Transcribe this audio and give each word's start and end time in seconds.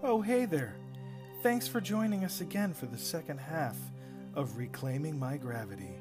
Oh, 0.00 0.22
hey 0.22 0.44
there. 0.44 0.76
Thanks 1.42 1.66
for 1.66 1.80
joining 1.80 2.24
us 2.24 2.40
again 2.40 2.72
for 2.72 2.86
the 2.86 2.96
second 2.96 3.38
half 3.38 3.76
of 4.36 4.56
Reclaiming 4.56 5.18
My 5.18 5.36
Gravity. 5.36 5.98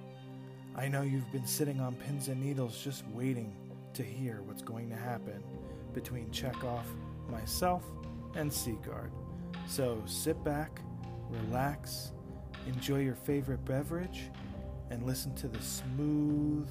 I 0.76 0.88
know 0.88 1.02
you've 1.02 1.32
been 1.32 1.48
sitting 1.48 1.80
on 1.80 1.96
pins 1.96 2.28
and 2.28 2.40
needles 2.40 2.80
just 2.84 3.04
waiting 3.08 3.56
to 3.96 4.04
hear 4.04 4.44
what's 4.44 4.62
going 4.62 4.88
to 4.92 4.96
happen 4.96 5.44
between 5.96 6.28
Chekov, 6.28 6.84
myself, 7.32 7.84
and 8.36 8.52
Seagard. 8.52 9.10
So 9.68 10.04
sit 10.06 10.44
back, 10.44 10.80
relax, 11.32 12.12
enjoy 12.68 13.00
your 13.00 13.16
favorite 13.16 13.66
beverage, 13.66 14.30
and 14.92 15.08
listen 15.08 15.34
to 15.38 15.48
the 15.48 15.62
smooth, 15.62 16.70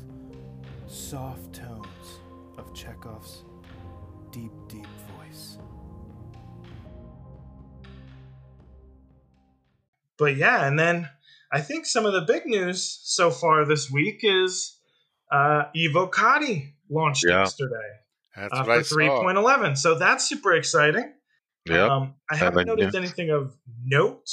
soft 0.87 1.53
tones 1.53 2.21
of 2.57 2.73
Chekov's 2.73 3.43
deep, 4.31 4.53
deep 4.69 4.87
voice. 5.09 5.16
But 10.19 10.37
yeah, 10.37 10.67
and 10.67 10.79
then 10.79 11.09
I 11.53 11.61
think 11.61 11.87
some 11.87 12.07
of 12.07 12.13
the 12.13 12.23
big 12.23 12.47
news 12.47 13.01
so 13.05 13.31
far 13.31 13.65
this 13.65 13.91
week 13.91 14.21
is 14.23 14.79
uh, 15.33 15.65
Evocati 15.77 16.73
launched 16.91 17.25
Yeah. 17.27 17.41
yesterday 17.41 17.75
That's 18.37 18.53
uh, 18.53 18.65
what 18.65 18.87
for 18.87 18.95
3.11. 18.97 19.77
So 19.77 19.97
that's 19.99 20.27
super 20.29 20.55
exciting. 20.55 21.13
Yeah, 21.69 21.87
Um, 21.87 22.15
I 22.31 22.37
haven't 22.37 22.67
then 22.67 22.77
noticed 22.77 22.95
you- 22.95 23.01
anything 23.01 23.31
of 23.31 23.55
note. 23.85 24.29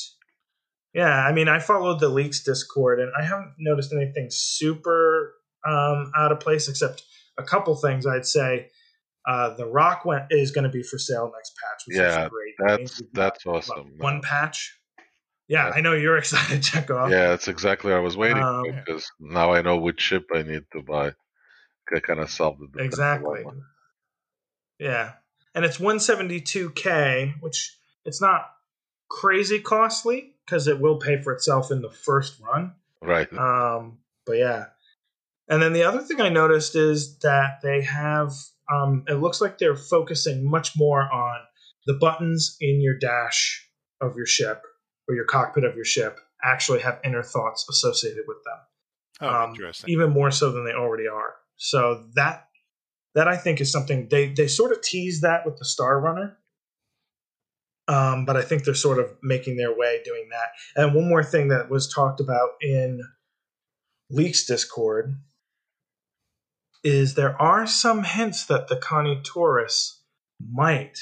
Yeah, 0.94 1.10
I 1.10 1.32
mean, 1.32 1.48
I 1.48 1.58
followed 1.60 2.00
the 2.00 2.10
leaks 2.10 2.44
Discord, 2.44 3.00
and 3.00 3.12
I 3.20 3.24
haven't 3.24 3.56
noticed 3.58 3.92
anything 3.92 4.28
super 4.30 5.34
um, 5.68 6.12
out 6.16 6.32
of 6.32 6.40
place, 6.40 6.68
except 6.68 7.04
a 7.40 7.44
couple 7.44 7.76
things. 7.76 8.06
I'd 8.06 8.28
say 8.28 8.70
uh, 9.28 9.56
the 9.56 9.66
rock 9.66 10.06
went 10.06 10.26
is 10.30 10.52
going 10.52 10.66
to 10.66 10.70
be 10.70 10.84
for 10.84 11.00
sale 11.00 11.32
next 11.36 11.54
patch, 11.58 11.82
which 11.88 11.98
Yeah, 11.98 12.26
is 12.26 12.30
great. 12.30 12.54
that's 12.60 13.02
that's 13.14 13.46
what, 13.46 13.56
awesome. 13.70 13.94
one 13.98 14.22
patch. 14.22 14.78
Yeah. 15.48 15.72
I 15.76 15.82
know 15.82 15.94
you're 15.94 16.18
excited, 16.24 16.62
Chekov. 16.62 17.12
yeah, 17.12 17.30
that's 17.30 17.48
exactly 17.48 17.92
what 17.92 17.98
I 17.98 18.02
was 18.02 18.18
waiting 18.18 18.42
Um, 18.44 18.64
for 18.66 18.72
because 18.86 19.12
now 19.20 19.54
I 19.54 19.62
know 19.62 19.78
which 19.78 19.98
chip 19.98 20.28
I 20.34 20.44
need 20.44 20.64
to 20.74 20.82
buy. 20.82 21.12
I 21.96 22.00
kind 22.00 22.20
of 22.20 22.30
solved 22.32 22.60
the 22.62 22.68
defensive 22.68 22.86
Exactly. 22.86 23.42
dilemma. 23.42 23.62
Yeah. 24.80 25.12
And 25.54 25.64
it's 25.66 25.78
172k, 25.78 27.42
which 27.42 27.78
it's 28.06 28.22
not 28.22 28.50
crazy 29.10 29.60
costly 29.60 30.34
because 30.46 30.68
it 30.68 30.80
will 30.80 30.98
pay 30.98 31.22
for 31.22 31.34
itself 31.34 31.72
in 31.72 31.82
the 31.82 31.90
first 31.92 32.40
run. 32.40 32.74
Right. 33.02 33.32
Um, 33.38 34.00
but 34.26 34.38
yeah. 34.38 34.66
And 35.48 35.62
then 35.62 35.74
the 35.74 35.84
other 35.84 36.00
thing 36.02 36.22
I 36.22 36.30
noticed 36.30 36.76
is 36.76 37.18
that 37.20 37.60
they 37.62 37.82
have 37.84 38.32
um, 38.74 39.04
it 39.08 39.16
looks 39.16 39.42
like 39.42 39.58
they're 39.58 39.76
focusing 39.76 40.50
much 40.50 40.76
more 40.78 41.02
on 41.02 41.42
the 41.86 41.94
buttons 41.94 42.56
in 42.62 42.82
your 42.82 42.98
dash 42.98 43.68
of 44.00 44.16
your 44.16 44.26
ship 44.26 44.62
or 45.08 45.16
your 45.16 45.26
cockpit 45.26 45.64
of 45.64 45.76
your 45.76 45.86
ship 45.86 46.20
actually 46.44 46.82
have 46.82 47.00
inner 47.04 47.24
thoughts 47.24 47.66
associated 47.70 48.24
with 48.28 48.38
them 48.46 48.58
Oh, 49.22 49.44
um, 49.44 49.50
interesting. 49.52 49.90
even 49.90 50.10
more 50.12 50.32
so 50.32 50.52
than 50.52 50.66
they 50.66 50.72
already 50.74 51.08
are. 51.08 51.36
So 51.58 52.06
that 52.16 52.48
that 53.16 53.28
I 53.28 53.38
think 53.38 53.62
is 53.62 53.72
something 53.72 54.08
they 54.10 54.30
they 54.34 54.48
sort 54.48 54.72
of 54.72 54.82
tease 54.82 55.22
that 55.22 55.46
with 55.46 55.58
the 55.58 55.66
Star 55.66 56.00
Runner, 56.00 56.38
um, 57.88 58.26
but 58.26 58.36
I 58.36 58.42
think 58.42 58.64
they're 58.64 58.74
sort 58.74 59.00
of 59.00 59.12
making 59.22 59.58
their 59.58 59.76
way 59.76 60.02
doing 60.04 60.30
that. 60.32 60.50
And 60.82 60.96
one 60.96 61.08
more 61.08 61.24
thing 61.24 61.50
that 61.50 61.70
was 61.70 61.88
talked 61.88 62.20
about 62.20 62.52
in 62.62 63.02
Leaks 64.10 64.46
Discord 64.46 65.16
is 66.84 67.14
there 67.14 67.40
are 67.42 67.66
some 67.68 68.04
hints 68.04 68.46
that 68.48 68.68
the 68.68 68.76
Connie 68.78 69.22
Taurus 69.24 70.02
might 70.52 70.98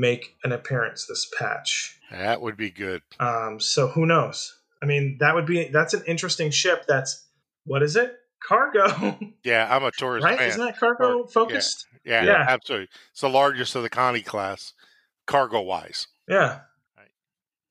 make 0.00 0.36
an 0.44 0.52
appearance 0.52 1.06
this 1.06 1.28
patch. 1.38 1.98
that 2.10 2.40
would 2.40 2.56
be 2.56 2.70
good. 2.70 3.02
Um, 3.20 3.58
so 3.60 3.88
who 3.88 4.06
knows? 4.06 4.54
I 4.82 4.86
mean, 4.86 5.16
that 5.20 5.34
would 5.34 5.46
be 5.46 5.68
that's 5.68 5.94
an 5.94 6.02
interesting 6.06 6.50
ship. 6.50 6.84
That's 6.86 7.24
what 7.64 7.82
is 7.82 7.96
it? 7.96 8.14
Cargo, 8.46 9.18
Yeah, 9.44 9.66
I'm 9.74 9.82
a 9.82 9.90
Taurus 9.90 10.22
right? 10.22 10.38
fan. 10.38 10.48
Isn't 10.48 10.64
that 10.64 10.78
cargo 10.78 11.20
Or- 11.22 11.28
focused? 11.28 11.86
yeah, 12.04 12.22
Yeah. 12.24 12.44
absolutely. 12.48 12.88
It's 13.10 13.22
the 13.22 13.28
largest 13.30 13.74
of 13.74 13.82
the 13.82 13.88
Connie 13.90 14.20
class, 14.22 14.72
cargo 15.26 15.62
wise. 15.62 16.06
Yeah, 16.28 16.60
Right. 16.96 17.08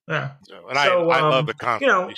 yeah, 0.09 0.31
So, 0.43 0.67
and 0.67 0.77
So, 0.77 1.09
I, 1.11 1.17
I 1.17 1.21
um, 1.21 1.29
love 1.31 1.45
the 1.45 1.77
you 1.79 1.87
know- 1.87 2.11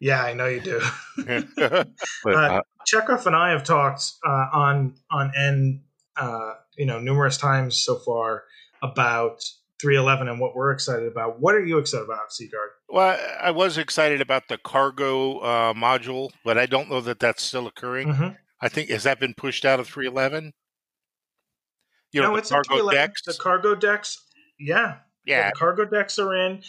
yeah. 0.00 0.22
I 0.22 0.32
know 0.34 0.46
you 0.46 0.60
do. 0.60 0.80
But 1.16 1.54
uh, 2.26 2.30
uh, 2.38 2.60
Chekov 2.86 3.26
and 3.26 3.36
I 3.36 3.50
have 3.50 3.64
talked 3.64 4.12
uh, 4.26 4.46
on 4.52 4.94
on 5.10 5.32
end, 5.36 5.80
uh, 6.22 6.54
you 6.76 6.86
know, 6.86 7.00
numerous 7.00 7.36
times 7.36 7.82
so 7.82 7.98
far 7.98 8.44
about 8.80 9.42
311 9.80 10.28
and 10.28 10.38
what 10.38 10.54
we're 10.54 10.70
excited 10.70 11.10
about. 11.10 11.40
What 11.40 11.56
are 11.56 11.64
you 11.64 11.78
excited 11.78 12.04
about, 12.04 12.30
Seagard? 12.30 12.70
well, 12.88 13.18
I 13.40 13.50
was 13.50 13.76
excited 13.76 14.20
about 14.20 14.46
the 14.48 14.56
cargo 14.56 15.38
uh, 15.38 15.74
module, 15.74 16.30
but 16.44 16.56
I 16.58 16.66
don't 16.66 16.88
know 16.88 17.00
that 17.00 17.18
that's 17.18 17.42
still 17.42 17.66
occurring. 17.66 18.08
Mm-hmm. 18.08 18.28
I 18.60 18.68
think 18.68 18.90
has 18.90 19.02
that 19.02 19.18
been 19.18 19.34
pushed 19.34 19.64
out 19.64 19.80
of 19.80 19.88
311? 19.88 20.52
You 22.12 22.20
know, 22.20 22.28
no, 22.28 22.36
the 22.36 22.42
cargo 22.42 22.68
311. 22.68 22.94
decks. 22.94 23.22
The 23.26 23.34
cargo 23.42 23.74
decks. 23.74 24.24
Yeah, 24.60 24.98
yeah, 25.26 25.50
the 25.50 25.56
cargo 25.56 25.84
decks 25.84 26.20
are 26.20 26.34
in. 26.34 26.62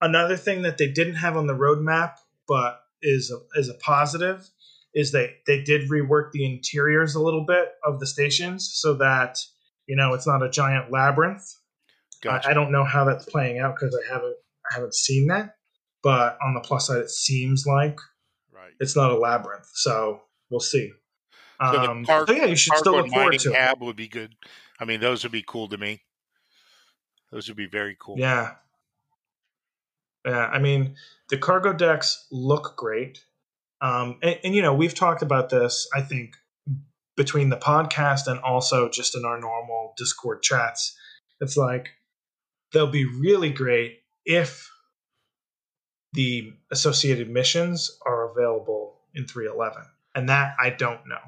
Another 0.00 0.36
thing 0.36 0.62
that 0.62 0.78
they 0.78 0.90
didn't 0.90 1.16
have 1.16 1.36
on 1.36 1.46
the 1.46 1.54
roadmap, 1.54 2.14
but 2.48 2.80
is 3.02 3.30
a, 3.30 3.60
is 3.60 3.68
a 3.68 3.74
positive, 3.74 4.48
is 4.94 5.12
they 5.12 5.36
they 5.46 5.62
did 5.62 5.88
rework 5.88 6.32
the 6.32 6.44
interiors 6.44 7.14
a 7.14 7.20
little 7.20 7.44
bit 7.46 7.72
of 7.84 8.00
the 8.00 8.06
stations 8.06 8.70
so 8.74 8.94
that 8.94 9.38
you 9.86 9.96
know 9.96 10.14
it's 10.14 10.26
not 10.26 10.42
a 10.42 10.50
giant 10.50 10.90
labyrinth. 10.90 11.44
gotcha. 12.22 12.48
I, 12.48 12.50
I 12.50 12.54
don't 12.54 12.72
know 12.72 12.84
how 12.84 13.04
that's 13.04 13.24
playing 13.24 13.58
out 13.58 13.76
because 13.76 13.96
I 13.96 14.12
haven't 14.12 14.36
I 14.70 14.74
haven't 14.74 14.94
seen 14.94 15.28
that. 15.28 15.56
But 16.02 16.38
on 16.42 16.54
the 16.54 16.60
plus 16.60 16.86
side, 16.86 16.98
it 16.98 17.10
seems 17.10 17.66
like 17.66 17.98
right. 18.52 18.72
it's 18.80 18.96
not 18.96 19.10
a 19.10 19.18
labyrinth. 19.18 19.68
So 19.74 20.22
we'll 20.48 20.60
see. 20.60 20.92
So 21.60 21.66
Um, 21.66 22.04
car- 22.06 22.26
so 22.26 22.32
yeah, 22.32 22.46
you 22.46 22.56
should 22.56 22.76
still 22.76 22.94
look 22.94 23.08
forward 23.08 23.38
to 23.38 23.50
it. 23.50 23.54
cab 23.54 23.82
would 23.82 23.96
be 23.96 24.08
good. 24.08 24.34
I 24.78 24.86
mean, 24.86 25.00
those 25.00 25.22
would 25.24 25.32
be 25.32 25.44
cool 25.46 25.68
to 25.68 25.76
me. 25.76 26.00
Those 27.30 27.48
would 27.48 27.56
be 27.56 27.66
very 27.66 27.96
cool. 28.00 28.18
Yeah. 28.18 28.54
Yeah, 30.24 30.46
I 30.46 30.58
mean, 30.58 30.96
the 31.28 31.38
cargo 31.38 31.72
decks 31.72 32.26
look 32.30 32.76
great. 32.76 33.24
Um, 33.80 34.18
and, 34.22 34.38
and, 34.44 34.54
you 34.54 34.62
know, 34.62 34.74
we've 34.74 34.94
talked 34.94 35.22
about 35.22 35.48
this, 35.48 35.88
I 35.94 36.02
think, 36.02 36.36
between 37.16 37.48
the 37.48 37.56
podcast 37.56 38.26
and 38.26 38.38
also 38.40 38.88
just 38.88 39.16
in 39.16 39.24
our 39.24 39.40
normal 39.40 39.94
Discord 39.96 40.42
chats. 40.42 40.96
It's 41.40 41.56
like 41.56 41.90
they'll 42.72 42.90
be 42.90 43.04
really 43.04 43.50
great 43.50 44.00
if 44.24 44.70
the 46.12 46.52
associated 46.70 47.30
missions 47.30 47.98
are 48.04 48.30
available 48.30 48.98
in 49.14 49.26
311. 49.26 49.82
And 50.14 50.28
that 50.28 50.56
I 50.60 50.70
don't 50.70 51.06
know. 51.06 51.20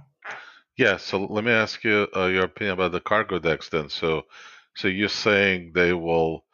yeah, 0.77 0.97
so 0.97 1.25
let 1.25 1.45
me 1.45 1.53
ask 1.53 1.85
you 1.85 2.09
uh, 2.17 2.27
your 2.27 2.45
opinion 2.45 2.75
about 2.75 2.93
the 2.93 3.01
cargo 3.01 3.39
decks 3.39 3.69
then. 3.69 3.89
So, 3.89 4.23
so 4.75 4.89
you're 4.89 5.09
saying 5.09 5.73
they 5.75 5.93
will 5.93 6.45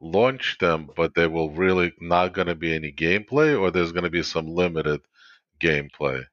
launch 0.00 0.58
them, 0.60 0.90
but 0.96 1.14
they 1.14 1.26
will 1.26 1.50
really 1.50 1.92
not 2.00 2.34
going 2.34 2.48
to 2.48 2.54
be 2.54 2.74
any 2.74 2.92
gameplay, 2.92 3.58
or 3.58 3.70
there's 3.70 3.92
going 3.92 4.04
to 4.04 4.10
be 4.10 4.22
some 4.22 4.46
limited 4.46 5.00
gameplay. 5.60 6.24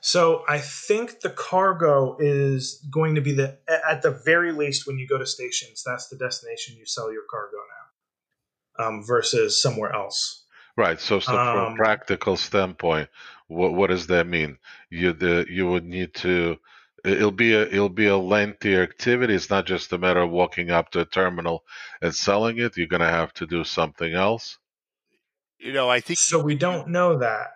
So 0.00 0.44
I 0.46 0.58
think 0.58 1.20
the 1.20 1.30
cargo 1.30 2.16
is 2.20 2.86
going 2.90 3.14
to 3.14 3.22
be 3.22 3.32
the 3.32 3.58
at 3.68 4.02
the 4.02 4.10
very 4.10 4.52
least 4.52 4.86
when 4.86 4.98
you 4.98 5.08
go 5.08 5.18
to 5.18 5.26
stations, 5.26 5.82
that's 5.84 6.08
the 6.08 6.16
destination 6.16 6.76
you 6.76 6.86
sell 6.86 7.10
your 7.12 7.24
cargo 7.30 7.56
now, 8.78 8.86
um, 8.86 9.04
versus 9.06 9.60
somewhere 9.62 9.92
else. 9.94 10.44
Right. 10.76 11.00
So, 11.00 11.20
so 11.20 11.38
from 11.38 11.66
Um, 11.66 11.72
a 11.72 11.76
practical 11.76 12.36
standpoint, 12.36 13.08
what 13.48 13.72
what 13.74 13.90
does 13.90 14.06
that 14.08 14.26
mean? 14.26 14.58
You 14.90 15.12
the 15.12 15.46
you 15.48 15.68
would 15.70 15.84
need 15.84 16.14
to. 16.16 16.58
It'll 17.04 17.30
be 17.30 17.54
a 17.54 17.62
it'll 17.62 17.88
be 17.88 18.06
a 18.06 18.16
lengthier 18.16 18.82
activity. 18.82 19.34
It's 19.34 19.50
not 19.50 19.66
just 19.66 19.92
a 19.92 19.98
matter 19.98 20.20
of 20.20 20.30
walking 20.30 20.70
up 20.70 20.90
to 20.90 21.00
a 21.00 21.04
terminal 21.04 21.64
and 22.02 22.14
selling 22.14 22.58
it. 22.58 22.76
You're 22.76 22.88
gonna 22.88 23.10
have 23.10 23.32
to 23.34 23.46
do 23.46 23.64
something 23.64 24.12
else. 24.14 24.58
You 25.64 25.72
know, 25.72 25.88
I 25.88 26.00
think 26.00 26.18
So 26.18 26.42
we 26.42 26.56
don't 26.56 26.88
know 26.88 27.18
that. 27.18 27.54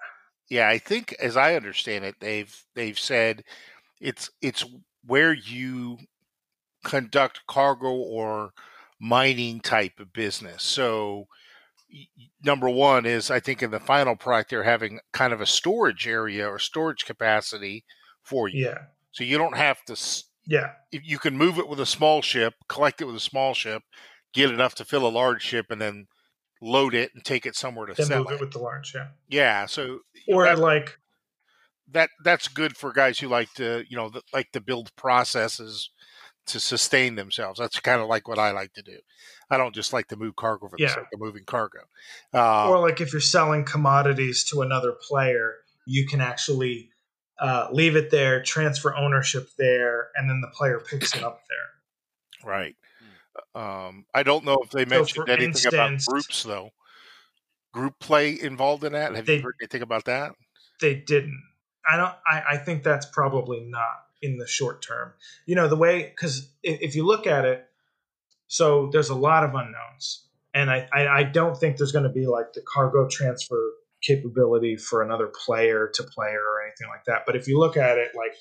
Yeah, 0.49 0.69
I 0.69 0.78
think 0.78 1.14
as 1.20 1.37
I 1.37 1.55
understand 1.55 2.06
it, 2.06 2.16
they've 2.20 2.64
they've 2.75 2.99
said 2.99 3.44
it's 4.00 4.31
it's 4.40 4.64
where 5.05 5.34
you 5.34 5.99
conduct 6.84 7.46
cargo 7.46 7.93
or 7.93 8.52
mining 8.99 9.60
type 9.60 10.00
of 10.00 10.12
business. 10.14 10.62
So 10.62 11.26
number 12.43 12.69
one 12.69 13.05
is 13.05 13.31
I 13.31 13.40
think 13.40 13.62
in 13.62 13.70
the 13.70 13.81
final 13.81 14.16
product 14.16 14.50
they're 14.50 14.62
having 14.62 15.00
kind 15.12 15.32
of 15.32 15.40
a 15.40 15.46
storage 15.46 16.06
area 16.06 16.49
or 16.49 16.58
storage 16.58 17.04
capacity 17.04 17.84
for 18.22 18.49
you. 18.49 18.64
Yeah, 18.66 18.78
So 19.12 19.25
you 19.25 19.38
don't 19.38 19.56
have 19.56 19.84
to 19.84 19.96
yeah, 20.46 20.72
if 20.93 21.02
you 21.04 21.19
can 21.19 21.37
move 21.37 21.58
it 21.58 21.69
with 21.69 21.81
a 21.81 21.87
small 21.87 22.22
ship, 22.22 22.54
collect 22.69 23.02
it 23.02 23.04
with 23.04 23.16
a 23.16 23.20
small 23.20 23.52
ship, 23.52 23.82
get 24.32 24.50
enough 24.50 24.75
to 24.76 24.84
fill 24.84 25.06
a 25.06 25.11
large 25.11 25.43
ship 25.43 25.66
and 25.70 25.81
then 25.81 26.06
load 26.60 26.94
it 26.94 27.10
and 27.14 27.25
take 27.25 27.46
it 27.46 27.55
somewhere 27.56 27.87
to 27.87 27.94
then 27.94 28.06
sell 28.06 28.19
move 28.25 28.32
it. 28.32 28.34
it 28.34 28.40
with 28.40 28.52
the 28.52 28.58
large. 28.58 28.94
Yeah, 28.94 29.08
yeah, 29.28 29.66
so 29.66 30.00
or 30.32 30.44
that- 30.44 30.58
like 30.58 30.99
that 31.90 32.10
that's 32.22 32.49
good 32.49 32.76
for 32.76 32.93
guys 32.93 33.19
who 33.19 33.28
like 33.28 33.52
to 33.55 33.84
you 33.88 33.96
know 33.96 34.10
th- 34.10 34.25
like 34.32 34.52
to 34.52 34.60
build 34.60 34.94
processes 34.96 35.90
to 36.46 36.60
sustain 36.60 37.14
themselves. 37.14 37.58
That's 37.58 37.78
kind 37.81 38.00
of 38.00 38.08
like 38.08 38.26
what 38.26 38.38
I 38.38 38.52
like 38.52 38.72
to 38.75 38.82
do. 38.82 38.99
I 39.50 39.56
don't 39.58 39.75
just 39.75 39.93
like 39.93 40.08
to 40.08 40.16
move 40.16 40.34
cargo 40.37 40.69
for 40.69 40.76
the 40.78 40.88
sake 40.88 41.05
of 41.12 41.20
moving 41.20 41.44
cargo. 41.44 41.81
Uh, 42.32 42.69
or 42.69 42.81
like 42.81 43.00
if 43.00 43.12
you're 43.12 43.20
selling 43.20 43.64
commodities 43.64 44.44
to 44.50 44.62
another 44.62 44.93
player, 44.93 45.56
you 45.87 46.06
can 46.06 46.20
actually 46.22 46.90
uh, 47.38 47.69
leave 47.70 47.96
it 47.96 48.11
there, 48.11 48.43
transfer 48.43 48.94
ownership 48.96 49.49
there, 49.58 50.08
and 50.16 50.28
then 50.28 50.40
the 50.40 50.49
player 50.49 50.81
picks 50.81 51.14
it 51.14 51.22
up 51.22 51.43
there. 51.49 52.50
right. 52.50 52.75
Um, 53.55 54.05
I 54.14 54.23
don't 54.23 54.44
know 54.44 54.58
if 54.62 54.70
they 54.70 54.85
mentioned 54.85 55.26
for 55.26 55.31
anything 55.31 55.67
about 55.67 55.99
groups 56.06 56.43
though. 56.43 56.70
Group 57.73 57.99
play 57.99 58.38
involved 58.40 58.85
in 58.85 58.93
that? 58.93 59.14
Have 59.14 59.26
They- 59.26 59.37
you 59.37 59.43
heard 59.43 59.56
anything 59.61 59.82
about 59.82 60.05
that? 60.06 60.32
They 60.81 60.94
didn't. 60.94 61.43
I 61.88 61.96
don't. 61.96 62.14
I, 62.31 62.43
I 62.50 62.56
think 62.58 62.82
that's 62.82 63.06
probably 63.06 63.61
not 63.61 64.05
in 64.23 64.38
the 64.38 64.46
short 64.46 64.82
term. 64.82 65.12
You 65.46 65.55
know 65.56 65.69
the 65.69 65.76
way 65.76 66.02
because 66.05 66.52
if, 66.62 66.81
if 66.81 66.94
you 66.94 67.05
look 67.05 67.26
at 67.26 67.44
it, 67.44 67.64
so 68.46 68.88
there's 68.93 69.08
a 69.11 69.14
lot 69.14 69.43
of 69.44 69.55
unknowns, 69.55 70.26
and 70.55 70.70
I 70.70 70.88
I, 70.93 71.08
I 71.08 71.23
don't 71.25 71.56
think 71.56 71.76
there's 71.79 71.93
going 71.93 72.05
to 72.05 72.11
be 72.11 72.26
like 72.26 72.52
the 72.52 72.62
cargo 72.62 73.08
transfer 73.08 73.73
capability 74.02 74.76
for 74.76 75.02
another 75.02 75.26
player 75.46 75.90
to 75.94 76.02
player 76.05 76.40
or 76.40 76.62
anything 76.64 76.88
like 76.88 77.05
that. 77.06 77.25
But 77.26 77.37
if 77.37 77.49
you 77.49 77.58
look 77.58 77.76
at 77.76 77.99
it, 77.99 78.12
like 78.14 78.32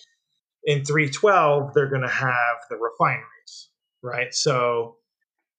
in 0.64 0.86
312, 0.86 1.74
they're 1.74 1.90
going 1.90 2.02
to 2.04 2.08
have 2.08 2.58
the 2.70 2.76
refineries, 2.78 3.24
right? 4.08 4.34
So 4.34 4.96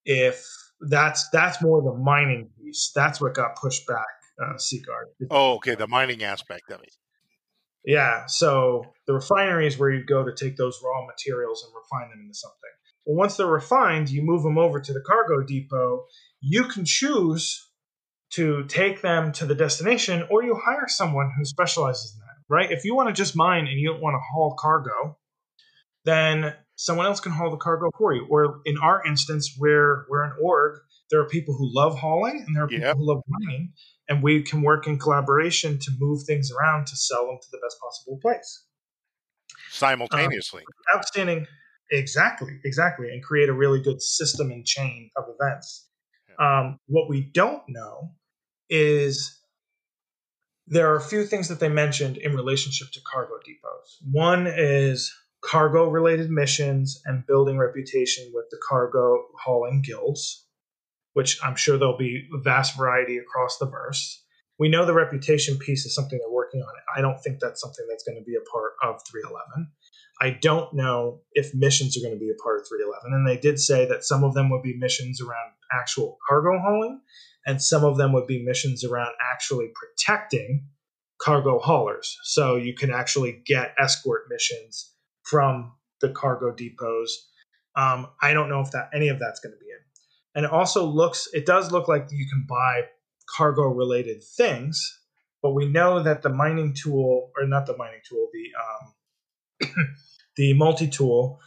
if 0.04 0.44
that's 0.80 1.28
that's 1.30 1.62
more 1.62 1.82
the 1.82 1.94
mining 1.94 2.50
piece, 2.58 2.90
that's 2.94 3.20
what 3.20 3.34
got 3.34 3.56
pushed 3.56 3.86
back. 3.86 4.06
Uh, 4.40 4.56
Seaguard. 4.56 5.08
Oh, 5.30 5.54
okay, 5.54 5.74
the 5.74 5.88
mining 5.88 6.22
aspect 6.22 6.70
of 6.70 6.80
it. 6.80 6.94
Yeah, 7.84 8.26
so 8.26 8.84
the 9.06 9.14
refinery 9.14 9.66
is 9.66 9.78
where 9.78 9.90
you 9.90 10.04
go 10.04 10.24
to 10.24 10.32
take 10.34 10.56
those 10.56 10.80
raw 10.84 11.06
materials 11.06 11.64
and 11.64 11.72
refine 11.74 12.10
them 12.10 12.20
into 12.20 12.34
something. 12.34 12.70
Well, 13.06 13.16
once 13.16 13.36
they're 13.36 13.46
refined, 13.46 14.10
you 14.10 14.22
move 14.22 14.42
them 14.42 14.58
over 14.58 14.80
to 14.80 14.92
the 14.92 15.00
cargo 15.00 15.42
depot. 15.42 16.04
You 16.40 16.64
can 16.64 16.84
choose 16.84 17.68
to 18.32 18.64
take 18.66 19.00
them 19.00 19.32
to 19.32 19.46
the 19.46 19.54
destination, 19.54 20.26
or 20.30 20.44
you 20.44 20.54
hire 20.62 20.86
someone 20.86 21.32
who 21.36 21.44
specializes 21.44 22.14
in 22.14 22.20
that, 22.20 22.54
right? 22.54 22.70
If 22.70 22.84
you 22.84 22.94
want 22.94 23.08
to 23.08 23.14
just 23.14 23.34
mine 23.34 23.66
and 23.66 23.80
you 23.80 23.88
don't 23.88 24.02
want 24.02 24.14
to 24.14 24.20
haul 24.32 24.54
cargo, 24.58 25.16
then 26.04 26.54
someone 26.78 27.06
else 27.06 27.18
can 27.18 27.32
haul 27.32 27.50
the 27.50 27.56
cargo 27.56 27.90
for 27.98 28.14
you. 28.14 28.24
Or 28.30 28.60
in 28.64 28.78
our 28.78 29.04
instance, 29.04 29.56
where 29.58 30.06
we're 30.08 30.22
an 30.22 30.32
org, 30.40 30.78
there 31.10 31.20
are 31.20 31.28
people 31.28 31.54
who 31.54 31.68
love 31.74 31.98
hauling 31.98 32.44
and 32.46 32.54
there 32.54 32.64
are 32.64 32.68
people 32.68 32.86
Yep. 32.86 32.96
who 32.96 33.04
love 33.04 33.22
mining, 33.26 33.72
and 34.08 34.22
we 34.22 34.42
can 34.42 34.62
work 34.62 34.86
in 34.86 34.98
collaboration 34.98 35.78
to 35.80 35.90
move 35.98 36.22
things 36.22 36.52
around 36.52 36.86
to 36.86 36.96
sell 36.96 37.26
them 37.26 37.38
to 37.42 37.48
the 37.50 37.58
best 37.58 37.78
possible 37.80 38.18
place. 38.22 38.64
Simultaneously. 39.70 40.62
Outstanding, 40.94 41.46
exactly, 41.90 42.60
exactly, 42.64 43.10
and 43.10 43.24
create 43.24 43.48
a 43.48 43.52
really 43.52 43.82
good 43.82 44.00
system 44.00 44.52
and 44.52 44.64
chain 44.64 45.10
of 45.16 45.24
events. 45.28 45.88
Um, 46.38 46.78
what 46.86 47.08
we 47.08 47.22
don't 47.22 47.62
know 47.68 48.12
is 48.70 49.40
there 50.68 50.92
are 50.92 50.96
a 50.96 51.00
few 51.00 51.24
things 51.24 51.48
that 51.48 51.58
they 51.58 51.68
mentioned 51.68 52.18
in 52.18 52.36
relationship 52.36 52.88
to 52.92 53.00
cargo 53.00 53.34
depots. 53.44 53.98
One 54.12 54.46
is 54.46 55.12
cargo 55.48 55.88
related 55.88 56.30
missions 56.30 57.00
and 57.06 57.26
building 57.26 57.56
reputation 57.56 58.30
with 58.34 58.44
the 58.50 58.58
cargo 58.68 59.24
hauling 59.42 59.80
guilds, 59.80 60.46
which 61.14 61.38
I'm 61.42 61.56
sure 61.56 61.78
there'll 61.78 61.96
be 61.96 62.28
a 62.34 62.38
vast 62.38 62.76
variety 62.76 63.16
across 63.16 63.56
the 63.56 63.66
verse. 63.66 64.22
We 64.58 64.68
know 64.68 64.84
the 64.84 64.92
reputation 64.92 65.56
piece 65.56 65.86
is 65.86 65.94
something 65.94 66.18
they're 66.18 66.30
working 66.30 66.60
on. 66.60 66.74
I 66.94 67.00
don't 67.00 67.18
think 67.20 67.38
that's 67.40 67.62
something 67.62 67.86
that's 67.88 68.04
going 68.04 68.18
to 68.18 68.24
be 68.24 68.34
a 68.34 68.50
part 68.50 68.72
of 68.82 69.00
311. 69.10 69.70
I 70.20 70.38
don't 70.42 70.74
know 70.74 71.20
if 71.32 71.54
missions 71.54 71.96
are 71.96 72.00
going 72.00 72.14
to 72.14 72.20
be 72.20 72.30
a 72.30 72.42
part 72.42 72.60
of 72.60 72.68
311. 72.68 73.14
And 73.14 73.26
they 73.26 73.40
did 73.40 73.58
say 73.58 73.86
that 73.86 74.04
some 74.04 74.24
of 74.24 74.34
them 74.34 74.50
would 74.50 74.62
be 74.62 74.76
missions 74.76 75.20
around 75.22 75.52
actual 75.72 76.18
cargo 76.28 76.58
hauling, 76.58 77.00
and 77.46 77.62
some 77.62 77.84
of 77.84 77.96
them 77.96 78.12
would 78.12 78.26
be 78.26 78.44
missions 78.44 78.84
around 78.84 79.12
actually 79.32 79.70
protecting 79.74 80.66
cargo 81.22 81.58
haulers. 81.58 82.18
So 82.24 82.56
you 82.56 82.74
can 82.74 82.90
actually 82.90 83.42
get 83.46 83.74
escort 83.78 84.24
missions 84.28 84.92
from 85.28 85.72
the 86.00 86.10
cargo 86.10 86.52
depots. 86.52 87.28
Um, 87.76 88.08
I 88.22 88.32
don't 88.32 88.48
know 88.48 88.60
if 88.60 88.70
that 88.72 88.90
any 88.94 89.08
of 89.08 89.18
that's 89.18 89.40
going 89.40 89.52
to 89.52 89.58
be 89.58 89.66
in. 89.70 89.78
And 90.34 90.44
it 90.44 90.50
also 90.50 90.84
looks, 90.84 91.28
it 91.32 91.46
does 91.46 91.72
look 91.72 91.88
like 91.88 92.08
you 92.10 92.26
can 92.28 92.46
buy 92.48 92.82
cargo 93.36 93.62
related 93.68 94.22
things, 94.22 95.00
but 95.42 95.52
we 95.52 95.68
know 95.68 96.02
that 96.02 96.22
the 96.22 96.28
mining 96.28 96.74
tool, 96.74 97.30
or 97.36 97.46
not 97.46 97.66
the 97.66 97.76
mining 97.76 98.00
tool, 98.08 98.28
the 98.32 99.68
um, 99.68 99.76
the 100.36 100.54
multi 100.54 100.88
tool 100.88 101.40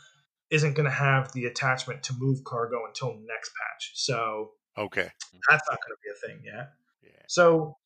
isn't 0.50 0.74
going 0.74 0.86
to 0.86 0.96
have 0.96 1.32
the 1.34 1.46
attachment 1.46 2.04
to 2.04 2.14
move 2.18 2.44
cargo 2.44 2.86
until 2.86 3.18
next 3.26 3.52
patch. 3.60 3.92
So 3.96 4.52
Okay. 4.78 5.08
that's 5.50 5.64
not 5.70 5.80
going 5.82 5.96
to 5.96 6.02
be 6.04 6.10
a 6.10 6.28
thing 6.28 6.44
yet. 6.46 6.72
Yeah. 7.04 7.24
So 7.28 7.78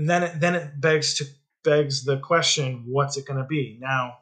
then 0.00 0.22
it, 0.22 0.40
then 0.40 0.54
it 0.54 0.80
begs 0.80 1.14
to 1.14 1.24
begs 1.64 2.04
the 2.04 2.18
question, 2.18 2.84
what's 2.88 3.16
it 3.16 3.26
going 3.26 3.38
to 3.38 3.46
be 3.46 3.78
now? 3.80 4.14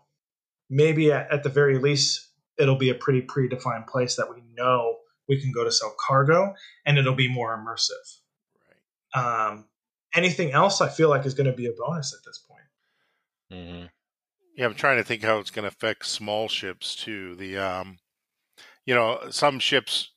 Maybe 0.70 1.12
at, 1.12 1.31
at 1.31 1.43
the 1.43 1.49
very 1.49 1.78
least, 1.78 2.28
it'll 2.58 2.76
be 2.76 2.90
a 2.90 2.94
pretty 2.94 3.22
predefined 3.22 3.88
place 3.88 4.17
that 4.17 4.32
we 4.32 4.43
know 4.55 4.96
we 5.28 5.40
can 5.40 5.52
go 5.52 5.64
to 5.64 5.72
sell 5.72 5.94
cargo, 6.06 6.55
and 6.87 6.99
it'll 6.99 7.14
be 7.14 7.32
more 7.32 7.56
immersive. 7.56 8.20
Right. 9.14 9.50
Um, 9.50 9.67
anything 10.14 10.52
else, 10.52 10.81
I 10.81 10.88
feel 10.88 11.08
like 11.08 11.26
is 11.26 11.34
going 11.34 11.50
to 11.50 11.56
be 11.56 11.67
a 11.67 11.72
bonus 11.72 12.14
at 12.14 12.25
this 12.25 12.38
point. 12.38 12.61
hmm 13.50 13.87
Yeah, 14.56 14.67
I'm 14.67 14.75
trying 14.75 14.99
to 14.99 15.05
think 15.05 15.22
how 15.22 15.38
it's 15.38 15.50
going 15.50 15.64
to 15.64 15.69
affect 15.69 16.06
small 16.06 16.49
ships 16.49 16.96
too. 16.96 17.37
The 17.37 17.58
um, 17.58 17.99
you 18.84 18.94
know, 18.94 19.31
some 19.31 19.58
ships, 19.58 20.11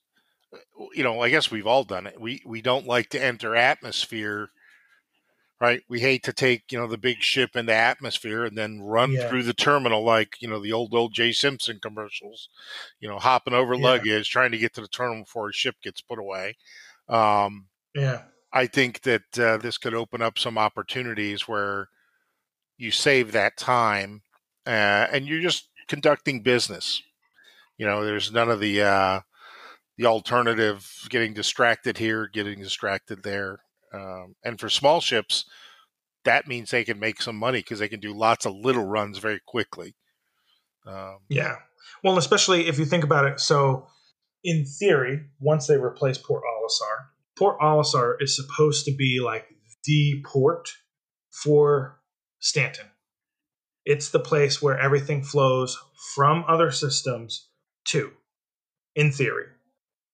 you 0.94 1.04
know, 1.04 1.22
I 1.22 1.30
guess 1.30 1.52
we've 1.52 1.68
all 1.68 1.84
done 1.84 2.08
it. 2.08 2.20
We 2.20 2.42
we 2.46 2.62
don't 2.62 2.88
like 2.88 3.10
to 3.10 3.24
enter 3.24 3.56
atmosphere, 3.56 4.50
right? 5.64 5.82
We 5.88 6.02
hate 6.02 6.24
to 6.24 6.34
take 6.34 6.74
you 6.74 6.78
know 6.78 6.88
the 6.88 6.98
big 6.98 7.22
ship 7.22 7.56
in 7.56 7.68
the 7.68 7.74
atmosphere 7.74 8.44
and 8.44 8.58
then 8.58 8.82
run 8.82 9.14
Yeah. 9.14 9.30
through 9.30 9.44
the 9.44 9.54
terminal 9.54 10.04
like 10.04 10.42
you 10.42 10.48
know 10.50 10.60
the 10.60 10.74
old 10.74 10.94
old 10.94 11.14
Jay 11.14 11.32
Simpson 11.32 11.80
commercials, 11.82 12.50
you 13.00 13.08
know, 13.08 13.18
hopping 13.18 13.54
over 13.54 13.74
Yeah. 13.74 13.84
luggage, 13.84 14.30
trying 14.30 14.52
to 14.52 14.58
get 14.58 14.74
to 14.74 14.82
the 14.82 14.90
terminal 14.90 15.24
before 15.24 15.48
a 15.50 15.54
ship 15.54 15.76
gets 15.82 16.02
put 16.02 16.20
away. 16.20 16.58
Um, 17.08 17.70
Yeah, 17.96 18.24
I 18.52 18.68
think 18.68 19.02
that 19.04 19.40
uh, 19.40 19.56
this 19.58 19.78
could 19.78 19.94
open 19.94 20.22
up 20.22 20.38
some 20.38 20.58
opportunities 20.58 21.48
where 21.48 21.88
you 22.78 22.92
save 22.92 23.32
that 23.32 23.56
time 23.56 24.24
uh, 24.68 25.08
and 25.14 25.28
you're 25.28 25.42
just 25.42 25.70
conducting 25.88 26.42
business. 26.44 27.02
You 27.78 27.86
know, 27.86 28.04
there's 28.04 28.34
none 28.34 28.50
of 28.52 28.60
the 28.60 28.82
uh, 28.82 29.22
the 29.98 30.08
alternative 30.08 31.08
getting 31.10 31.34
distracted 31.34 31.98
here, 32.00 32.28
getting 32.28 32.60
distracted 32.60 33.24
there. 33.24 33.60
Um, 33.94 34.36
and 34.44 34.60
for 34.60 34.70
small 34.70 35.02
ships, 35.02 35.46
that 36.26 36.48
means 36.48 36.72
they 36.72 36.84
can 36.84 37.00
make 37.00 37.22
some 37.22 37.36
money 37.36 37.60
because 37.60 37.80
they 37.80 37.90
can 37.90 38.00
do 38.00 38.14
lots 38.14 38.46
of 38.46 38.56
little 38.56 38.86
runs 38.86 39.18
very 39.18 39.40
quickly. 39.46 39.96
Um, 40.88 41.18
yeah. 41.30 41.56
Well, 42.04 42.18
especially 42.18 42.68
if 42.68 42.80
you 42.80 42.86
think 42.86 43.04
about 43.04 43.26
it. 43.26 43.40
So, 43.40 43.88
in 44.44 44.66
theory, 44.66 45.22
once 45.40 45.68
they 45.68 45.78
replace 45.78 46.18
Port 46.18 46.44
Olisar, 46.44 47.08
Port 47.38 47.60
Olisar 47.60 48.16
is 48.20 48.36
supposed 48.36 48.86
to 48.86 48.96
be 48.96 49.20
like 49.24 49.46
the 49.86 50.22
port 50.26 50.70
for 51.32 52.00
Stanton. 52.40 52.88
It's 53.86 54.10
the 54.10 54.20
place 54.20 54.62
where 54.62 54.78
everything 54.78 55.24
flows 55.24 55.78
from 56.16 56.46
other 56.48 56.72
systems 56.72 57.50
to, 57.86 58.12
in 58.96 59.12
theory. 59.12 59.46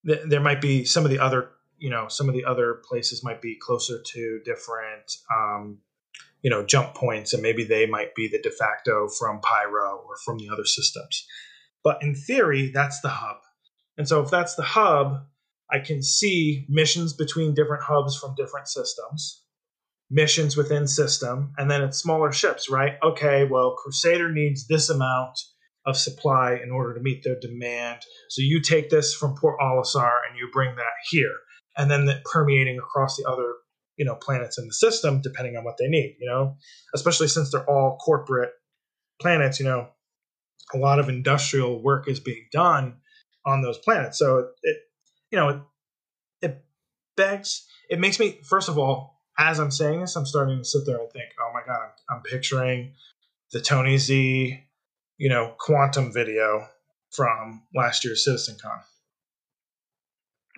There 0.03 0.39
might 0.39 0.61
be 0.61 0.85
some 0.85 1.05
of 1.05 1.11
the 1.11 1.19
other, 1.19 1.49
you 1.79 1.89
know, 1.89 2.07
some 2.07 2.29
of 2.29 2.35
the 2.35 2.45
other 2.45 2.81
places 2.87 3.23
might 3.23 3.41
be 3.41 3.57
closer 3.59 3.99
to 4.13 4.41
different, 4.45 5.11
um, 5.35 5.79
you 6.41 6.49
know, 6.49 6.65
jump 6.65 6.93
points, 6.95 7.33
and 7.33 7.41
maybe 7.41 7.63
they 7.63 7.85
might 7.85 8.15
be 8.15 8.27
the 8.27 8.41
de 8.41 8.51
facto 8.51 9.07
from 9.07 9.41
Pyro 9.41 10.03
or 10.07 10.15
from 10.23 10.37
the 10.37 10.49
other 10.49 10.65
systems. 10.65 11.25
But 11.83 12.01
in 12.01 12.15
theory, 12.15 12.71
that's 12.73 13.01
the 13.01 13.09
hub. 13.09 13.37
And 13.97 14.07
so 14.07 14.21
if 14.21 14.29
that's 14.29 14.55
the 14.55 14.63
hub, 14.63 15.25
I 15.71 15.79
can 15.79 16.01
see 16.01 16.65
missions 16.69 17.13
between 17.13 17.53
different 17.53 17.83
hubs 17.83 18.17
from 18.17 18.35
different 18.35 18.67
systems, 18.67 19.43
missions 20.09 20.57
within 20.57 20.87
system, 20.87 21.53
and 21.57 21.69
then 21.69 21.83
it's 21.83 21.99
smaller 21.99 22.31
ships, 22.31 22.69
right? 22.69 22.93
Okay, 23.03 23.45
well, 23.45 23.75
Crusader 23.75 24.31
needs 24.31 24.67
this 24.67 24.89
amount 24.89 25.39
of 25.85 25.97
supply 25.97 26.59
in 26.61 26.71
order 26.71 26.93
to 26.93 27.01
meet 27.01 27.23
their 27.23 27.39
demand. 27.39 28.01
So 28.29 28.41
you 28.41 28.61
take 28.61 28.89
this 28.89 29.13
from 29.13 29.35
Port 29.35 29.59
Olisar 29.61 30.17
and 30.27 30.37
you 30.37 30.49
bring 30.51 30.75
that 30.75 30.85
here. 31.09 31.35
And 31.79 31.89
then 31.89 32.05
that 32.05 32.25
permeating 32.25 32.77
across 32.77 33.15
the 33.15 33.23
other, 33.27 33.53
you 33.95 34.03
know, 34.03 34.15
planets 34.15 34.57
in 34.59 34.67
the 34.67 34.73
system, 34.73 35.21
depending 35.21 35.55
on 35.55 35.63
what 35.63 35.77
they 35.77 35.87
need, 35.87 36.17
you 36.19 36.27
know, 36.27 36.57
especially 36.93 37.29
since 37.29 37.51
they're 37.51 37.69
all 37.69 37.97
corporate 37.97 38.51
planets, 39.21 39.59
you 39.59 39.65
know, 39.65 39.87
a 40.73 40.77
lot 40.77 40.99
of 40.99 41.07
industrial 41.07 41.81
work 41.81 42.09
is 42.09 42.19
being 42.19 42.45
done 42.51 42.97
on 43.45 43.61
those 43.61 43.77
planets. 43.77 44.19
So 44.19 44.49
it, 44.61 44.77
you 45.31 45.39
know, 45.39 45.49
it, 45.49 45.61
it 46.41 46.65
begs, 47.15 47.65
it 47.89 47.99
makes 47.99 48.19
me, 48.19 48.41
first 48.43 48.67
of 48.67 48.77
all, 48.77 49.21
as 49.37 49.57
I'm 49.57 49.71
saying 49.71 50.01
this, 50.01 50.17
I'm 50.17 50.25
starting 50.25 50.57
to 50.57 50.65
sit 50.65 50.85
there 50.85 50.99
and 50.99 51.09
think, 51.11 51.29
oh 51.39 51.51
my 51.53 51.61
God, 51.65 51.79
I'm, 51.81 52.17
I'm 52.17 52.21
picturing 52.23 52.93
the 53.53 53.61
Tony 53.61 53.97
Z, 53.97 54.61
you 55.17 55.29
know, 55.29 55.55
quantum 55.57 56.11
video 56.11 56.67
from 57.11 57.63
last 57.73 58.03
year's 58.03 58.27
CitizenCon. 58.27 58.81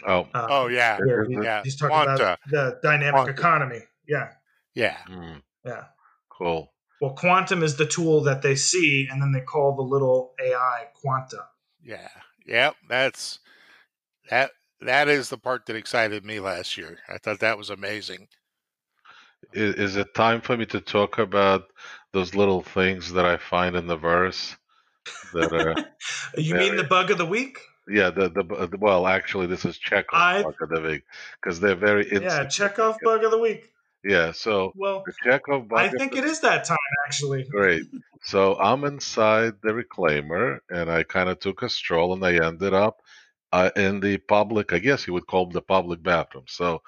Oh, 0.05 0.21
Um, 0.33 0.45
Oh 0.49 0.67
yeah, 0.67 0.97
where 0.97 1.25
yeah. 1.43 1.63
he's 1.63 1.75
talking 1.75 1.95
Quanta. 1.95 2.13
about 2.13 2.39
the 2.49 2.79
dynamic 2.83 3.13
Quanta. 3.13 3.31
economy. 3.31 3.79
Yeah, 4.07 4.29
yeah. 4.73 4.97
mm, 5.09 5.41
yeah. 5.65 5.83
cool. 6.29 6.71
Well, 7.01 7.13
quantum 7.13 7.63
is 7.63 7.77
the 7.77 7.85
tool 7.87 8.21
that 8.23 8.41
they 8.43 8.55
see, 8.55 9.07
and 9.11 9.21
then 9.21 9.31
they 9.31 9.41
call 9.41 9.75
the 9.75 9.81
little 9.81 10.33
AI 10.39 10.85
quanta. 11.01 11.45
Yeah. 11.83 12.09
Yep. 12.45 12.75
That's 12.87 13.39
that 14.29 14.51
that 14.81 15.07
is 15.07 15.29
the 15.29 15.37
part 15.37 15.65
that 15.65 15.75
excited 15.75 16.25
me 16.25 16.39
last 16.39 16.77
year. 16.77 16.99
I 17.09 17.17
thought 17.17 17.39
that 17.39 17.57
was 17.57 17.69
amazing. 17.69 18.27
Is, 19.53 19.75
is 19.75 19.95
it 19.95 20.13
time 20.13 20.41
for 20.41 20.55
me 20.55 20.65
to 20.67 20.79
talk 20.79 21.17
about 21.17 21.63
those 22.13 22.35
little 22.35 22.61
things 22.61 23.13
that 23.13 23.25
I 23.25 23.37
find 23.37 23.75
in 23.75 23.87
the 23.87 23.97
verse? 23.97 24.55
That 25.33 25.53
are 25.53 25.75
you 26.37 26.55
mean 26.55 26.75
the 26.75 26.83
bug 26.83 27.11
of 27.11 27.17
the 27.17 27.25
week? 27.25 27.57
Yeah, 27.87 28.11
the, 28.11 28.29
the 28.29 28.67
the 28.67 28.77
well, 28.77 29.07
actually, 29.07 29.47
this 29.47 29.65
is 29.65 29.77
Chekov 29.77 30.05
I- 30.13 30.43
bug 30.43 30.55
of 30.61 30.69
the 30.69 30.81
week 30.81 31.03
because 31.41 31.59
they're 31.59 31.75
very 31.75 32.11
Yeah. 32.11 32.45
Chekov 32.45 32.97
bug 33.03 33.23
of 33.23 33.31
the 33.31 33.39
week. 33.39 33.71
Yeah, 34.03 34.31
so 34.31 34.71
Well, 34.75 35.03
the 35.05 35.13
Chekov 35.23 35.67
bug. 35.67 35.79
I 35.79 35.89
think 35.89 36.15
it 36.15 36.23
is 36.23 36.39
that 36.41 36.65
time 36.65 36.77
actually. 37.05 37.43
Great. 37.43 37.83
So 38.23 38.55
I'm 38.59 38.83
inside 38.83 39.53
the 39.61 39.73
reclaimer, 39.73 40.59
and 40.69 40.89
I 40.91 41.03
kind 41.03 41.29
of 41.29 41.39
took 41.39 41.61
a 41.63 41.69
stroll, 41.69 42.13
and 42.13 42.23
I 42.25 42.45
ended 42.45 42.73
up 42.73 43.01
uh, 43.51 43.71
in 43.75 43.99
the 43.99 44.17
public. 44.17 44.73
I 44.73 44.79
guess 44.79 45.07
you 45.07 45.13
would 45.13 45.27
call 45.27 45.45
them 45.45 45.53
the 45.53 45.61
public 45.61 46.01
bathroom. 46.03 46.45
So, 46.47 46.81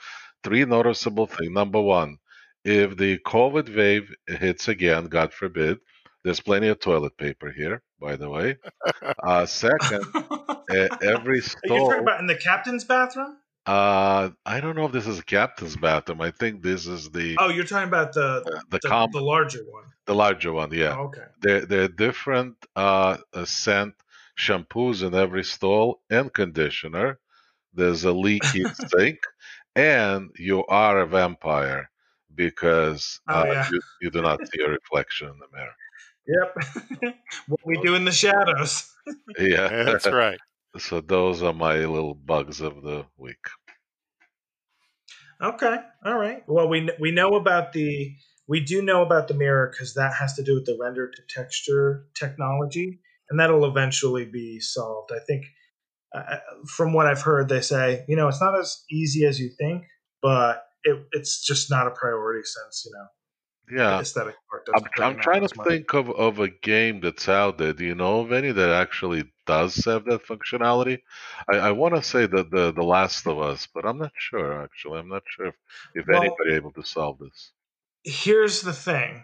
three 0.43 0.65
noticeable 0.65 1.27
things. 1.27 1.51
Number 1.51 1.81
one, 1.81 2.17
if 2.63 2.97
the 2.97 3.17
COVID 3.19 3.75
wave 3.75 4.13
hits 4.27 4.67
again, 4.67 5.05
God 5.05 5.33
forbid, 5.33 5.79
there's 6.23 6.39
plenty 6.39 6.67
of 6.69 6.79
toilet 6.79 7.17
paper 7.17 7.51
here. 7.51 7.81
By 8.03 8.17
the 8.17 8.29
way. 8.29 8.57
Uh, 9.23 9.45
second, 9.45 10.05
Are 10.13 10.57
e- 10.75 10.89
every 11.01 11.37
you 11.37 11.41
stall. 11.41 11.87
talking 11.89 12.01
about 12.03 12.19
in 12.19 12.27
the 12.27 12.35
captain's 12.35 12.83
bathroom? 12.83 13.37
uh, 13.65 14.29
I 14.45 14.59
don't 14.59 14.75
know 14.75 14.85
if 14.87 14.91
this 14.91 15.07
is 15.07 15.19
a 15.19 15.23
captain's 15.23 15.77
bathroom. 15.77 16.19
I 16.19 16.31
think 16.31 16.61
this 16.61 16.85
is 16.85 17.09
the 17.11 17.37
Oh, 17.39 17.47
you're 17.49 17.63
talking 17.63 17.87
about 17.87 18.11
the 18.13 18.21
uh, 18.25 18.59
the, 18.69 18.79
the, 18.81 18.89
com- 18.89 19.09
the 19.13 19.21
larger 19.21 19.59
one. 19.71 19.85
the 20.05 20.13
larger 20.15 20.51
one. 20.51 20.73
Yeah. 20.73 20.97
Oh, 20.97 21.03
okay. 21.03 21.23
there 21.41 21.65
there 21.65 21.83
are 21.83 21.87
different 21.87 22.55
uh, 22.75 23.17
uh, 23.33 23.45
scent 23.45 23.93
shampoos 24.37 25.01
in 25.07 25.15
every 25.15 25.45
stall 25.45 26.01
and 26.09 26.33
conditioner. 26.33 27.19
There's 27.73 28.03
a 28.03 28.11
leaky 28.11 28.65
sink, 28.97 29.19
and 29.77 30.29
you 30.37 30.65
are 30.65 30.99
a 30.99 31.07
vampire 31.07 31.89
because 32.35 33.21
Oh, 33.29 33.33
uh, 33.39 33.45
yeah. 33.45 33.67
you, 33.71 33.81
you 34.01 34.09
do 34.11 34.21
not 34.21 34.39
see 34.47 34.61
a 34.61 34.69
reflection 34.69 35.29
in 35.29 35.37
the 35.39 35.47
mirror. 35.55 35.75
Yep. 36.27 37.15
what 37.47 37.59
we 37.65 37.77
do 37.81 37.95
in 37.95 38.05
the 38.05 38.11
shadows. 38.11 38.89
Yeah, 39.37 39.83
That's 39.83 40.07
right. 40.07 40.39
so 40.77 41.01
those 41.01 41.43
are 41.43 41.53
my 41.53 41.77
little 41.77 42.13
bugs 42.13 42.61
of 42.61 42.81
the 42.81 43.05
week. 43.17 43.45
Okay. 45.41 45.75
All 46.05 46.17
right. 46.17 46.43
Well, 46.47 46.69
we 46.69 46.89
we 46.99 47.11
know 47.11 47.35
about 47.35 47.73
the 47.73 48.15
we 48.47 48.61
do 48.61 48.81
know 48.81 49.01
about 49.03 49.27
the 49.27 49.33
mirror 49.33 49.69
because 49.71 49.93
that 49.95 50.13
has 50.13 50.35
to 50.35 50.43
do 50.43 50.55
with 50.55 50.65
the 50.65 50.77
render 50.79 51.09
to 51.09 51.21
texture 51.29 52.05
technology, 52.15 52.99
and 53.29 53.39
that'll 53.39 53.65
eventually 53.65 54.25
be 54.25 54.59
solved. 54.59 55.11
I 55.13 55.19
think, 55.25 55.45
uh, 56.15 56.37
from 56.67 56.93
what 56.93 57.07
I've 57.07 57.21
heard, 57.21 57.49
they 57.49 57.61
say 57.61 58.05
you 58.07 58.15
know 58.15 58.29
it's 58.29 58.41
not 58.41 58.57
as 58.57 58.83
easy 58.89 59.25
as 59.25 59.39
you 59.39 59.49
think, 59.49 59.83
but 60.21 60.63
it, 60.83 61.05
it's 61.11 61.45
just 61.45 61.69
not 61.69 61.87
a 61.87 61.91
priority 61.91 62.43
since 62.43 62.85
you 62.85 62.91
know 62.93 63.05
the 63.05 63.22
Yeah, 63.75 63.99
aesthetic 63.99 64.35
part 64.49 64.67
I'm, 64.75 64.83
I'm 65.03 65.19
trying 65.19 65.47
to 65.47 65.63
think 65.63 65.93
of, 65.93 66.09
of 66.11 66.39
a 66.39 66.49
game 66.49 66.99
that's 67.01 67.27
out 67.29 67.57
there. 67.57 67.73
Do 67.73 67.85
you 67.85 67.95
know 67.95 68.19
of 68.21 68.31
any 68.31 68.51
that 68.51 68.69
actually 68.69 69.23
does 69.45 69.75
have 69.85 70.05
that 70.05 70.25
functionality? 70.25 70.99
I, 71.51 71.57
I 71.57 71.71
want 71.71 71.95
to 71.95 72.03
say 72.03 72.25
that 72.27 72.51
the 72.51 72.71
The 72.71 72.83
Last 72.83 73.25
of 73.27 73.39
Us, 73.39 73.67
but 73.73 73.85
I'm 73.85 73.97
not 73.97 74.11
sure. 74.17 74.61
Actually, 74.63 74.99
I'm 74.99 75.09
not 75.09 75.23
sure 75.27 75.47
if, 75.47 75.55
if 75.95 76.05
Well- 76.07 76.21
anybody 76.21 76.53
able 76.55 76.71
to 76.73 76.83
solve 76.83 77.19
this. 77.19 77.51
here's 78.03 78.61
the 78.61 78.73
thing 78.73 79.23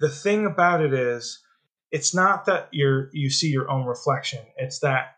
the 0.00 0.08
thing 0.08 0.46
about 0.46 0.80
it 0.82 0.92
is 0.92 1.42
it's 1.92 2.12
not 2.14 2.44
that 2.46 2.68
you're 2.72 3.08
you 3.12 3.30
see 3.30 3.48
your 3.48 3.70
own 3.70 3.86
reflection 3.86 4.40
it's 4.56 4.80
that 4.80 5.14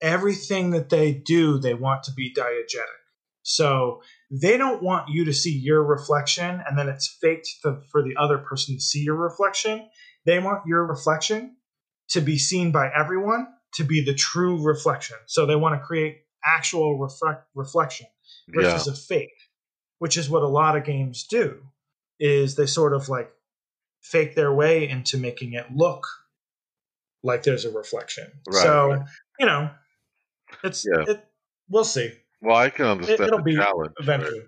everything 0.00 0.70
that 0.70 0.88
they 0.88 1.12
do 1.12 1.58
they 1.58 1.74
want 1.74 2.02
to 2.02 2.12
be 2.12 2.32
diegetic 2.32 3.02
so 3.42 4.00
they 4.30 4.56
don't 4.56 4.82
want 4.82 5.08
you 5.08 5.24
to 5.26 5.32
see 5.32 5.56
your 5.56 5.84
reflection 5.84 6.62
and 6.66 6.76
then 6.76 6.88
it's 6.88 7.16
faked 7.20 7.48
to, 7.62 7.80
for 7.90 8.02
the 8.02 8.14
other 8.18 8.38
person 8.38 8.74
to 8.74 8.80
see 8.80 9.00
your 9.00 9.16
reflection 9.16 9.88
they 10.24 10.38
want 10.38 10.66
your 10.66 10.84
reflection 10.84 11.56
to 12.08 12.20
be 12.20 12.36
seen 12.38 12.72
by 12.72 12.90
everyone 12.92 13.46
to 13.74 13.84
be 13.84 14.04
the 14.04 14.14
true 14.14 14.62
reflection 14.64 15.16
so 15.26 15.46
they 15.46 15.56
want 15.56 15.80
to 15.80 15.86
create 15.86 16.18
actual 16.46 16.98
reflect, 16.98 17.44
reflection 17.54 18.06
Yeah, 18.48 18.72
versus 18.72 18.86
a 18.86 18.94
fake, 18.94 19.36
which 19.98 20.16
is 20.16 20.30
what 20.30 20.42
a 20.42 20.48
lot 20.48 20.76
of 20.76 20.84
games 20.84 21.26
do. 21.28 21.62
Is 22.18 22.54
they 22.54 22.66
sort 22.66 22.94
of 22.94 23.08
like 23.08 23.30
fake 24.00 24.34
their 24.34 24.52
way 24.52 24.88
into 24.88 25.18
making 25.18 25.52
it 25.52 25.66
look 25.74 26.06
like 27.22 27.42
there's 27.42 27.64
a 27.64 27.70
reflection. 27.70 28.26
Right, 28.48 28.62
so 28.62 28.88
right. 28.88 29.00
you 29.38 29.46
know, 29.46 29.70
it's 30.64 30.86
Yeah. 30.86 31.04
it. 31.06 31.24
We'll 31.68 31.84
see 31.84 32.12
well, 32.46 32.56
I 32.56 32.70
can 32.70 32.86
understand 32.86 33.44
be 33.44 33.56
challenge. 33.56 33.92
right? 33.98 34.04
eventually. 34.04 34.42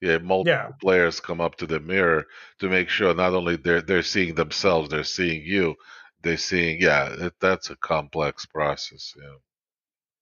Yeah, 0.00 0.18
multiple 0.18 0.52
Yeah. 0.52 0.70
players 0.80 1.20
come 1.20 1.40
up 1.40 1.56
to 1.56 1.66
the 1.66 1.78
mirror 1.80 2.26
to 2.60 2.68
make 2.68 2.88
sure 2.88 3.14
not 3.14 3.34
only 3.34 3.56
they're 3.56 3.82
they're 3.82 4.02
seeing 4.02 4.34
themselves, 4.34 4.88
they're 4.88 5.04
seeing 5.04 5.42
you. 5.44 5.76
They're 6.22 6.36
seeing, 6.36 6.80
yeah, 6.80 7.08
it, 7.26 7.34
that's 7.40 7.70
a 7.70 7.76
complex 7.76 8.46
process. 8.46 9.12
Yeah. 9.20 9.36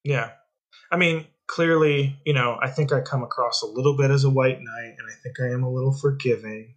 Yeah, 0.03 0.31
I 0.91 0.97
mean, 0.97 1.27
clearly, 1.47 2.19
you 2.25 2.33
know, 2.33 2.59
I 2.63 2.71
think 2.71 2.91
I 2.91 3.01
come 3.03 3.23
across 3.23 3.63
a 3.63 3.67
little 3.67 3.97
bit 3.99 4.11
as 4.11 4.25
a 4.25 4.31
white 4.31 4.59
knight, 4.61 4.95
and 4.99 5.07
I 5.09 5.15
think 5.23 5.37
I 5.41 5.53
am 5.53 5.63
a 5.63 5.71
little 5.71 5.93
forgiving. 5.93 6.77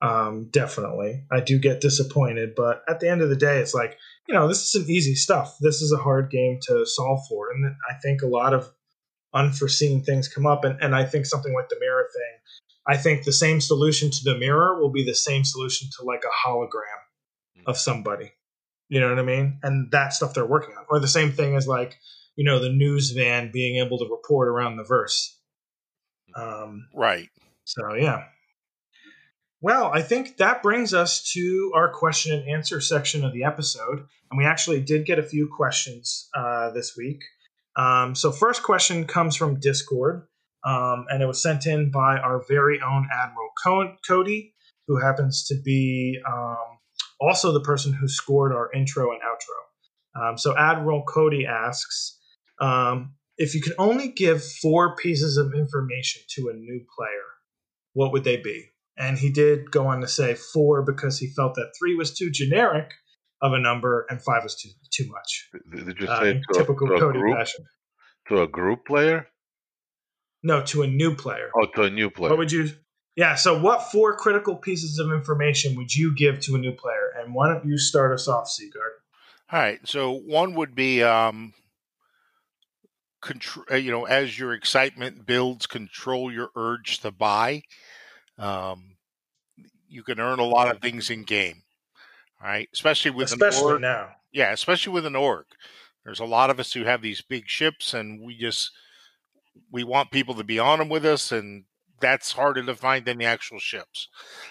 Um, 0.00 0.48
definitely, 0.50 1.24
I 1.30 1.40
do 1.40 1.58
get 1.58 1.80
disappointed, 1.80 2.54
but 2.56 2.82
at 2.88 3.00
the 3.00 3.08
end 3.08 3.20
of 3.22 3.30
the 3.30 3.36
day, 3.36 3.58
it's 3.60 3.74
like 3.74 3.96
you 4.28 4.34
know, 4.34 4.46
this 4.48 4.58
is 4.58 4.72
some 4.72 4.90
easy 4.90 5.14
stuff. 5.14 5.56
This 5.60 5.80
is 5.82 5.92
a 5.92 6.02
hard 6.02 6.30
game 6.30 6.58
to 6.68 6.84
solve 6.86 7.20
for, 7.28 7.50
and 7.52 7.74
I 7.88 7.94
think 8.02 8.22
a 8.22 8.26
lot 8.26 8.54
of 8.54 8.68
unforeseen 9.34 10.02
things 10.02 10.28
come 10.28 10.46
up, 10.46 10.64
and, 10.64 10.80
and 10.80 10.94
I 10.94 11.04
think 11.04 11.26
something 11.26 11.52
like 11.54 11.68
the 11.68 11.80
mirror 11.80 12.08
thing. 12.12 12.38
I 12.86 12.96
think 12.96 13.24
the 13.24 13.32
same 13.32 13.60
solution 13.60 14.10
to 14.10 14.24
the 14.24 14.38
mirror 14.38 14.80
will 14.80 14.90
be 14.90 15.04
the 15.04 15.14
same 15.14 15.44
solution 15.44 15.88
to 15.98 16.04
like 16.04 16.22
a 16.24 16.48
hologram 16.48 17.66
of 17.66 17.76
somebody. 17.76 18.32
You 18.88 19.00
know 19.00 19.10
what 19.10 19.18
I 19.18 19.22
mean? 19.22 19.58
And 19.62 19.90
that 19.92 20.14
stuff 20.14 20.32
they're 20.32 20.46
working 20.46 20.74
on. 20.74 20.86
Or 20.88 20.98
the 20.98 21.06
same 21.06 21.30
thing 21.30 21.54
as 21.54 21.68
like, 21.68 21.98
you 22.36 22.44
know, 22.44 22.58
the 22.58 22.70
news 22.70 23.10
van 23.10 23.50
being 23.52 23.84
able 23.84 23.98
to 23.98 24.08
report 24.10 24.48
around 24.48 24.76
the 24.76 24.84
verse. 24.84 25.38
Um, 26.34 26.88
Right. 26.94 27.28
so 27.64 27.94
yeah. 27.94 28.24
Well, 29.60 29.90
I 29.92 30.02
think 30.02 30.36
that 30.36 30.62
brings 30.62 30.94
us 30.94 31.32
to 31.32 31.72
our 31.74 31.92
question 31.92 32.38
and 32.38 32.48
answer 32.48 32.80
section 32.80 33.24
of 33.24 33.32
the 33.32 33.42
episode, 33.44 34.06
and 34.30 34.38
we 34.38 34.44
actually 34.44 34.80
did 34.80 35.04
get 35.04 35.18
a 35.18 35.22
few 35.22 35.48
questions 35.54 36.28
uh, 36.34 36.70
this 36.70 36.96
week. 36.96 37.20
Um, 37.78 38.14
so, 38.16 38.32
first 38.32 38.62
question 38.64 39.06
comes 39.06 39.36
from 39.36 39.60
Discord, 39.60 40.26
um, 40.64 41.06
and 41.08 41.22
it 41.22 41.26
was 41.26 41.40
sent 41.40 41.66
in 41.66 41.90
by 41.90 42.18
our 42.18 42.42
very 42.48 42.80
own 42.80 43.06
Admiral 43.12 43.50
Co- 43.64 43.96
Cody, 44.06 44.52
who 44.88 44.98
happens 44.98 45.46
to 45.46 45.54
be 45.64 46.18
um, 46.26 46.78
also 47.20 47.52
the 47.52 47.60
person 47.60 47.92
who 47.92 48.08
scored 48.08 48.52
our 48.52 48.70
intro 48.74 49.12
and 49.12 49.20
outro. 49.22 50.20
Um, 50.20 50.38
so, 50.38 50.56
Admiral 50.58 51.04
Cody 51.04 51.46
asks 51.46 52.18
um, 52.60 53.14
if 53.38 53.54
you 53.54 53.60
could 53.60 53.74
only 53.78 54.08
give 54.08 54.44
four 54.44 54.96
pieces 54.96 55.36
of 55.36 55.54
information 55.54 56.22
to 56.30 56.48
a 56.48 56.54
new 56.54 56.84
player, 56.96 57.28
what 57.92 58.12
would 58.12 58.24
they 58.24 58.38
be? 58.38 58.66
And 58.98 59.16
he 59.16 59.30
did 59.30 59.70
go 59.70 59.86
on 59.86 60.00
to 60.00 60.08
say 60.08 60.34
four 60.34 60.82
because 60.82 61.20
he 61.20 61.28
felt 61.28 61.54
that 61.54 61.72
three 61.78 61.94
was 61.94 62.12
too 62.12 62.30
generic 62.30 62.90
of 63.40 63.52
a 63.52 63.58
number 63.58 64.06
and 64.10 64.20
five 64.22 64.42
was 64.42 64.56
too 64.56 64.70
too 64.90 65.08
much. 65.10 65.48
Did 65.72 65.86
did 65.86 66.00
you 66.00 66.06
Uh, 66.08 66.20
say 66.20 66.30
in 66.30 66.36
to, 66.42 66.46
a, 66.50 66.54
typical 66.60 66.88
to, 66.88 66.94
a 66.94 67.12
group, 67.12 67.36
fashion. 67.36 67.64
to 68.28 68.42
a 68.42 68.48
group 68.48 68.86
player? 68.86 69.28
No, 70.42 70.62
to 70.66 70.82
a 70.82 70.86
new 70.86 71.14
player. 71.14 71.50
Oh, 71.54 71.66
to 71.76 71.82
a 71.82 71.90
new 71.90 72.10
player. 72.10 72.30
What 72.30 72.38
would 72.38 72.52
you? 72.52 72.70
Yeah. 73.16 73.34
So, 73.34 73.58
what 73.60 73.90
four 73.90 74.16
critical 74.16 74.56
pieces 74.56 74.98
of 74.98 75.10
information 75.12 75.76
would 75.76 75.94
you 75.94 76.14
give 76.14 76.40
to 76.40 76.54
a 76.54 76.58
new 76.58 76.72
player? 76.72 77.12
And 77.18 77.34
why 77.34 77.48
don't 77.48 77.64
you 77.66 77.76
start 77.78 78.12
us 78.12 78.28
off, 78.28 78.48
Seagard? 78.48 78.92
All 79.50 79.58
right. 79.58 79.80
So 79.84 80.12
one 80.12 80.54
would 80.54 80.74
be, 80.74 81.02
um, 81.02 81.54
control. 83.20 83.64
You 83.78 83.90
know, 83.90 84.04
as 84.04 84.38
your 84.38 84.52
excitement 84.52 85.26
builds, 85.26 85.66
control 85.66 86.32
your 86.32 86.50
urge 86.54 86.98
to 87.00 87.10
buy. 87.10 87.62
Um, 88.38 88.96
you 89.88 90.02
can 90.02 90.20
earn 90.20 90.38
a 90.38 90.44
lot 90.44 90.70
of 90.70 90.80
things 90.80 91.10
in 91.10 91.24
game. 91.24 91.62
Right, 92.40 92.68
especially 92.72 93.10
with 93.10 93.32
an 93.32 93.42
org. 93.42 93.80
now. 93.80 94.10
Yeah, 94.32 94.52
especially 94.52 94.92
with 94.92 95.06
an 95.06 95.16
org. 95.16 95.46
There's 96.04 96.20
a 96.20 96.24
lot 96.24 96.50
of 96.50 96.60
us 96.60 96.72
who 96.72 96.84
have 96.84 97.02
these 97.02 97.20
big 97.20 97.48
ships, 97.48 97.94
and 97.94 98.22
we 98.22 98.36
just 98.36 98.70
we 99.72 99.84
want 99.84 100.10
people 100.10 100.34
to 100.34 100.44
be 100.44 100.58
on 100.58 100.78
them 100.78 100.88
with 100.88 101.04
us, 101.04 101.32
and 101.32 101.64
that's 102.00 102.32
harder 102.32 102.62
to 102.62 102.74
find 102.74 103.04
than 103.04 103.18
the 103.18 103.24
actual 103.24 103.58
ships. 103.58 104.08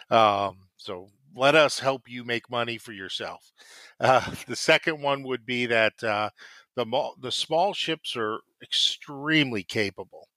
Um, 0.10 0.67
so 0.75 1.10
let 1.36 1.56
us 1.56 1.79
help 1.79 2.03
you 2.08 2.24
make 2.24 2.50
money 2.50 2.77
for 2.77 2.91
yourself. 2.91 3.51
Uh, 4.00 4.22
the 4.48 4.56
second 4.56 5.01
one 5.01 5.24
would 5.24 5.44
be 5.44 5.65
that 5.65 6.03
uh, 6.03 6.29
the 6.75 6.86
the 7.20 7.32
small 7.32 7.74
ships 7.74 8.15
are 8.15 8.41
extremely 8.62 9.63
capable. 9.63 10.27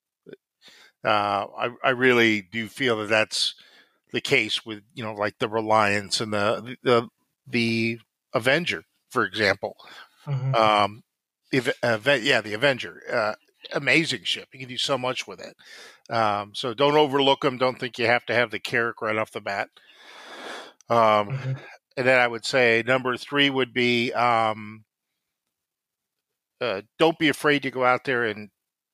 Uh, 1.05 1.45
I 1.59 1.69
I 1.85 1.91
really 1.91 2.41
do 2.41 2.69
feel 2.69 2.97
that 3.01 3.11
that's 3.11 3.55
the 4.13 4.23
case 4.23 4.65
with 4.65 4.81
you 4.95 5.05
know 5.05 5.13
like 5.13 5.39
the 5.39 5.49
Reliance 5.51 6.23
and 6.23 6.33
the 6.33 6.75
the 6.83 7.09
the 7.47 8.01
Avenger, 8.35 8.85
for 9.11 9.25
example. 9.25 9.77
Mhm. 10.27 10.59
Um, 10.59 11.03
yeah, 11.53 12.41
the 12.41 12.55
Avenger, 12.55 13.03
uh, 13.13 13.35
amazing 13.73 14.25
ship. 14.25 14.49
You 14.53 14.61
can 14.61 14.69
do 14.69 14.79
so 14.79 14.99
much 14.99 15.27
with 15.27 15.41
it. 15.41 15.57
Um, 16.15 16.55
so 16.55 16.75
don't 16.75 16.97
overlook 16.97 17.43
them. 17.43 17.59
Don't 17.59 17.79
think 17.79 17.99
you 17.99 18.07
have 18.07 18.27
to 18.27 18.35
have 18.35 18.51
the 18.51 18.61
Carrack 18.61 19.03
right 19.03 19.17
off 19.17 19.33
the 19.33 19.41
bat. 19.41 19.71
Um, 20.89 21.31
Mhm. 21.31 21.61
and 21.97 22.07
then 22.07 22.19
I 22.19 22.27
would 22.29 22.45
say 22.45 22.83
number 22.87 23.17
three 23.17 23.51
would 23.51 23.73
be 23.73 24.13
um, 24.13 24.85
uh, 26.61 26.83
don't 26.99 27.19
be 27.19 27.29
afraid 27.29 27.63
to 27.63 27.71
go 27.71 27.85
out 27.85 28.05
there 28.05 28.25
and 28.25 28.51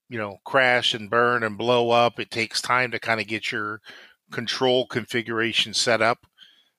you 0.08 0.18
know 0.18 0.38
crash 0.44 0.94
and 0.94 1.10
burn 1.10 1.42
and 1.42 1.58
blow 1.58 1.90
up. 1.90 2.20
It 2.20 2.30
takes 2.30 2.62
time 2.62 2.90
to 2.92 3.00
kind 3.00 3.20
of 3.20 3.26
get 3.26 3.50
your 3.52 3.80
control 4.32 4.86
configuration 4.86 5.74
set 5.74 6.02
up. 6.02 6.26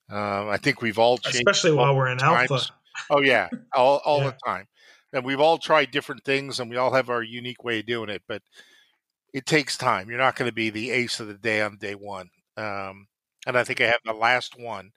Um, 0.10 0.50
I 0.50 0.58
think 0.58 0.82
we've 0.82 1.00
all 1.00 1.18
changed 1.18 1.38
Especially 1.38 1.72
while 1.74 1.96
we're 1.96 2.08
in 2.10 2.18
times. 2.20 2.50
alpha. 2.52 2.74
Oh 3.10 3.22
yeah, 3.22 3.50
all 3.76 3.98
all 4.06 4.20
Yeah. 4.20 4.32
the 4.32 4.38
time. 4.46 4.66
And 5.14 5.26
we've 5.26 5.40
all 5.40 5.58
tried 5.58 5.92
different 5.92 6.24
things, 6.26 6.60
and 6.60 6.70
we 6.70 6.78
all 6.78 6.94
have 6.94 7.10
our 7.10 7.24
unique 7.24 7.64
way 7.64 7.80
of 7.80 7.86
doing 7.86 8.10
it. 8.10 8.24
But 8.28 8.42
it 9.34 9.46
takes 9.46 9.78
time. 9.78 10.10
You're 10.10 10.20
not 10.20 10.36
going 10.36 10.50
to 10.50 10.56
be 10.56 10.70
the 10.70 10.92
ace 10.92 11.20
of 11.20 11.28
the 11.28 11.34
day 11.36 11.62
on 11.62 11.78
day 11.78 11.96
one. 11.96 12.30
Um, 12.58 13.08
and 13.46 13.58
I 13.58 13.64
think 13.64 13.82
I 13.82 13.88
have 13.88 14.00
the 14.06 14.14
last 14.14 14.60
one. 14.60 14.92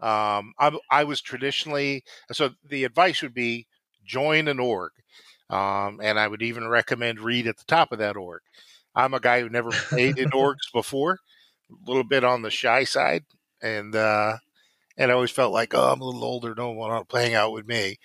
Um, 0.00 0.52
I, 0.58 0.76
I 0.90 1.04
was 1.04 1.20
traditionally 1.22 2.04
so 2.32 2.50
the 2.68 2.84
advice 2.84 3.22
would 3.22 3.34
be 3.34 3.66
join 4.04 4.48
an 4.48 4.60
org, 4.60 4.92
um, 5.50 6.00
and 6.02 6.18
I 6.18 6.28
would 6.28 6.42
even 6.42 6.68
recommend 6.68 7.20
REED 7.20 7.46
at 7.46 7.56
the 7.56 7.64
top 7.66 7.92
of 7.92 7.98
that 7.98 8.16
org. 8.16 8.42
I'm 8.94 9.14
a 9.14 9.20
guy 9.20 9.40
who 9.40 9.48
never 9.48 9.74
played 9.90 10.18
in 10.18 10.30
orgs 10.34 10.70
before, 10.72 11.18
a 11.70 11.88
little 11.88 12.04
bit 12.04 12.24
on 12.24 12.42
the 12.42 12.50
shy 12.50 12.84
side, 12.84 13.24
and 13.62 13.94
uh, 13.94 14.36
and 14.96 15.10
I 15.10 15.14
always 15.14 15.30
felt 15.30 15.52
like, 15.52 15.74
oh, 15.74 15.92
I'm 15.92 16.00
a 16.00 16.04
little 16.04 16.24
older, 16.24 16.54
no 16.54 16.70
one 16.70 16.90
want 16.90 17.08
to 17.08 17.16
hang 17.18 17.34
out 17.34 17.52
with 17.52 17.66
me. 17.66 17.98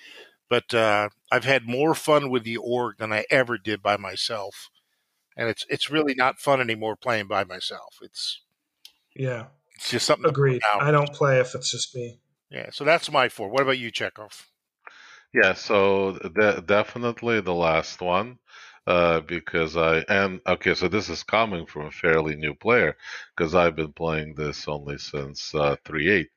But 0.50 0.74
uh, 0.74 1.10
I've 1.32 1.46
had 1.46 1.68
more 1.68 1.96
fun 1.96 2.30
with 2.30 2.44
the 2.44 2.58
org 2.58 2.98
than 2.98 3.14
I 3.14 3.26
ever 3.30 3.58
did 3.58 3.82
by 3.82 3.98
myself, 3.98 4.70
and 5.38 5.50
it's 5.50 5.66
it's 5.70 5.90
really 5.90 6.14
not 6.14 6.40
fun 6.40 6.60
anymore 6.62 6.96
playing 6.98 7.28
by 7.28 7.44
myself. 7.46 7.98
It's 8.02 8.42
Yeah, 9.16 9.48
it's 9.76 9.92
just 9.92 10.06
something. 10.06 10.30
agreed. 10.30 10.62
put. 10.74 10.84
I 10.84 10.92
don't 10.92 11.14
play 11.14 11.40
if 11.40 11.56
it's 11.56 11.72
just 11.72 11.96
me. 11.96 12.20
Yeah, 12.50 12.70
so 12.72 12.84
that's 12.84 13.12
my 13.12 13.30
four. 13.30 13.50
What 13.50 13.62
about 13.62 13.80
you, 13.80 13.92
Chekov? 13.92 14.44
Yeah, 15.34 15.54
so 15.54 16.14
de- 16.18 16.62
definitely 16.62 17.40
the 17.42 17.54
last 17.54 18.02
one, 18.02 18.40
uh, 18.88 19.22
because 19.22 19.78
I 19.78 20.00
and 20.10 20.42
okay, 20.46 20.74
so 20.74 20.88
this 20.90 21.10
is 21.10 21.24
coming 21.24 21.66
from 21.66 21.88
a 21.88 21.92
fairly 21.92 22.36
new 22.36 22.54
player 22.56 22.98
because 23.36 23.56
I've 23.56 23.76
been 23.76 23.94
playing 23.94 24.36
this 24.36 24.68
only 24.68 24.98
since 24.98 25.54
uh, 25.56 25.78
three 25.86 26.10
eight, 26.10 26.30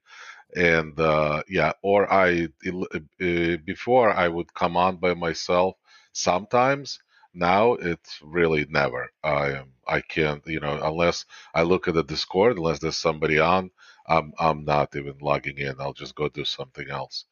and 0.56 0.98
uh, 1.00 1.42
yeah, 1.48 1.72
or 1.82 2.12
I 2.12 2.48
uh, 2.66 3.56
before 3.64 4.10
I 4.10 4.28
would 4.28 4.52
come 4.54 4.76
on 4.76 4.96
by 4.96 5.14
myself 5.14 5.76
sometimes. 6.12 6.98
Now 7.36 7.72
it's 7.74 8.20
really 8.22 8.64
never. 8.70 9.10
I 9.24 9.52
am 9.52 9.72
I 9.88 10.00
can't 10.00 10.46
you 10.46 10.60
know 10.60 10.78
unless 10.82 11.24
I 11.54 11.62
look 11.62 11.88
at 11.88 11.94
the 11.94 12.04
Discord 12.04 12.56
unless 12.56 12.78
there's 12.78 12.96
somebody 12.96 13.38
on. 13.40 13.70
I'm 14.06 14.32
I'm 14.38 14.64
not 14.64 14.94
even 14.96 15.16
logging 15.20 15.58
in. 15.58 15.74
I'll 15.80 15.92
just 15.94 16.14
go 16.14 16.28
do 16.28 16.44
something 16.44 16.88
else. 16.90 17.24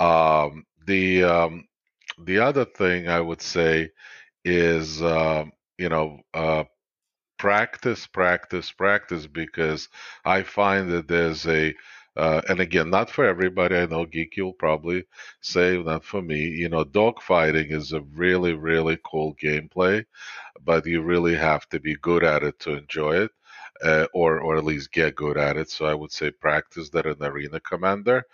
Um, 0.00 0.66
the 0.86 1.24
um, 1.24 1.68
the 2.18 2.38
other 2.40 2.64
thing 2.64 3.08
I 3.08 3.20
would 3.20 3.42
say 3.42 3.90
is 4.44 5.02
um, 5.02 5.52
you 5.78 5.88
know 5.90 6.20
uh, 6.34 6.64
practice, 7.38 8.06
practice, 8.06 8.70
practice 8.72 9.26
because 9.26 9.88
I 10.24 10.42
find 10.42 10.90
that 10.92 11.08
there's 11.08 11.46
a 11.46 11.74
uh, 12.16 12.42
and 12.48 12.60
again, 12.60 12.90
not 12.90 13.10
for 13.10 13.24
everybody. 13.24 13.76
I 13.76 13.86
know 13.86 14.06
Geeky 14.06 14.40
will 14.42 14.52
probably 14.52 15.04
say 15.40 15.82
not 15.82 16.04
for 16.04 16.22
me. 16.22 16.38
You 16.48 16.68
know, 16.68 16.84
dogfighting 16.84 17.72
is 17.72 17.92
a 17.92 18.00
really, 18.02 18.52
really 18.54 18.98
cool 19.04 19.34
gameplay, 19.42 20.04
but 20.64 20.86
you 20.86 21.02
really 21.02 21.34
have 21.36 21.68
to 21.70 21.80
be 21.80 21.96
good 21.96 22.24
at 22.24 22.42
it 22.42 22.58
to 22.60 22.76
enjoy 22.76 23.22
it, 23.24 23.30
uh, 23.84 24.06
or 24.14 24.40
or 24.40 24.56
at 24.56 24.64
least 24.64 24.92
get 24.92 25.16
good 25.16 25.38
at 25.38 25.56
it. 25.56 25.70
So 25.70 25.86
I 25.86 25.94
would 25.94 26.12
say 26.12 26.30
practice 26.30 26.90
that 26.90 27.06
in 27.06 27.22
Arena 27.22 27.60
Commander 27.60 28.24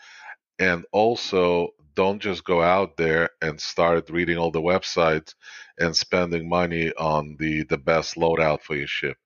and 0.58 0.84
also 0.92 1.70
don't 1.94 2.20
just 2.20 2.44
go 2.44 2.62
out 2.62 2.96
there 2.96 3.30
and 3.42 3.60
start 3.60 4.10
reading 4.10 4.38
all 4.38 4.50
the 4.50 4.60
websites 4.62 5.34
and 5.78 5.96
spending 5.96 6.48
money 6.48 6.92
on 6.94 7.36
the 7.38 7.62
the 7.64 7.78
best 7.78 8.16
loadout 8.16 8.62
for 8.62 8.76
your 8.76 8.86
ship 8.86 9.16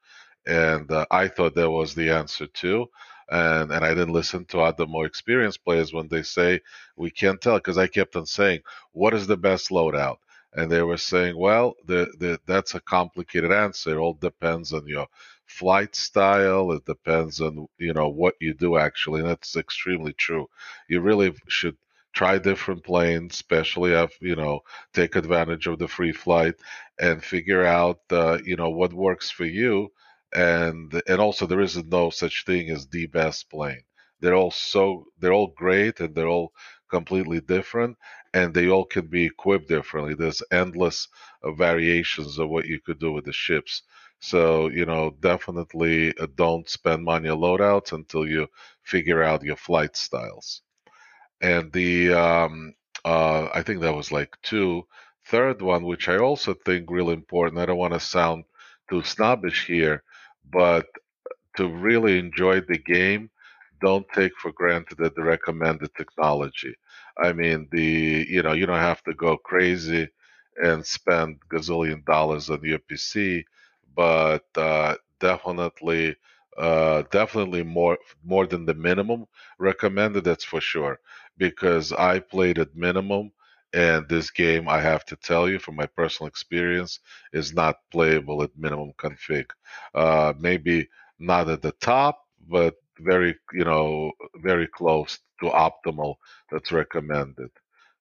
and 0.46 0.90
uh, 0.90 1.04
i 1.10 1.28
thought 1.28 1.54
that 1.54 1.70
was 1.70 1.94
the 1.94 2.10
answer 2.10 2.46
too 2.48 2.86
and 3.32 3.72
and 3.72 3.84
i 3.84 3.90
didn't 3.90 4.14
listen 4.14 4.44
to 4.46 4.60
other 4.60 4.86
more 4.86 5.06
experienced 5.06 5.64
players 5.64 5.92
when 5.94 6.08
they 6.08 6.22
say 6.22 6.60
we 6.96 7.10
can't 7.10 7.42
tell 7.42 7.56
because 7.58 7.78
i 7.78 7.88
kept 7.88 8.16
on 8.16 8.26
saying 8.26 8.60
what 8.92 9.14
is 9.14 9.26
the 9.28 9.36
best 9.38 9.70
loadout? 9.70 10.18
And 10.54 10.70
they 10.70 10.82
were 10.82 10.98
saying 10.98 11.36
well 11.38 11.74
the, 11.86 12.08
the 12.18 12.40
that's 12.46 12.74
a 12.76 12.80
complicated 12.80 13.52
answer. 13.52 13.92
It 13.92 13.98
all 13.98 14.14
depends 14.14 14.72
on 14.74 14.86
your 14.86 15.08
flight 15.46 15.94
style. 15.96 16.72
It 16.72 16.84
depends 16.86 17.40
on 17.40 17.68
you 17.78 17.94
know 17.94 18.08
what 18.10 18.34
you 18.40 18.54
do 18.54 18.76
actually 18.78 19.20
and 19.22 19.30
that's 19.30 19.56
extremely 19.56 20.14
true. 20.14 20.48
You 20.88 21.00
really 21.02 21.34
should 21.48 21.76
try 22.14 22.38
different 22.38 22.84
planes 22.84 23.34
especially 23.34 23.92
if 23.92 24.20
you 24.22 24.36
know 24.36 24.60
take 24.94 25.16
advantage 25.16 25.66
of 25.66 25.78
the 25.78 25.88
free 25.88 26.12
flight 26.12 26.54
and 27.00 27.24
figure 27.24 27.64
out 27.64 28.00
uh, 28.10 28.38
you 28.44 28.56
know 28.56 28.70
what 28.70 28.92
works 28.92 29.30
for 29.30 29.46
you 29.46 29.90
and 30.34 31.02
and 31.08 31.20
also 31.20 31.46
there 31.46 31.60
is 31.60 31.76
no 31.84 32.10
such 32.10 32.44
thing 32.44 32.70
as 32.70 32.86
the 32.88 33.06
best 33.06 33.48
plane 33.50 33.82
they're 34.20 34.34
all 34.34 34.50
so 34.50 35.06
they're 35.18 35.32
all 35.32 35.48
great 35.56 36.00
and 36.00 36.14
they're 36.14 36.28
all 36.28 36.52
completely 36.90 37.40
different 37.40 37.96
and 38.34 38.54
they 38.54 38.68
all 38.68 38.84
can 38.84 39.06
be 39.06 39.24
equipped 39.26 39.68
differently 39.68 40.14
there's 40.14 40.42
endless 40.52 41.08
uh, 41.42 41.52
variations 41.52 42.38
of 42.38 42.48
what 42.48 42.66
you 42.66 42.80
could 42.80 42.98
do 42.98 43.12
with 43.12 43.24
the 43.24 43.32
ships 43.32 43.82
so 44.20 44.68
you 44.68 44.84
know 44.86 45.14
definitely 45.20 46.16
uh, 46.18 46.26
don't 46.36 46.68
spend 46.68 47.04
money 47.04 47.28
on 47.28 47.38
loadouts 47.38 47.92
until 47.92 48.26
you 48.26 48.46
figure 48.82 49.22
out 49.22 49.42
your 49.42 49.56
flight 49.56 49.96
styles 49.96 50.62
and 51.40 51.72
the 51.72 52.12
um, 52.12 52.74
uh, 53.04 53.48
I 53.54 53.62
think 53.62 53.80
that 53.80 53.94
was 53.94 54.12
like 54.12 54.36
two. 54.42 54.86
Third 55.26 55.62
one, 55.62 55.84
which 55.84 56.08
I 56.08 56.18
also 56.18 56.54
think 56.54 56.90
really 56.90 57.14
important. 57.14 57.60
I 57.60 57.66
don't 57.66 57.78
want 57.78 57.94
to 57.94 58.00
sound 58.00 58.44
too 58.90 59.02
snobbish 59.02 59.66
here, 59.66 60.02
but 60.50 60.86
to 61.56 61.68
really 61.68 62.18
enjoy 62.18 62.60
the 62.60 62.78
game, 62.78 63.30
don't 63.80 64.06
take 64.14 64.32
for 64.38 64.52
granted 64.52 64.98
that 64.98 65.14
the 65.14 65.22
recommended 65.22 65.90
technology. 65.96 66.74
I 67.18 67.32
mean, 67.32 67.68
the 67.72 68.26
you 68.28 68.42
know 68.42 68.52
you 68.52 68.66
don't 68.66 68.78
have 68.90 69.02
to 69.04 69.14
go 69.14 69.36
crazy 69.36 70.08
and 70.62 70.84
spend 70.86 71.38
gazillion 71.50 72.04
dollars 72.04 72.50
on 72.50 72.60
your 72.64 72.78
PC, 72.78 73.44
but 73.94 74.44
uh, 74.56 74.96
definitely, 75.20 76.16
uh, 76.56 77.02
definitely 77.10 77.62
more 77.64 77.98
more 78.24 78.46
than 78.46 78.64
the 78.66 78.74
minimum 78.74 79.26
recommended. 79.58 80.24
That's 80.24 80.44
for 80.44 80.60
sure 80.60 81.00
because 81.36 81.92
I 81.92 82.20
played 82.20 82.58
at 82.58 82.76
minimum, 82.76 83.32
and 83.72 84.08
this 84.08 84.30
game, 84.30 84.68
I 84.68 84.80
have 84.80 85.04
to 85.06 85.16
tell 85.16 85.48
you 85.48 85.58
from 85.58 85.76
my 85.76 85.86
personal 85.86 86.28
experience, 86.28 87.00
is 87.32 87.52
not 87.52 87.76
playable 87.90 88.42
at 88.42 88.50
minimum 88.56 88.92
config. 88.98 89.46
Uh, 89.94 90.32
maybe 90.38 90.88
not 91.18 91.48
at 91.48 91.62
the 91.62 91.72
top, 91.72 92.26
but 92.48 92.74
very, 92.98 93.36
you 93.52 93.64
know, 93.64 94.12
very 94.36 94.66
close 94.66 95.18
to 95.40 95.46
optimal 95.46 96.16
that's 96.50 96.72
recommended. 96.72 97.50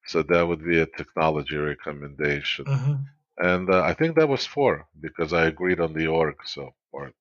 So 0.07 0.23
that 0.23 0.47
would 0.47 0.63
be 0.63 0.79
a 0.79 0.85
technology 0.85 1.57
recommendation. 1.57 2.65
Mhm. 2.65 3.05
And 3.37 3.69
uh, 3.69 3.81
I 3.81 3.93
think 3.93 4.15
that 4.15 4.29
was 4.29 4.45
four 4.45 4.87
because 4.99 5.31
I 5.33 5.45
agreed 5.45 5.79
on 5.79 5.93
the 5.93 6.07
org. 6.07 6.35
So, 6.45 6.73
or 6.91 7.13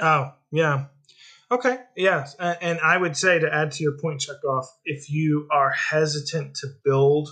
Oh, 0.00 0.32
yeah. 0.50 0.86
Okay, 1.50 1.78
yes. 1.96 2.34
And 2.38 2.80
I 2.80 2.96
would 2.96 3.16
say 3.16 3.38
to 3.38 3.54
add 3.54 3.72
to 3.72 3.82
your 3.82 3.98
point, 3.98 4.22
Chekov, 4.22 4.64
if 4.84 5.10
you 5.10 5.48
are 5.50 5.70
hesitant 5.70 6.56
to 6.56 6.68
build 6.82 7.28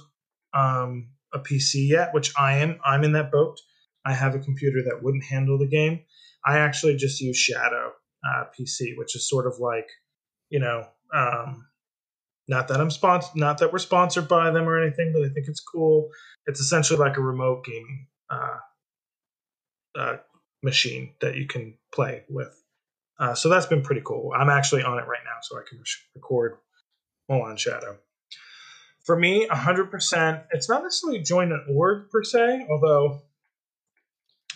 um, 0.54 1.10
a 1.32 1.38
PC 1.38 1.88
yet, 1.88 2.12
which 2.12 2.32
I 2.38 2.58
am, 2.58 2.78
I'm 2.84 3.04
in 3.04 3.12
that 3.12 3.30
boat. 3.30 3.58
I 4.04 4.12
have 4.12 4.34
a 4.34 4.40
computer 4.40 4.82
that 4.84 5.02
wouldn't 5.02 5.24
handle 5.24 5.58
the 5.58 5.68
game. 5.68 6.00
I 6.44 6.58
actually 6.58 6.96
just 6.96 7.20
use 7.20 7.36
Shadow 7.36 7.92
uh, 8.24 8.44
PC, 8.58 8.96
which 8.96 9.14
is 9.14 9.28
sort 9.28 9.46
of 9.46 9.58
like, 9.58 9.88
you 10.48 10.58
know, 10.58 10.86
um, 11.14 11.66
not 12.48 12.68
that 12.68 12.80
I'm 12.80 12.90
sponsored, 12.90 13.36
not 13.36 13.58
that 13.58 13.72
we're 13.72 13.78
sponsored 13.78 14.26
by 14.26 14.50
them 14.50 14.68
or 14.68 14.82
anything, 14.82 15.12
but 15.12 15.22
I 15.22 15.28
think 15.28 15.46
it's 15.46 15.60
cool. 15.60 16.08
It's 16.46 16.60
essentially 16.60 16.98
like 16.98 17.16
a 17.16 17.20
remote 17.20 17.64
gaming 17.64 18.06
uh, 18.30 18.58
uh, 19.96 20.16
machine 20.62 21.14
that 21.20 21.36
you 21.36 21.46
can 21.46 21.74
play 21.94 22.24
with. 22.28 22.54
Uh, 23.18 23.34
so 23.34 23.48
that's 23.48 23.66
been 23.66 23.82
pretty 23.82 24.00
cool. 24.04 24.32
I'm 24.34 24.48
actually 24.48 24.82
on 24.82 24.98
it 24.98 25.06
right 25.06 25.20
now, 25.24 25.38
so 25.42 25.58
I 25.58 25.62
can 25.68 25.78
re- 25.78 25.84
record 26.16 26.56
while 27.26 27.42
on 27.42 27.56
Shadow. 27.56 27.98
For 29.04 29.16
me, 29.16 29.46
100%, 29.48 30.44
it's 30.52 30.68
not 30.68 30.82
necessarily 30.82 31.22
join 31.22 31.52
an 31.52 31.64
org 31.74 32.10
per 32.10 32.22
se, 32.22 32.66
although 32.70 33.22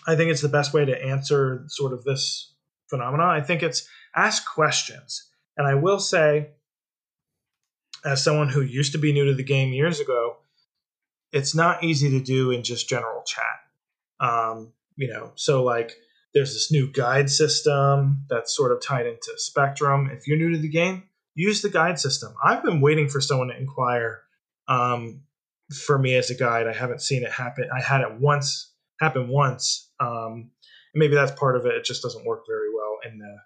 I 0.07 0.17
think 0.17 0.31
it's 0.31 0.43
the 0.43 0.49
best 0.49 0.75
way 0.75 0.85
to 0.85 1.03
answer 1.03 1.65
sort 1.69 1.93
of 1.93 2.05
this 2.05 2.53
phenomenon. 2.89 3.31
I 3.31 3.41
think 3.41 3.63
it's 3.63 3.89
ask 4.15 4.45
questions. 4.47 5.31
And 5.57 5.67
I 5.67 5.75
will 5.75 5.99
say, 5.99 6.51
as 8.05 8.23
someone 8.23 8.49
who 8.49 8.61
used 8.61 8.93
to 8.93 8.99
be 8.99 9.13
new 9.13 9.25
to 9.27 9.35
the 9.35 9.45
game 9.45 9.73
years 9.73 10.01
ago, 10.01 10.37
it's 11.33 11.55
not 11.55 11.83
easy 11.83 12.11
to 12.11 12.21
do 12.21 12.51
in 12.51 12.63
just 12.63 12.89
general 12.89 13.23
chat. 13.27 13.61
Um, 14.21 14.73
you 14.97 15.09
know, 15.09 15.33
so 15.37 15.65
like 15.65 15.97
there's 16.35 16.53
this 16.53 16.71
new 16.71 16.91
guide 16.91 17.31
system 17.31 18.25
that's 18.29 18.55
sort 18.55 18.73
of 18.73 18.83
tied 18.83 19.07
into 19.07 19.33
Spectrum. 19.37 20.11
If 20.13 20.27
you're 20.27 20.37
new 20.37 20.51
to 20.51 20.59
the 20.59 20.69
game, 20.69 21.05
use 21.35 21.63
the 21.63 21.71
guide 21.71 21.99
system. 21.99 22.35
I've 22.45 22.63
been 22.63 22.81
waiting 22.81 23.09
for 23.09 23.21
someone 23.21 23.49
to 23.49 23.57
inquire 23.57 24.24
um, 24.69 25.23
for 25.87 25.99
me 25.99 26.15
as 26.15 26.31
a 26.31 26.35
guide. 26.35 26.67
I 26.67 26.73
haven't 26.73 27.03
seen 27.03 27.23
it 27.23 27.33
happen. 27.33 27.69
I 27.75 27.81
had 27.81 28.01
it 28.01 28.21
once 28.21 28.73
happen 29.01 29.29
once. 29.29 29.91
Um, 30.01 30.51
maybe 30.95 31.15
that's 31.15 31.33
part 31.33 31.57
of 31.57 31.67
it. 31.67 31.75
It 31.75 31.85
just 31.85 32.03
doesn't 32.03 32.27
work 32.27 32.45
very 32.49 32.69
well 32.75 32.99
in 33.05 33.19
the 33.19 33.37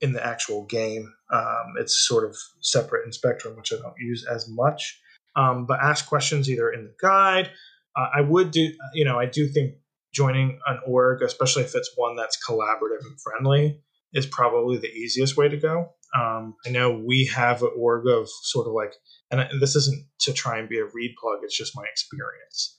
in 0.00 0.12
the 0.12 0.24
actual 0.24 0.64
game. 0.66 1.12
Um, 1.32 1.74
it's 1.78 2.06
sort 2.06 2.24
of 2.24 2.36
separate 2.60 3.04
in 3.04 3.12
Spectrum, 3.12 3.56
which 3.56 3.72
I 3.72 3.76
don't 3.76 3.94
use 3.98 4.24
as 4.30 4.48
much. 4.48 5.00
Um, 5.34 5.66
but 5.66 5.80
ask 5.80 6.08
questions 6.08 6.48
either 6.48 6.70
in 6.70 6.84
the 6.84 6.94
guide. 7.00 7.50
Uh, 7.96 8.06
I 8.14 8.20
would 8.20 8.50
do, 8.50 8.72
you 8.94 9.04
know, 9.04 9.18
I 9.18 9.26
do 9.26 9.48
think 9.48 9.74
joining 10.12 10.60
an 10.66 10.78
org, 10.86 11.22
especially 11.22 11.64
if 11.64 11.74
it's 11.74 11.92
one 11.96 12.16
that's 12.16 12.38
collaborative 12.48 13.04
and 13.04 13.20
friendly, 13.20 13.80
is 14.12 14.26
probably 14.26 14.78
the 14.78 14.88
easiest 14.88 15.36
way 15.36 15.48
to 15.48 15.56
go. 15.56 15.90
Um, 16.16 16.54
I 16.64 16.70
know 16.70 17.02
we 17.04 17.26
have 17.34 17.62
an 17.62 17.70
org 17.76 18.06
of 18.06 18.28
sort 18.42 18.66
of 18.66 18.72
like, 18.72 18.94
and 19.30 19.60
this 19.60 19.76
isn't 19.76 20.04
to 20.20 20.32
try 20.32 20.58
and 20.58 20.68
be 20.68 20.78
a 20.78 20.84
REED 20.84 21.14
plug, 21.20 21.40
it's 21.42 21.56
just 21.56 21.76
my 21.76 21.84
experience. 21.90 22.78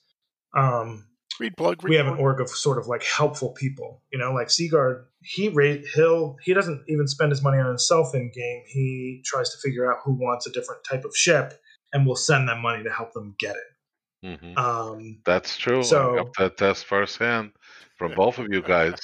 Um, 0.58 1.06
REED 1.40 1.56
plug. 1.58 1.84
REED 1.84 1.90
we 1.90 1.96
have 1.96 2.06
plug. 2.08 2.18
an 2.18 2.24
org 2.24 2.42
of 2.42 2.50
sort 2.50 2.78
of 2.78 2.88
like 2.88 3.04
helpful 3.04 3.52
people, 3.54 4.02
you 4.12 4.20
know, 4.20 4.34
like 4.34 4.50
Seagard. 4.50 5.06
He 5.22 5.50
rate 5.50 5.86
he'll 5.94 6.38
he 6.44 6.54
doesn't 6.54 6.84
even 6.88 7.08
spend 7.08 7.32
his 7.32 7.44
money 7.44 7.58
on 7.60 7.68
himself 7.68 8.14
in 8.16 8.32
game. 8.34 8.64
He 8.68 9.22
tries 9.26 9.50
to 9.52 9.58
figure 9.64 9.92
out 9.92 10.00
who 10.04 10.14
wants 10.14 10.48
a 10.48 10.52
different 10.52 10.82
type 10.90 11.06
of 11.06 11.16
ship, 11.16 11.54
and 11.94 12.06
will 12.06 12.16
send 12.16 12.48
them 12.48 12.62
money 12.62 12.84
to 12.84 12.90
help 12.92 13.14
them 13.14 13.36
get 13.40 13.56
it. 13.56 14.38
hmm 14.40 14.58
Um, 14.58 15.22
That's 15.26 15.56
true. 15.58 15.84
So- 15.84 16.14
I 16.14 16.16
got 16.18 16.34
that 16.38 16.58
test 16.58 16.86
firsthand 16.86 17.52
from 17.98 18.14
both 18.16 18.38
of 18.40 18.48
you 18.50 18.62
guys. 18.62 19.00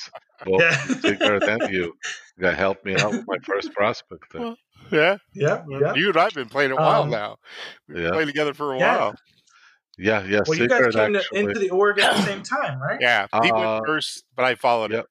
Both 0.46 0.62
Yeah. 0.62 0.78
Sigurd 1.02 1.44
and 1.44 1.74
you. 1.74 1.94
That 2.38 2.58
helped 2.58 2.86
me 2.86 2.96
out 2.96 3.12
with 3.12 3.26
my 3.28 3.38
first 3.44 3.74
prospect. 3.76 4.26
there. 4.32 4.42
Well, 4.42 4.56
Yeah, 4.92 5.18
yeah, 5.34 5.64
yeah. 5.70 5.94
you 5.96 6.10
and 6.10 6.18
I've 6.18 6.34
been 6.34 6.50
playing 6.50 6.72
a 6.72 6.76
while 6.76 7.04
Um, 7.04 7.10
now. 7.10 7.38
We've 7.90 8.04
yeah. 8.04 8.12
playing 8.12 8.28
together 8.28 8.54
for 8.54 8.74
a 8.74 8.80
Yeah. 8.80 8.98
while. 8.98 9.16
Yeah, 9.98 10.24
yeah. 10.26 10.42
Well, 10.46 10.58
you 10.58 10.68
guys 10.68 10.94
came 10.94 11.16
actually. 11.16 11.40
into 11.40 11.60
the 11.60 11.70
org 11.70 12.00
at 12.00 12.16
the 12.18 12.24
same 12.24 12.44
time, 12.44 12.80
right? 12.82 13.00
Yeah, 13.02 13.28
he 13.44 13.52
Uh, 13.52 13.56
went 13.76 13.86
first, 13.88 14.26
but 14.36 14.44
I 14.46 14.56
followed 14.56 14.92
yep. 14.92 15.02
him. 15.02 15.06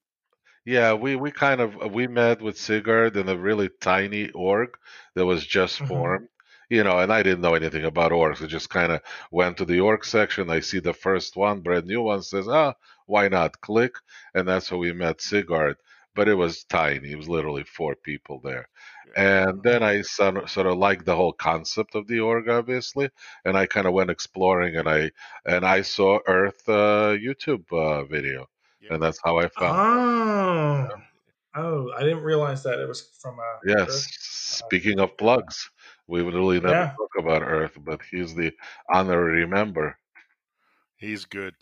Yeah, 0.67 0.93
we, 0.95 1.17
we 1.17 1.31
kind 1.31 1.61
of 1.61 1.93
we 1.93 2.07
met 2.07 2.41
with 2.43 2.57
Sigurd 2.59 3.17
in 3.17 3.29
a 3.29 3.37
really 3.37 3.71
tiny 3.81 4.31
org 4.31 4.71
that 5.15 5.25
was 5.27 5.47
just 5.47 5.79
Mhm. 5.81 5.89
formed. 5.89 6.29
You 6.71 6.83
know, 6.85 6.99
and 6.99 7.13
I 7.13 7.23
didn't 7.23 7.43
know 7.43 7.55
anything 7.55 7.85
about 7.85 8.13
orgs. 8.13 8.43
I 8.43 8.47
just 8.47 8.71
kind 8.71 8.93
of 8.93 9.01
went 9.31 9.57
to 9.59 9.65
the 9.65 9.81
org 9.81 10.05
section. 10.05 10.51
I 10.51 10.61
see 10.61 10.81
the 10.81 10.95
first 10.95 11.37
one, 11.37 11.61
brand 11.61 11.87
new 11.87 12.03
one, 12.03 12.23
says, 12.23 12.49
"Ah, 12.49 12.75
why 13.07 13.29
not?" 13.29 13.61
Click, 13.61 13.95
and 14.35 14.47
that's 14.49 14.69
how 14.69 14.79
we 14.79 14.93
met 14.93 15.21
Sigurd. 15.21 15.77
But 16.15 16.29
it 16.29 16.35
was 16.35 16.65
tiny. 16.65 17.11
It 17.13 17.17
was 17.17 17.29
literally 17.29 17.65
four 17.65 17.95
people 17.97 18.41
there. 18.43 18.69
And 19.17 19.63
then 19.63 19.83
I 19.83 20.03
sort 20.03 20.49
sort 20.51 20.67
of 20.67 20.77
liked 20.79 21.05
the 21.07 21.15
whole 21.17 21.33
concept 21.33 21.95
of 21.95 22.07
the 22.07 22.21
org, 22.21 22.49
obviously, 22.49 23.11
and 23.45 23.57
I 23.57 23.67
kind 23.67 23.87
of 23.87 23.93
went 23.93 24.11
exploring, 24.11 24.77
and 24.77 24.89
I 24.89 25.11
and 25.45 25.65
I 25.65 25.83
saw 25.83 26.19
Earth 26.27 26.69
uh, 26.69 27.15
YouTube 27.27 27.65
uh, 27.73 28.05
video, 28.05 28.49
Yeah. 28.81 28.95
and 28.95 29.03
that's 29.03 29.21
how 29.25 29.39
I 29.39 29.49
found. 29.49 29.77
Oh, 29.79 30.89
oh, 31.55 31.93
I 31.97 32.01
didn't 32.03 32.23
realize 32.25 32.63
that 32.65 32.79
it 32.81 32.89
was 32.89 33.03
from 33.21 33.39
a. 33.39 33.59
Yes. 33.65 34.09
Speaking 34.21 35.01
of 35.01 35.17
plugs, 35.17 35.71
we 36.07 36.23
would 36.23 36.35
really 36.35 36.61
never 36.61 36.75
Yeah. 36.75 36.95
talk 36.97 37.11
about 37.19 37.43
Earth, 37.43 37.77
but 37.83 38.01
he's 38.11 38.35
the 38.35 38.53
honorary 38.93 39.47
member. 39.47 39.99
He's 40.97 41.25
good. 41.25 41.55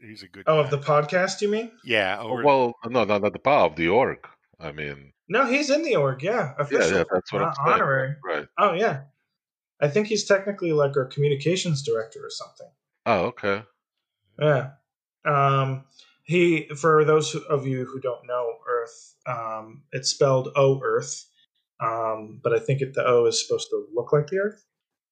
He's 0.00 0.22
a 0.22 0.28
good. 0.28 0.44
Oh, 0.46 0.56
guy. 0.62 0.64
of 0.64 0.70
the 0.70 0.78
podcast, 0.78 1.40
you 1.40 1.48
mean? 1.48 1.72
yeah. 1.84 2.18
Over, 2.20 2.42
Well, 2.44 2.74
no, 2.86 3.04
no, 3.04 3.18
not 3.18 3.32
the 3.32 3.38
power 3.38 3.66
of 3.66 3.76
the 3.76 3.88
org. 3.88 4.26
I 4.60 4.72
mean, 4.72 5.12
No, 5.28 5.46
he's 5.46 5.70
in 5.70 5.82
the 5.82 5.96
org. 5.96 6.22
Yeah, 6.22 6.32
yeah, 6.32 6.54
official. 6.58 6.98
yeah, 6.98 7.04
that's 7.12 7.32
what 7.32 7.42
I'm 7.42 7.54
honorary. 7.60 8.16
Right. 8.24 8.46
Oh 8.58 8.72
yeah, 8.72 9.02
I 9.80 9.88
think 9.88 10.06
he's 10.08 10.24
technically 10.24 10.72
like 10.72 10.96
our 10.96 11.04
communications 11.06 11.82
director 11.82 12.20
or 12.24 12.30
something. 12.30 12.68
Oh, 13.06 13.20
okay. 13.26 13.62
Yeah. 14.38 14.70
Um, 15.24 15.84
he, 16.24 16.68
for 16.76 17.04
those 17.04 17.34
of 17.34 17.66
you 17.66 17.84
who 17.86 18.00
don't 18.00 18.26
know 18.26 18.52
Earth, 18.68 19.14
um, 19.26 19.82
it's 19.92 20.10
spelled 20.10 20.48
O 20.56 20.80
Earth, 20.82 21.26
um, 21.80 22.40
but 22.42 22.52
I 22.52 22.58
think 22.58 22.80
it, 22.80 22.94
the 22.94 23.06
O 23.06 23.26
is 23.26 23.44
supposed 23.44 23.68
to 23.70 23.86
look 23.94 24.12
like 24.12 24.28
the 24.28 24.38
Earth. 24.38 24.64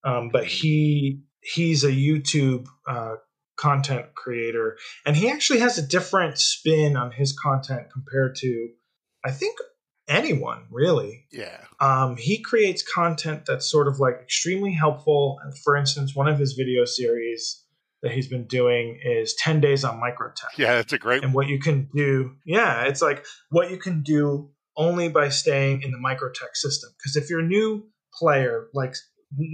Um, 0.04 0.30
but 0.32 0.44
he 0.44 1.22
he's 1.42 1.84
a 1.84 1.90
YouTube 1.90 2.66
uh, 2.88 3.16
content 3.56 4.14
creator, 4.14 4.76
and 5.04 5.16
he 5.16 5.30
actually 5.30 5.60
has 5.60 5.78
a 5.78 5.86
different 5.86 6.38
spin 6.38 6.96
on 6.96 7.12
his 7.12 7.36
content 7.36 7.88
compared 7.92 8.36
to, 8.36 8.68
I 9.24 9.30
think, 9.30 9.58
anyone 10.08 10.66
really. 10.70 11.26
yeah. 11.32 11.64
Um, 11.80 12.16
he 12.16 12.38
creates 12.38 12.82
content 12.82 13.42
that's 13.46 13.70
sort 13.70 13.88
of 13.88 13.98
like 13.98 14.14
extremely 14.22 14.72
helpful. 14.72 15.38
And 15.42 15.56
For 15.58 15.76
instance, 15.76 16.14
one 16.14 16.28
of 16.28 16.38
his 16.38 16.52
video 16.52 16.84
series 16.84 17.64
that 18.02 18.12
he's 18.12 18.28
been 18.28 18.46
doing 18.46 19.00
is 19.04 19.34
10 19.34 19.60
days 19.60 19.84
on 19.84 20.00
microtech. 20.00 20.56
Yeah, 20.56 20.74
that's 20.76 20.92
a 20.92 20.98
great. 20.98 21.24
And 21.24 21.34
what 21.34 21.48
you 21.48 21.58
can 21.58 21.88
do, 21.94 22.36
yeah, 22.44 22.84
it's 22.84 23.02
like 23.02 23.24
what 23.50 23.70
you 23.70 23.78
can 23.78 24.02
do 24.02 24.50
only 24.76 25.08
by 25.08 25.28
staying 25.28 25.82
in 25.82 25.90
the 25.90 25.98
microtech 25.98 26.54
system. 26.54 26.90
Because 26.98 27.16
if 27.16 27.30
you're 27.30 27.40
a 27.40 27.46
new 27.46 27.86
player, 28.18 28.68
like 28.74 28.94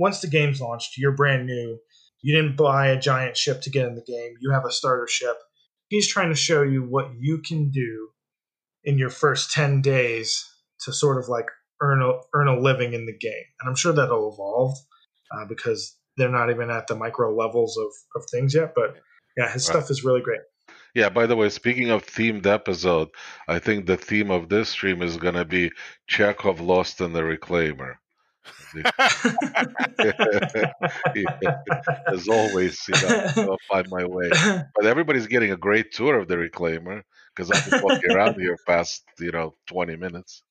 once 0.01 0.21
the 0.21 0.29
game's 0.29 0.61
launched, 0.61 0.99
you're 0.99 1.13
brand 1.13 1.47
new, 1.47 1.79
you 2.23 2.35
didn't 2.35 2.57
buy 2.57 2.89
a 2.89 3.01
giant 3.01 3.37
ship 3.37 3.63
to 3.63 3.71
get 3.71 3.87
in 3.87 3.95
the 3.95 4.05
game, 4.07 4.35
you 4.41 4.53
have 4.53 4.65
a 4.65 4.73
starter 4.73 5.07
ship. 5.09 5.37
He's 5.89 6.09
trying 6.09 6.31
to 6.31 6.37
show 6.37 6.63
you 6.63 6.83
what 6.83 7.11
you 7.19 7.39
can 7.39 7.71
do 7.71 8.09
in 8.85 8.99
your 8.99 9.11
first 9.11 9.53
10 9.53 9.83
days 9.83 10.45
to 10.85 10.93
sort 10.93 11.19
of 11.19 11.29
like 11.29 11.47
earn 11.81 12.03
a, 12.03 12.13
earn 12.35 12.49
a 12.49 12.59
living 12.59 12.95
in 12.95 13.07
the 13.07 13.17
game. 13.17 13.45
And 13.61 13.69
I'm 13.69 13.77
sure 13.77 13.93
that'll 13.93 14.33
evolve 14.33 14.77
uh, 15.35 15.45
because 15.47 15.97
they're 16.17 16.29
not 16.29 16.51
even 16.51 16.71
at 16.71 16.87
the 16.87 16.97
micro 16.97 17.35
levels 17.35 17.77
of, 17.77 17.91
of 18.17 18.29
things 18.31 18.55
yet. 18.55 18.73
But 18.75 18.97
yeah, 19.37 19.51
his 19.51 19.65
stuff 19.65 19.91
is 19.91 20.05
really 20.05 20.21
great. 20.21 20.41
Yeah, 20.95 21.09
by 21.09 21.27
the 21.27 21.37
way, 21.37 21.49
speaking 21.49 21.91
of 21.91 22.07
themed 22.07 22.47
episode, 22.47 23.09
I 23.49 23.59
think 23.59 23.87
the 23.87 23.97
theme 23.97 24.31
of 24.31 24.49
this 24.49 24.69
stream 24.69 25.03
is 25.03 25.17
going 25.17 25.35
to 25.35 25.45
be 25.45 25.71
Chekov 26.11 26.61
lost 26.61 27.01
in 27.01 27.13
the 27.13 27.23
Reclaimer. 27.23 27.95
As 32.13 32.29
always, 32.29 32.83
you 32.89 32.95
know, 33.03 33.27
I'll 33.37 33.57
find 33.71 33.89
my 33.91 34.05
way. 34.05 34.31
But 34.75 34.87
everybody's 34.87 35.27
getting 35.27 35.53
a 35.53 35.57
great 35.57 35.93
tour 35.93 36.19
of 36.19 36.29
the 36.29 36.37
Reclaimer 36.37 37.03
because 37.35 37.51
I've 37.51 37.71
been 37.71 37.83
walking 37.83 38.11
around 38.11 38.41
here 38.41 38.57
past, 38.67 39.05
you 39.19 39.33
know, 39.33 39.55
20 39.67 39.97
minutes. 39.97 40.43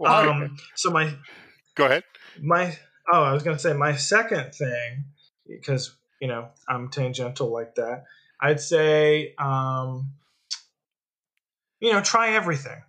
Well, 0.00 0.30
um, 0.30 0.56
so 0.74 0.90
my 0.90 1.12
Go 1.74 1.86
ahead. 1.86 2.04
my 2.40 2.76
oh, 3.12 3.22
I 3.22 3.32
was 3.32 3.42
gonna 3.42 3.58
say 3.58 3.74
my 3.74 3.96
second 3.96 4.54
thing 4.54 5.04
because 5.46 5.94
you 6.20 6.28
know 6.28 6.48
I'm 6.68 6.88
tangential 6.90 7.52
like 7.52 7.74
that. 7.74 8.04
I'd 8.40 8.60
say 8.60 9.34
um, 9.38 10.12
you 11.80 11.92
know 11.92 12.00
try 12.00 12.30
everything, 12.34 12.82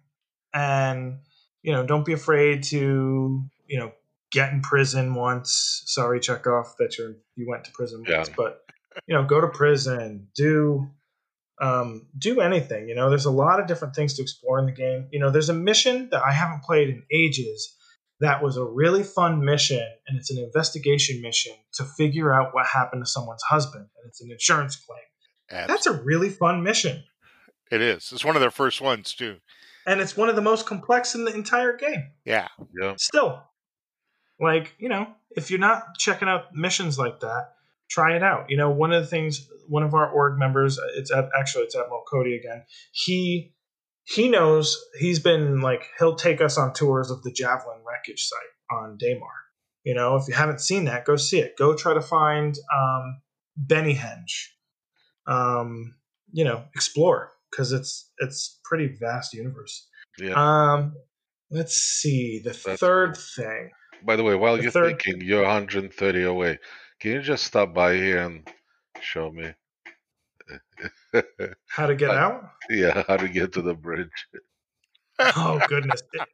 and 0.54 1.20
you 1.62 1.72
know 1.74 1.86
don't 1.86 2.06
be 2.06 2.14
afraid 2.14 2.64
to 2.64 3.44
you 3.68 3.80
know 3.80 3.92
get 4.32 4.52
in 4.52 4.62
prison 4.62 5.16
once. 5.16 5.84
Sorry, 5.86 6.20
Chekov, 6.20 6.76
that 6.80 6.98
you 6.98 7.16
you 7.36 7.48
went 7.50 7.66
to 7.66 7.72
prison 7.72 8.04
Yeah. 8.08 8.18
once, 8.18 8.30
but 8.36 8.64
you 9.08 9.16
know 9.16 9.24
go 9.26 9.42
to 9.42 9.48
prison, 9.48 10.28
do 10.36 10.90
um, 11.60 12.08
do 12.18 12.40
anything. 12.40 12.88
You 12.88 12.96
know, 12.96 13.10
there's 13.10 13.26
a 13.26 13.32
lot 13.32 13.60
of 13.60 13.68
different 13.68 13.96
things 13.96 14.14
to 14.16 14.22
explore 14.22 14.60
in 14.60 14.68
the 14.68 14.72
game. 14.74 15.08
You 15.12 15.20
know, 15.20 15.32
there's 15.32 15.50
a 15.50 15.54
mission 15.54 16.10
that 16.12 16.22
I 16.24 16.32
haven't 16.32 16.64
played 16.64 16.90
in 16.90 17.04
ages 17.12 17.76
that 18.20 18.44
was 18.44 18.58
a 18.58 18.64
really 18.64 19.04
fun 19.04 19.44
mission, 19.46 19.82
and 20.08 20.18
it's 20.18 20.32
an 20.32 20.38
investigation 20.44 21.22
mission 21.22 21.54
to 21.76 21.84
figure 21.84 22.34
out 22.34 22.54
what 22.54 22.66
happened 22.66 23.04
to 23.06 23.10
someone's 23.10 23.44
husband, 23.44 23.86
and 23.98 24.08
it's 24.10 24.22
an 24.22 24.32
insurance 24.32 24.76
claim. 24.76 25.00
Abs- 25.50 25.68
That's 25.68 25.86
a 25.88 25.94
really 26.04 26.30
fun 26.30 26.64
mission, 26.64 27.04
it 27.72 27.82
is. 27.82 28.12
It's 28.12 28.26
one 28.26 28.36
of 28.36 28.42
their 28.42 28.52
first 28.52 28.82
ones 28.82 29.14
too. 29.14 29.38
and 29.86 30.02
it's 30.02 30.18
one 30.18 30.30
of 30.30 30.36
the 30.36 30.42
most 30.42 30.66
complex 30.66 31.16
in 31.16 31.24
the 31.26 31.34
entire 31.34 31.76
game. 31.78 32.12
Yeah. 32.26 32.48
Yeah. 32.82 32.96
Still, 32.98 33.42
like 34.40 34.76
you 34.78 34.90
know, 34.90 35.08
if 35.32 35.50
you're 35.50 35.60
not 35.60 35.96
checking 35.98 36.28
out 36.28 36.54
missions 36.54 36.98
like 37.00 37.20
that, 37.22 37.54
try 37.90 38.16
it 38.16 38.24
out. 38.24 38.50
You 38.50 38.58
know, 38.58 38.70
one 38.70 38.92
of 38.94 39.02
the 39.02 39.08
things, 39.08 39.48
one 39.68 39.84
of 39.84 39.94
our 39.94 40.10
org 40.10 40.38
members, 40.38 40.80
it's 40.96 41.12
at, 41.12 41.30
actually 41.40 41.64
it's 41.66 41.76
Admiral 41.76 42.04
Cody 42.10 42.36
again. 42.36 42.64
He 42.92 43.54
he 44.04 44.30
knows 44.30 44.78
he's 45.00 45.20
been 45.20 45.62
like 45.62 45.84
he'll 46.00 46.16
take 46.16 46.40
us 46.42 46.58
on 46.58 46.74
tours 46.74 47.12
of 47.12 47.24
the 47.24 47.32
Javelin 47.32 47.80
wreckage 47.88 48.24
site 48.24 48.78
on 48.78 48.98
Daymar. 48.98 49.36
You 49.84 49.96
know, 49.96 50.16
if 50.18 50.28
you 50.28 50.34
haven't 50.34 50.60
seen 50.62 50.86
that, 50.86 51.06
go 51.06 51.16
see 51.16 51.40
it. 51.40 51.56
Go 51.58 51.76
try 51.76 51.94
to 51.94 52.02
find 52.02 52.58
um, 52.74 53.22
Bennyhenge. 53.58 54.50
Um, 55.28 55.96
you 56.32 56.44
know, 56.46 56.64
explore 56.76 57.32
because 57.52 57.72
it's 57.72 58.10
it's 58.20 58.60
pretty 58.64 58.88
vast 59.00 59.34
universe. 59.34 59.88
Yeah. 60.20 60.34
Um, 60.36 60.96
let's 61.52 61.76
see 61.76 62.40
the 62.44 62.50
That's 62.52 62.80
third 62.80 63.14
cool. 63.16 63.24
thing. 63.46 63.70
By 64.06 64.16
the 64.16 64.24
way, 64.24 64.36
while 64.36 64.58
the 64.58 64.64
you're 64.64 64.72
third- 64.72 65.02
thinking, 65.02 65.28
you're 65.28 65.44
130 65.44 66.24
away. 66.24 66.60
Can 67.00 67.12
you 67.12 67.22
just 67.22 67.44
stop 67.46 67.74
by 67.74 67.96
here 67.96 68.22
and 68.24 68.48
show 69.02 69.32
me? 69.32 69.54
How 71.68 71.88
to 71.88 71.96
get 71.96 72.10
Uh, 72.10 72.14
out? 72.14 72.44
yeah, 72.70 73.04
how 73.08 73.18
to 73.18 73.28
get 73.28 73.54
to 73.54 73.62
the 73.62 73.74
bridge. 73.74 74.10
Oh 75.20 75.60
goodness, 75.68 76.02
it, 76.14 76.28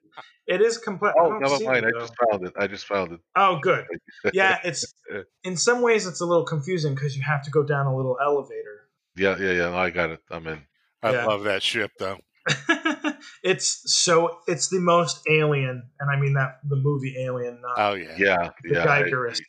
it 0.48 0.62
is 0.62 0.78
complex. 0.78 1.16
Oh, 1.20 1.38
never 1.38 1.64
mind. 1.64 1.86
I 1.86 1.92
just 2.00 2.14
found 2.30 2.46
it. 2.46 2.54
I 2.58 2.68
just 2.68 2.86
found 2.86 3.14
it. 3.14 3.20
Oh, 3.36 3.60
good. 3.62 3.86
Yeah, 4.34 4.60
it's 4.64 4.94
in 5.44 5.56
some 5.58 5.82
ways 5.82 6.06
it's 6.06 6.22
a 6.22 6.26
little 6.26 6.46
confusing 6.46 6.94
because 6.96 7.16
you 7.16 7.24
have 7.24 7.44
to 7.44 7.52
go 7.52 7.64
down 7.64 7.86
a 7.86 7.96
little 7.96 8.18
elevator. 8.22 8.83
Yeah, 9.16 9.38
yeah, 9.40 9.52
yeah. 9.52 9.76
I 9.76 9.90
got 9.90 10.10
it. 10.12 10.20
I'm 10.30 10.48
in. 10.48 10.62
I 11.02 11.12
Yeah. 11.12 11.26
love 11.26 11.44
that 11.44 11.62
ship 11.64 11.92
though. 12.00 12.18
it's 13.44 13.82
so 14.04 14.40
it's 14.48 14.70
the 14.70 14.80
most 14.80 15.22
alien, 15.30 15.90
and 16.00 16.12
I 16.12 16.20
mean 16.20 16.34
that 16.34 16.60
the 16.68 16.76
movie 16.76 17.16
Alien, 17.18 17.62
not 17.62 17.78
Oh 17.78 17.94
yeah. 17.94 18.16
Yeah, 18.18 18.50
the 18.64 18.76
yeah. 18.76 18.90
I 18.90 19.02
Geigerist. 19.04 19.42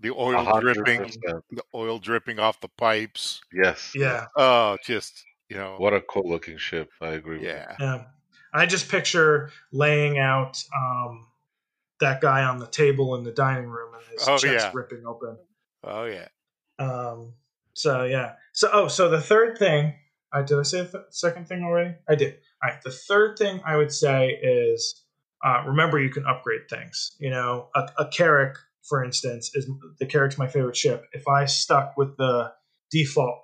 The 0.00 0.10
oil 0.10 0.42
hundred 0.42 0.74
dripping, 0.74 1.12
the 1.50 1.62
oil 1.74 1.98
dripping 1.98 2.38
off 2.38 2.60
the 2.60 2.68
pipes. 2.68 3.40
Yes. 3.52 3.92
Yeah, 3.94 4.26
Oh, 4.36 4.76
just 4.84 5.24
you 5.48 5.56
know. 5.56 5.76
What 5.78 5.94
a 5.94 6.00
cool 6.00 6.28
looking 6.28 6.58
ship. 6.58 6.90
I 7.00 7.08
agree. 7.10 7.36
with 7.38 7.44
you. 7.44 7.50
Yeah. 7.50 7.76
yeah. 7.78 8.04
I 8.52 8.66
just 8.66 8.90
picture 8.90 9.50
laying 9.72 10.18
out 10.18 10.62
um, 10.76 11.26
that 12.00 12.20
guy 12.20 12.42
on 12.44 12.58
the 12.58 12.66
table 12.66 13.14
in 13.14 13.24
the 13.24 13.32
dining 13.32 13.68
room 13.68 13.94
and 13.94 14.02
his 14.12 14.26
Oh, 14.26 14.36
chest 14.36 14.44
yeah. 14.44 14.70
ripping 14.74 15.04
open. 15.06 15.38
Oh 15.84 16.04
yeah. 16.04 16.28
Um, 16.78 17.34
so 17.74 18.04
yeah. 18.04 18.32
So 18.52 18.68
oh, 18.72 18.88
so 18.88 19.08
the 19.08 19.20
third 19.20 19.58
thing. 19.58 19.94
I 20.32 20.42
did 20.42 20.58
I 20.58 20.62
say 20.62 20.82
the 20.82 20.88
th- 20.88 21.04
second 21.10 21.46
thing 21.46 21.62
already? 21.62 21.94
I 22.08 22.14
did. 22.14 22.38
All 22.62 22.70
right. 22.70 22.82
The 22.82 22.90
third 22.90 23.36
thing 23.36 23.60
I 23.66 23.76
would 23.76 23.92
say 23.92 24.30
is 24.42 25.04
uh, 25.44 25.62
remember 25.66 26.00
you 26.00 26.10
can 26.10 26.24
upgrade 26.26 26.68
things. 26.70 27.14
You 27.18 27.30
know, 27.30 27.68
a, 27.74 27.88
a 27.98 28.06
Carrack, 28.06 28.56
for 28.88 29.04
instance, 29.04 29.50
is 29.54 29.68
the 29.98 30.06
Carrack's 30.06 30.38
my 30.38 30.48
favorite 30.48 30.76
ship. 30.76 31.04
If 31.12 31.28
I 31.28 31.44
stuck 31.46 31.96
with 31.96 32.16
the 32.16 32.52
default 32.90 33.40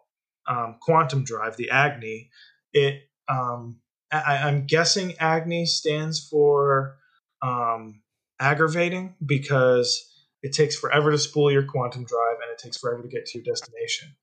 um, 0.46 0.76
quantum 0.80 1.24
drive, 1.24 1.56
the 1.56 1.70
Agni, 1.70 2.30
it 2.72 3.02
um, 3.28 3.80
I, 4.10 4.38
I'm 4.44 4.66
guessing 4.66 5.14
Agni 5.18 5.66
stands 5.66 6.26
for 6.26 6.96
um, 7.42 8.02
aggravating 8.40 9.14
because 9.24 10.07
it 10.42 10.52
takes 10.52 10.76
forever 10.76 11.10
to 11.10 11.18
spool 11.18 11.50
your 11.50 11.64
quantum 11.64 12.04
drive 12.04 12.36
and 12.42 12.50
it 12.52 12.58
takes 12.58 12.76
forever 12.76 13.02
to 13.02 13.08
get 13.08 13.26
to 13.26 13.38
your 13.38 13.44
destination. 13.44 14.14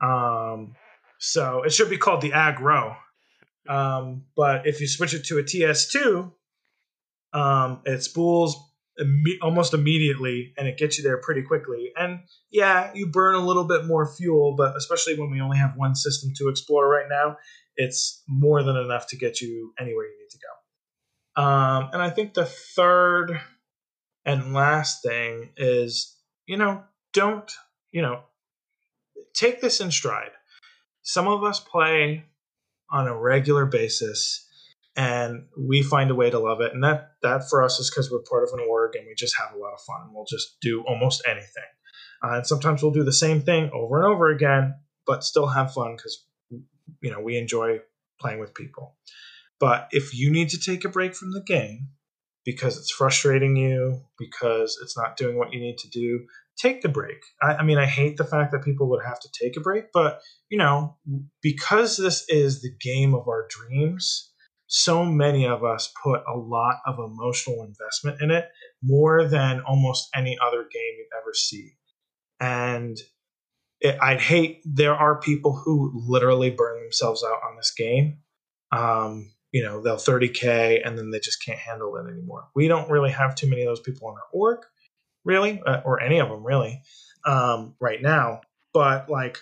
Um, 0.00 0.74
so 1.18 1.62
it 1.62 1.72
should 1.72 1.90
be 1.90 1.98
called 1.98 2.20
the 2.20 2.30
aggro. 2.30 2.96
Um, 3.68 4.24
but 4.36 4.66
if 4.66 4.80
you 4.80 4.88
switch 4.88 5.14
it 5.14 5.24
to 5.26 5.38
a 5.38 5.42
TS2, 5.42 6.32
um, 7.34 7.80
it 7.84 8.02
spools 8.02 8.56
almost 9.42 9.74
immediately 9.74 10.54
and 10.56 10.66
it 10.66 10.78
gets 10.78 10.98
you 10.98 11.04
there 11.04 11.18
pretty 11.18 11.42
quickly. 11.42 11.92
And 11.96 12.20
yeah, 12.50 12.90
you 12.94 13.06
burn 13.06 13.34
a 13.34 13.44
little 13.44 13.64
bit 13.64 13.84
more 13.84 14.10
fuel, 14.12 14.54
but 14.56 14.76
especially 14.76 15.18
when 15.18 15.30
we 15.30 15.40
only 15.40 15.58
have 15.58 15.76
one 15.76 15.94
system 15.94 16.32
to 16.36 16.48
explore 16.48 16.88
right 16.88 17.06
now, 17.08 17.36
it's 17.76 18.22
more 18.26 18.62
than 18.62 18.76
enough 18.76 19.06
to 19.08 19.16
get 19.16 19.40
you 19.40 19.72
anywhere 19.78 20.06
you 20.06 20.18
need 20.18 20.30
to 20.30 20.38
go. 20.38 21.42
Um, 21.42 21.90
and 21.92 22.02
I 22.02 22.10
think 22.10 22.34
the 22.34 22.46
third 22.46 23.40
and 24.24 24.52
last 24.52 25.02
thing 25.02 25.50
is, 25.56 26.16
you 26.46 26.56
know, 26.56 26.84
don't, 27.12 27.50
you 27.92 28.02
know, 28.02 28.20
take 29.34 29.60
this 29.60 29.80
in 29.80 29.90
stride. 29.90 30.30
Some 31.02 31.28
of 31.28 31.44
us 31.44 31.60
play 31.60 32.24
on 32.90 33.06
a 33.06 33.16
regular 33.16 33.66
basis 33.66 34.46
and 34.96 35.46
we 35.56 35.82
find 35.82 36.10
a 36.10 36.14
way 36.14 36.28
to 36.28 36.38
love 36.38 36.60
it. 36.60 36.74
And 36.74 36.82
that, 36.84 37.12
that 37.22 37.48
for 37.48 37.62
us 37.62 37.78
is 37.78 37.90
because 37.90 38.10
we're 38.10 38.18
part 38.28 38.44
of 38.44 38.58
an 38.58 38.66
org 38.68 38.96
and 38.96 39.06
we 39.06 39.14
just 39.14 39.36
have 39.38 39.54
a 39.54 39.58
lot 39.58 39.72
of 39.72 39.80
fun. 39.80 40.02
and 40.04 40.14
We'll 40.14 40.24
just 40.24 40.60
do 40.60 40.82
almost 40.82 41.22
anything. 41.26 41.70
Uh, 42.22 42.36
and 42.36 42.46
sometimes 42.46 42.82
we'll 42.82 42.92
do 42.92 43.04
the 43.04 43.12
same 43.12 43.42
thing 43.42 43.70
over 43.72 44.02
and 44.02 44.12
over 44.12 44.28
again, 44.28 44.74
but 45.06 45.22
still 45.22 45.46
have 45.46 45.72
fun 45.72 45.94
because, 45.96 46.24
you 47.00 47.12
know, 47.12 47.20
we 47.20 47.36
enjoy 47.36 47.78
playing 48.20 48.40
with 48.40 48.54
people. 48.54 48.96
But 49.60 49.88
if 49.92 50.14
you 50.14 50.30
need 50.30 50.50
to 50.50 50.58
take 50.58 50.84
a 50.84 50.88
break 50.88 51.14
from 51.14 51.32
the 51.32 51.42
game 51.42 51.88
because 52.48 52.78
it's 52.78 52.90
frustrating 52.90 53.56
you, 53.56 54.00
because 54.18 54.78
it's 54.82 54.96
not 54.96 55.18
doing 55.18 55.36
what 55.36 55.52
you 55.52 55.60
need 55.60 55.76
to 55.76 55.88
do, 55.90 56.24
take 56.56 56.80
the 56.80 56.88
break. 56.88 57.18
I, 57.42 57.56
I 57.56 57.62
mean, 57.62 57.76
I 57.76 57.84
hate 57.84 58.16
the 58.16 58.24
fact 58.24 58.52
that 58.52 58.64
people 58.64 58.88
would 58.88 59.04
have 59.04 59.20
to 59.20 59.28
take 59.38 59.58
a 59.58 59.60
break, 59.60 59.92
but 59.92 60.22
you 60.48 60.56
know, 60.56 60.96
because 61.42 61.98
this 61.98 62.24
is 62.30 62.62
the 62.62 62.72
game 62.80 63.14
of 63.14 63.28
our 63.28 63.46
dreams, 63.50 64.32
so 64.66 65.04
many 65.04 65.46
of 65.46 65.62
us 65.62 65.92
put 66.02 66.22
a 66.26 66.38
lot 66.38 66.76
of 66.86 66.98
emotional 66.98 67.64
investment 67.64 68.22
in 68.22 68.30
it, 68.30 68.46
more 68.82 69.28
than 69.28 69.60
almost 69.60 70.08
any 70.14 70.38
other 70.42 70.62
game 70.62 70.94
you'd 70.96 71.18
ever 71.20 71.34
see. 71.34 71.72
And 72.40 72.96
it, 73.80 73.98
I'd 74.00 74.22
hate 74.22 74.62
there 74.64 74.94
are 74.94 75.20
people 75.20 75.54
who 75.54 75.92
literally 76.08 76.48
burn 76.48 76.80
themselves 76.80 77.22
out 77.22 77.40
on 77.46 77.56
this 77.58 77.74
game. 77.76 78.20
Um, 78.72 79.32
you 79.52 79.62
know, 79.62 79.82
they'll 79.82 79.96
30k 79.96 80.80
and 80.84 80.98
then 80.98 81.10
they 81.10 81.20
just 81.20 81.44
can't 81.44 81.58
handle 81.58 81.96
it 81.96 82.10
anymore. 82.10 82.48
We 82.54 82.68
don't 82.68 82.90
really 82.90 83.10
have 83.10 83.34
too 83.34 83.48
many 83.48 83.62
of 83.62 83.68
those 83.68 83.80
people 83.80 84.08
in 84.10 84.14
our 84.14 84.28
org, 84.32 84.60
really, 85.24 85.62
uh, 85.64 85.80
or 85.84 86.00
any 86.00 86.18
of 86.18 86.28
them 86.28 86.44
really, 86.44 86.82
um, 87.24 87.74
right 87.80 88.00
now. 88.00 88.42
But 88.72 89.08
like, 89.08 89.38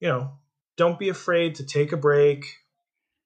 you 0.00 0.08
know, 0.08 0.32
don't 0.76 0.98
be 0.98 1.10
afraid 1.10 1.56
to 1.56 1.66
take 1.66 1.92
a 1.92 1.96
break, 1.96 2.46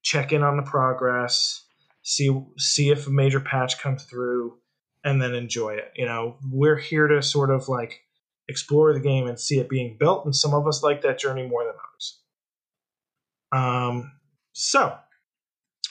check 0.03 0.33
in 0.33 0.43
on 0.43 0.57
the 0.57 0.63
progress, 0.63 1.63
see 2.03 2.29
see 2.57 2.89
if 2.89 3.07
a 3.07 3.11
major 3.11 3.39
patch 3.39 3.79
comes 3.79 4.03
through, 4.03 4.57
and 5.03 5.21
then 5.21 5.33
enjoy 5.33 5.75
it. 5.75 5.91
You 5.95 6.05
know, 6.05 6.37
we're 6.51 6.77
here 6.77 7.07
to 7.07 7.21
sort 7.21 7.49
of 7.49 7.69
like 7.69 8.01
explore 8.47 8.93
the 8.93 8.99
game 8.99 9.27
and 9.27 9.39
see 9.39 9.59
it 9.59 9.69
being 9.69 9.95
built, 9.97 10.25
and 10.25 10.35
some 10.35 10.53
of 10.53 10.67
us 10.67 10.83
like 10.83 11.01
that 11.03 11.17
journey 11.17 11.47
more 11.47 11.63
than 11.63 11.73
others. 11.73 12.19
Um, 13.51 14.11
so 14.51 14.97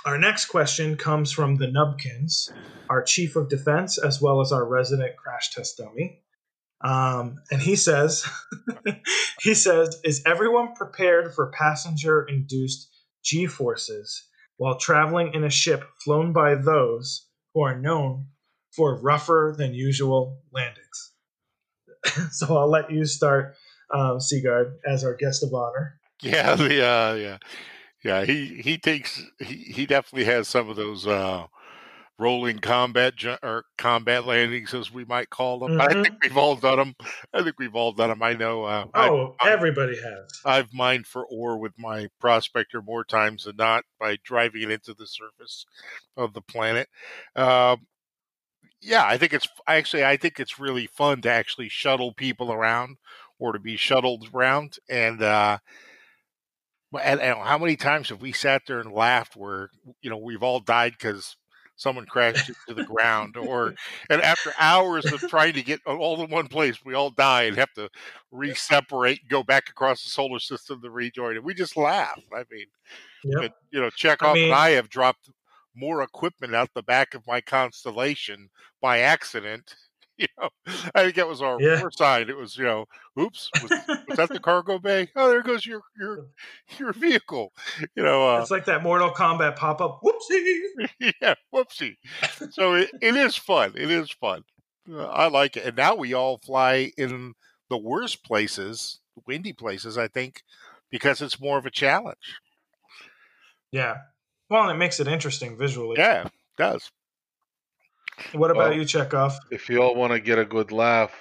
our 0.04 0.18
next 0.18 0.46
question 0.46 0.96
comes 0.96 1.32
from 1.32 1.56
the 1.56 1.66
Nubkins, 1.66 2.50
our 2.90 3.02
chief 3.02 3.36
of 3.36 3.48
defense, 3.48 3.98
as 3.98 4.20
well 4.20 4.40
as 4.40 4.52
our 4.52 4.64
resident 4.64 5.16
crash 5.16 5.50
test 5.54 5.78
dummy. 5.78 6.20
Um, 6.82 7.36
and 7.50 7.62
he 7.62 7.76
says, 7.76 8.26
he 9.40 9.54
says, 9.54 9.98
is 10.04 10.22
everyone 10.26 10.74
prepared 10.74 11.34
for 11.34 11.50
passenger-induced 11.50 12.90
G 13.24 13.46
forces 13.46 14.28
while 14.58 14.76
traveling 14.76 15.32
in 15.32 15.44
a 15.44 15.50
ship 15.50 15.84
flown 16.04 16.32
by 16.34 16.54
those 16.54 17.26
who 17.54 17.62
are 17.62 17.78
known 17.78 18.26
for 18.76 19.00
rougher 19.00 19.54
than 19.56 19.72
usual 19.72 20.42
landings? 20.52 21.12
so 22.32 22.58
I'll 22.58 22.70
let 22.70 22.90
you 22.90 23.06
start, 23.06 23.56
um, 23.94 24.20
Seagard, 24.20 24.74
as 24.86 25.04
our 25.04 25.14
guest 25.14 25.42
of 25.42 25.54
honor. 25.54 25.98
Yeah, 26.20 26.56
uh, 26.58 26.64
yeah, 27.14 27.38
yeah. 28.04 28.24
He 28.24 28.60
he 28.62 28.78
takes 28.78 29.22
he 29.40 29.54
he 29.56 29.86
definitely 29.86 30.24
has 30.26 30.46
some 30.48 30.68
of 30.68 30.76
those 30.76 31.06
uh, 31.06 31.46
rolling 32.18 32.58
combat 32.60 33.16
ju- 33.16 33.36
or 33.42 33.64
combat 33.78 34.26
landings, 34.26 34.72
as 34.74 34.92
we 34.92 35.04
might 35.04 35.30
call 35.30 35.58
them. 35.58 35.80
I 35.80 35.88
Mhm. 35.88 36.02
think 36.04 36.14
we've 36.22 36.36
all 36.36 36.54
done 36.56 36.78
them. 36.78 36.94
I 37.32 37.42
think 37.42 37.58
we've 37.58 37.74
all 37.74 37.92
done 37.92 38.10
them. 38.10 38.22
I 38.22 38.34
know. 38.34 38.64
Uh, 38.64 38.86
I- 38.94 39.08
Oh, 39.08 39.34
I- 39.40 39.50
everybody 39.50 39.96
has. 40.00 40.40
I've 40.44 40.72
mined 40.72 41.06
for 41.06 41.26
ore 41.26 41.58
with 41.58 41.72
my 41.78 42.08
prospector 42.20 42.80
more 42.82 43.04
times 43.04 43.44
than 43.44 43.56
not 43.56 43.84
by 43.98 44.18
driving 44.22 44.62
it 44.62 44.70
into 44.70 44.94
the 44.94 45.06
surface 45.06 45.66
of 46.16 46.34
the 46.34 46.42
planet. 46.42 46.88
Um, 47.34 47.86
yeah, 48.80 49.04
I 49.06 49.16
think 49.16 49.32
it's 49.32 49.48
I 49.66 49.76
actually 49.76 50.04
I 50.04 50.16
think 50.18 50.38
it's 50.38 50.58
really 50.58 50.86
fun 50.86 51.22
to 51.22 51.30
actually 51.30 51.70
shuttle 51.70 52.12
people 52.12 52.52
around 52.52 52.98
or 53.38 53.52
to 53.52 53.58
be 53.58 53.76
shuttled 53.76 54.28
around 54.34 54.76
and 54.90 55.22
uh 55.22 55.58
and, 57.02 57.20
and 57.20 57.38
how 57.38 57.58
many 57.58 57.76
times 57.76 58.08
have 58.08 58.20
we 58.22 58.32
sat 58.32 58.62
there 58.66 58.80
and 58.80 58.92
laughed 58.92 59.36
where 59.36 59.70
you 60.02 60.10
know 60.10 60.16
we've 60.16 60.42
all 60.42 60.60
died 60.60 60.92
because 60.92 61.36
someone 61.76 62.06
crashed 62.06 62.48
into 62.48 62.74
the 62.74 62.84
ground 62.86 63.36
or 63.36 63.74
and 64.08 64.22
after 64.22 64.52
hours 64.60 65.04
of 65.12 65.18
trying 65.22 65.52
to 65.52 65.62
get 65.62 65.80
all 65.86 66.22
in 66.22 66.30
one 66.30 66.46
place 66.46 66.84
we 66.84 66.94
all 66.94 67.10
die 67.10 67.42
and 67.44 67.56
have 67.56 67.72
to 67.72 67.88
re-separate 68.30 69.18
go 69.28 69.42
back 69.42 69.68
across 69.68 70.04
the 70.04 70.10
solar 70.10 70.38
system 70.38 70.80
to 70.80 70.90
rejoin 70.90 71.34
it. 71.36 71.42
We 71.42 71.52
just 71.54 71.76
laugh. 71.76 72.22
I 72.32 72.44
mean 72.50 72.66
Yep. 73.24 73.40
but, 73.40 73.52
you 73.70 73.80
know 73.80 73.88
chekov 73.88 74.34
mean- 74.34 74.44
and 74.44 74.52
i 74.54 74.70
have 74.70 74.88
dropped 74.90 75.30
more 75.74 76.02
equipment 76.02 76.54
out 76.54 76.68
the 76.74 76.82
back 76.82 77.14
of 77.14 77.26
my 77.26 77.40
constellation 77.40 78.48
by 78.80 79.00
accident 79.00 79.74
you 80.18 80.26
know 80.40 80.48
i 80.94 81.02
think 81.02 81.16
that 81.16 81.26
was 81.28 81.42
our 81.42 81.60
Yeah. 81.60 81.80
foresight 81.80 82.30
it 82.30 82.36
was 82.36 82.56
you 82.56 82.64
know 82.64 82.86
oops 83.18 83.50
was, 83.62 83.70
was 84.08 84.16
that 84.16 84.28
the 84.28 84.38
cargo 84.42 84.78
bay 84.78 85.08
oh 85.16 85.28
there 85.28 85.42
goes 85.42 85.66
your 85.66 85.82
your 85.98 86.26
your 86.78 86.92
vehicle 86.92 87.52
you 87.96 88.02
know 88.02 88.28
uh, 88.36 88.40
It's 88.40 88.50
like 88.50 88.64
that 88.66 88.82
Mortal 88.82 89.10
Kombat 89.10 89.56
pop 89.56 89.80
up. 89.80 90.00
Whoopsie. 90.02 90.60
yeah, 91.20 91.34
whoopsie. 91.52 91.96
So 92.50 92.74
it, 92.74 92.90
it 93.00 93.16
is 93.16 93.36
fun. 93.36 93.72
It 93.76 93.90
is 93.90 94.10
fun. 94.10 94.44
Uh, 94.90 95.04
I 95.06 95.28
like 95.28 95.56
it. 95.56 95.64
And 95.64 95.76
now 95.76 95.94
we 95.94 96.14
all 96.14 96.38
fly 96.38 96.92
in 96.96 97.34
the 97.70 97.78
worst 97.78 98.24
places, 98.24 99.00
windy 99.26 99.52
places, 99.52 99.96
I 99.98 100.08
think, 100.08 100.42
because 100.90 101.22
it's 101.22 101.40
more 101.40 101.58
of 101.58 101.66
a 101.66 101.70
challenge. 101.70 102.36
Yeah. 103.72 103.96
Well, 104.50 104.62
and 104.62 104.70
it 104.72 104.78
makes 104.78 105.00
it 105.00 105.08
interesting 105.08 105.56
visually. 105.56 105.96
Yeah, 105.98 106.26
it 106.26 106.32
does. 106.58 106.90
What 108.32 108.50
about 108.50 108.70
Well- 108.70 108.72
you, 108.74 108.82
Chekov? 108.82 109.34
If 109.50 109.68
you 109.68 109.82
all 109.82 109.94
want 109.94 110.12
to 110.12 110.20
get 110.20 110.38
a 110.38 110.44
good 110.44 110.72
laugh, 110.72 111.12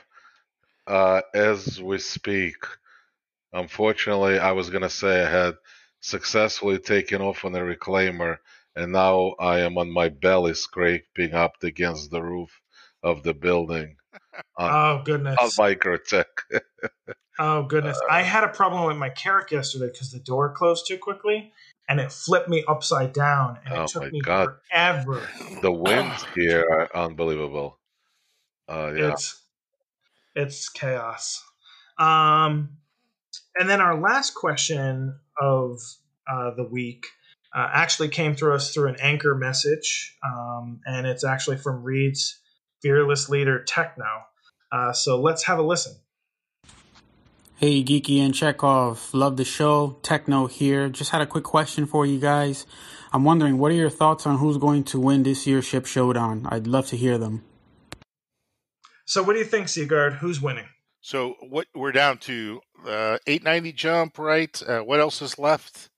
uh, 0.88 1.22
as 1.34 1.82
we 1.82 1.98
speak, 2.00 2.56
unfortunately, 3.52 4.40
I 4.40 4.52
was 4.52 4.70
gonna 4.70 4.90
say 4.90 5.24
I 5.26 5.30
had 5.30 5.56
successfully 6.02 6.80
taken 6.80 7.22
off 7.22 7.46
on 7.46 7.56
a 7.56 7.60
reclaimer, 7.60 8.38
and 8.76 8.92
now 8.92 9.36
I 9.40 9.60
am 9.60 9.78
on 9.78 9.92
my 9.92 10.10
belly 10.10 10.54
scraping 10.54 11.34
up 11.34 11.64
against 11.64 12.12
the 12.12 12.22
roof 12.22 12.60
of 13.02 13.24
the 13.24 13.34
building 13.34 13.98
on, 14.58 15.00
Oh 15.00 15.04
goodness. 15.04 15.38
on 15.40 15.50
microtech. 15.50 16.26
Oh 17.40 17.64
goodness. 17.64 17.98
Uh, 17.98 18.12
I 18.14 18.22
had 18.22 18.44
a 18.44 18.48
problem 18.48 18.86
with 18.86 18.96
my 18.96 19.10
Carrack 19.10 19.50
yesterday 19.50 19.88
because 19.92 20.12
the 20.12 20.20
door 20.20 20.54
closed 20.54 20.86
too 20.88 21.00
quickly 21.00 21.52
and 21.90 22.00
it 22.00 22.12
flipped 22.12 22.50
me 22.50 22.64
upside 22.68 23.14
down 23.14 23.58
and 23.66 23.74
it 23.74 23.78
Oh 23.78 23.82
my 23.82 23.86
took 23.88 24.12
me 24.14 24.22
God. 24.22 24.50
forever. 24.72 25.22
the 25.62 25.72
winds 25.72 26.24
here 26.36 26.66
are 26.70 26.90
unbelievable. 27.06 27.80
Uh, 28.68 28.92
yeah. 28.96 29.12
It's 29.12 29.42
it's 30.36 30.70
chaos. 30.70 31.44
Um 31.98 32.78
and 33.56 33.70
then 33.70 33.82
our 33.82 34.00
last 34.00 34.34
question 34.36 35.20
of 35.40 35.80
uh, 36.32 36.52
the 36.56 36.64
week 36.64 37.06
uh, 37.56 37.70
actually 37.72 38.10
came 38.10 38.36
through 38.36 38.56
us 38.56 38.74
through 38.74 38.88
an 38.90 38.96
anchor 39.00 39.36
message, 39.36 40.16
um, 40.26 40.80
and 40.86 41.06
it's 41.06 41.24
actually 41.24 41.58
from 41.58 41.84
REED's 41.84 42.40
fearless 42.82 43.30
leader 43.30 43.64
Techno. 43.64 44.24
Uh, 44.72 44.92
so 44.92 45.22
let's 45.22 45.44
have 45.44 45.60
a 45.60 45.62
listen. 45.62 45.94
Hey, 47.56 47.84
Geeky 47.84 48.20
and 48.20 48.34
Chekov. 48.34 49.14
Love 49.14 49.38
the 49.38 49.46
show. 49.46 49.98
Techno 50.02 50.48
here. 50.48 50.90
Just 50.90 51.12
had 51.12 51.22
a 51.22 51.28
quick 51.28 51.44
question 51.44 51.86
for 51.86 52.06
you 52.06 52.20
guys. 52.20 52.66
I'm 53.14 53.24
wondering, 53.24 53.58
what 53.58 53.72
are 53.72 53.76
your 53.76 53.90
thoughts 53.90 54.26
on 54.26 54.40
who's 54.40 54.58
going 54.58 54.84
to 54.86 55.00
win 55.00 55.24
this 55.24 55.46
year's 55.46 55.66
Ship 55.66 55.86
Showdown? 55.86 56.48
I'd 56.50 56.68
love 56.68 56.88
to 56.88 56.98
hear 56.98 57.18
them. 57.18 57.44
So, 59.06 59.22
what 59.22 59.34
do 59.34 59.40
you 59.40 59.46
think, 59.46 59.68
Sigard? 59.68 60.14
Who's 60.14 60.42
winning? 60.42 60.68
So 61.04 61.36
what 61.42 61.68
we're 61.76 61.92
down 61.92 62.18
to 62.20 62.62
uh, 62.88 63.18
890 63.28 63.74
jump, 63.74 64.18
right? 64.18 64.64
Uh, 64.64 64.80
what 64.80 65.02
else 65.02 65.22
is 65.22 65.38
left? 65.38 65.90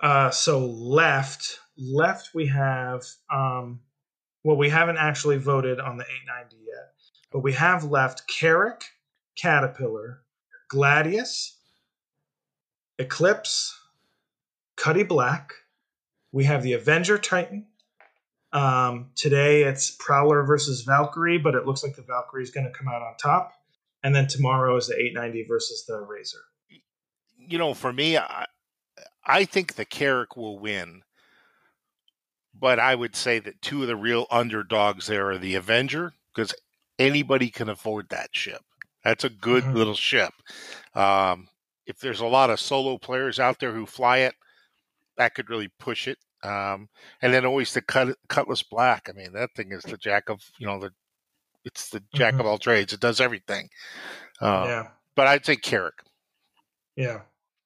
Uh, 0.00 0.30
so 0.30 0.64
left, 0.64 1.58
left 1.76 2.30
we 2.34 2.46
have. 2.46 3.02
Um, 3.30 3.80
well, 4.42 4.56
we 4.56 4.70
haven't 4.70 4.96
actually 4.96 5.36
voted 5.36 5.78
on 5.78 5.98
the 5.98 6.04
890 6.04 6.56
yet, 6.56 6.94
but 7.32 7.40
we 7.40 7.52
have 7.52 7.84
left 7.84 8.26
Carrack, 8.26 8.84
Caterpillar, 9.36 10.23
Gladius, 10.74 11.56
Eclipse, 12.98 13.78
Cutty 14.76 15.04
Black. 15.04 15.52
We 16.32 16.44
have 16.44 16.64
the 16.64 16.72
Avenger 16.72 17.16
Titan. 17.16 17.66
Um, 18.52 19.10
today 19.14 19.62
it's 19.62 19.92
Prowler 19.92 20.42
versus 20.42 20.82
Valkyrie, 20.82 21.38
but 21.38 21.54
it 21.54 21.64
looks 21.64 21.84
like 21.84 21.94
the 21.94 22.02
Valkyrie 22.02 22.42
is 22.42 22.50
going 22.50 22.66
to 22.66 22.76
come 22.76 22.88
out 22.88 23.02
on 23.02 23.16
top. 23.22 23.52
And 24.02 24.12
then 24.12 24.26
tomorrow 24.26 24.76
is 24.76 24.88
the 24.88 24.96
890 24.96 25.46
versus 25.46 25.84
the 25.86 26.00
Razor. 26.00 26.42
You 27.38 27.58
know, 27.58 27.72
for 27.72 27.92
me, 27.92 28.18
I, 28.18 28.46
I 29.24 29.44
think 29.44 29.74
the 29.74 29.84
Carrack 29.84 30.36
will 30.36 30.58
win. 30.58 31.02
But 32.52 32.80
I 32.80 32.96
would 32.96 33.14
say 33.14 33.38
that 33.38 33.62
two 33.62 33.82
of 33.82 33.88
the 33.88 33.96
real 33.96 34.26
underdogs 34.28 35.06
there 35.06 35.30
are 35.30 35.38
the 35.38 35.54
Avenger, 35.54 36.14
because 36.34 36.52
anybody 36.98 37.48
can 37.50 37.68
afford 37.68 38.08
that 38.08 38.30
ship. 38.32 38.62
That's 39.04 39.24
a 39.24 39.30
good 39.30 39.64
Mhm. 39.64 39.74
little 39.74 39.94
ship. 39.94 40.32
Um, 40.94 41.48
if 41.86 41.98
there's 41.98 42.20
a 42.20 42.26
lot 42.26 42.50
of 42.50 42.58
solo 42.60 42.96
players 42.98 43.38
out 43.38 43.58
there 43.60 43.72
who 43.72 43.86
fly 43.86 44.18
it, 44.18 44.34
that 45.16 45.34
could 45.34 45.50
really 45.50 45.68
push 45.78 46.08
it. 46.08 46.18
Um, 46.42 46.88
and 47.22 47.32
then 47.32 47.44
always 47.46 47.72
the 47.74 47.82
cut, 47.82 48.16
Cutlass 48.28 48.62
Black. 48.62 49.08
I 49.08 49.12
mean, 49.12 49.32
that 49.32 49.50
thing 49.54 49.72
is 49.72 49.82
the 49.82 49.96
jack 49.96 50.28
of 50.28 50.40
you 50.58 50.66
know 50.66 50.78
the 50.80 50.92
it's 51.64 51.88
the 51.88 52.02
jack 52.14 52.34
Mhm. 52.34 52.40
of 52.40 52.46
all 52.46 52.58
trades. 52.58 52.92
It 52.92 53.00
does 53.00 53.20
everything. 53.20 53.70
Uh, 54.40 54.64
yeah. 54.66 54.88
But 55.14 55.26
I'd 55.28 55.46
say 55.46 55.56
Carrack. 55.56 56.02
Yeah. 56.96 57.22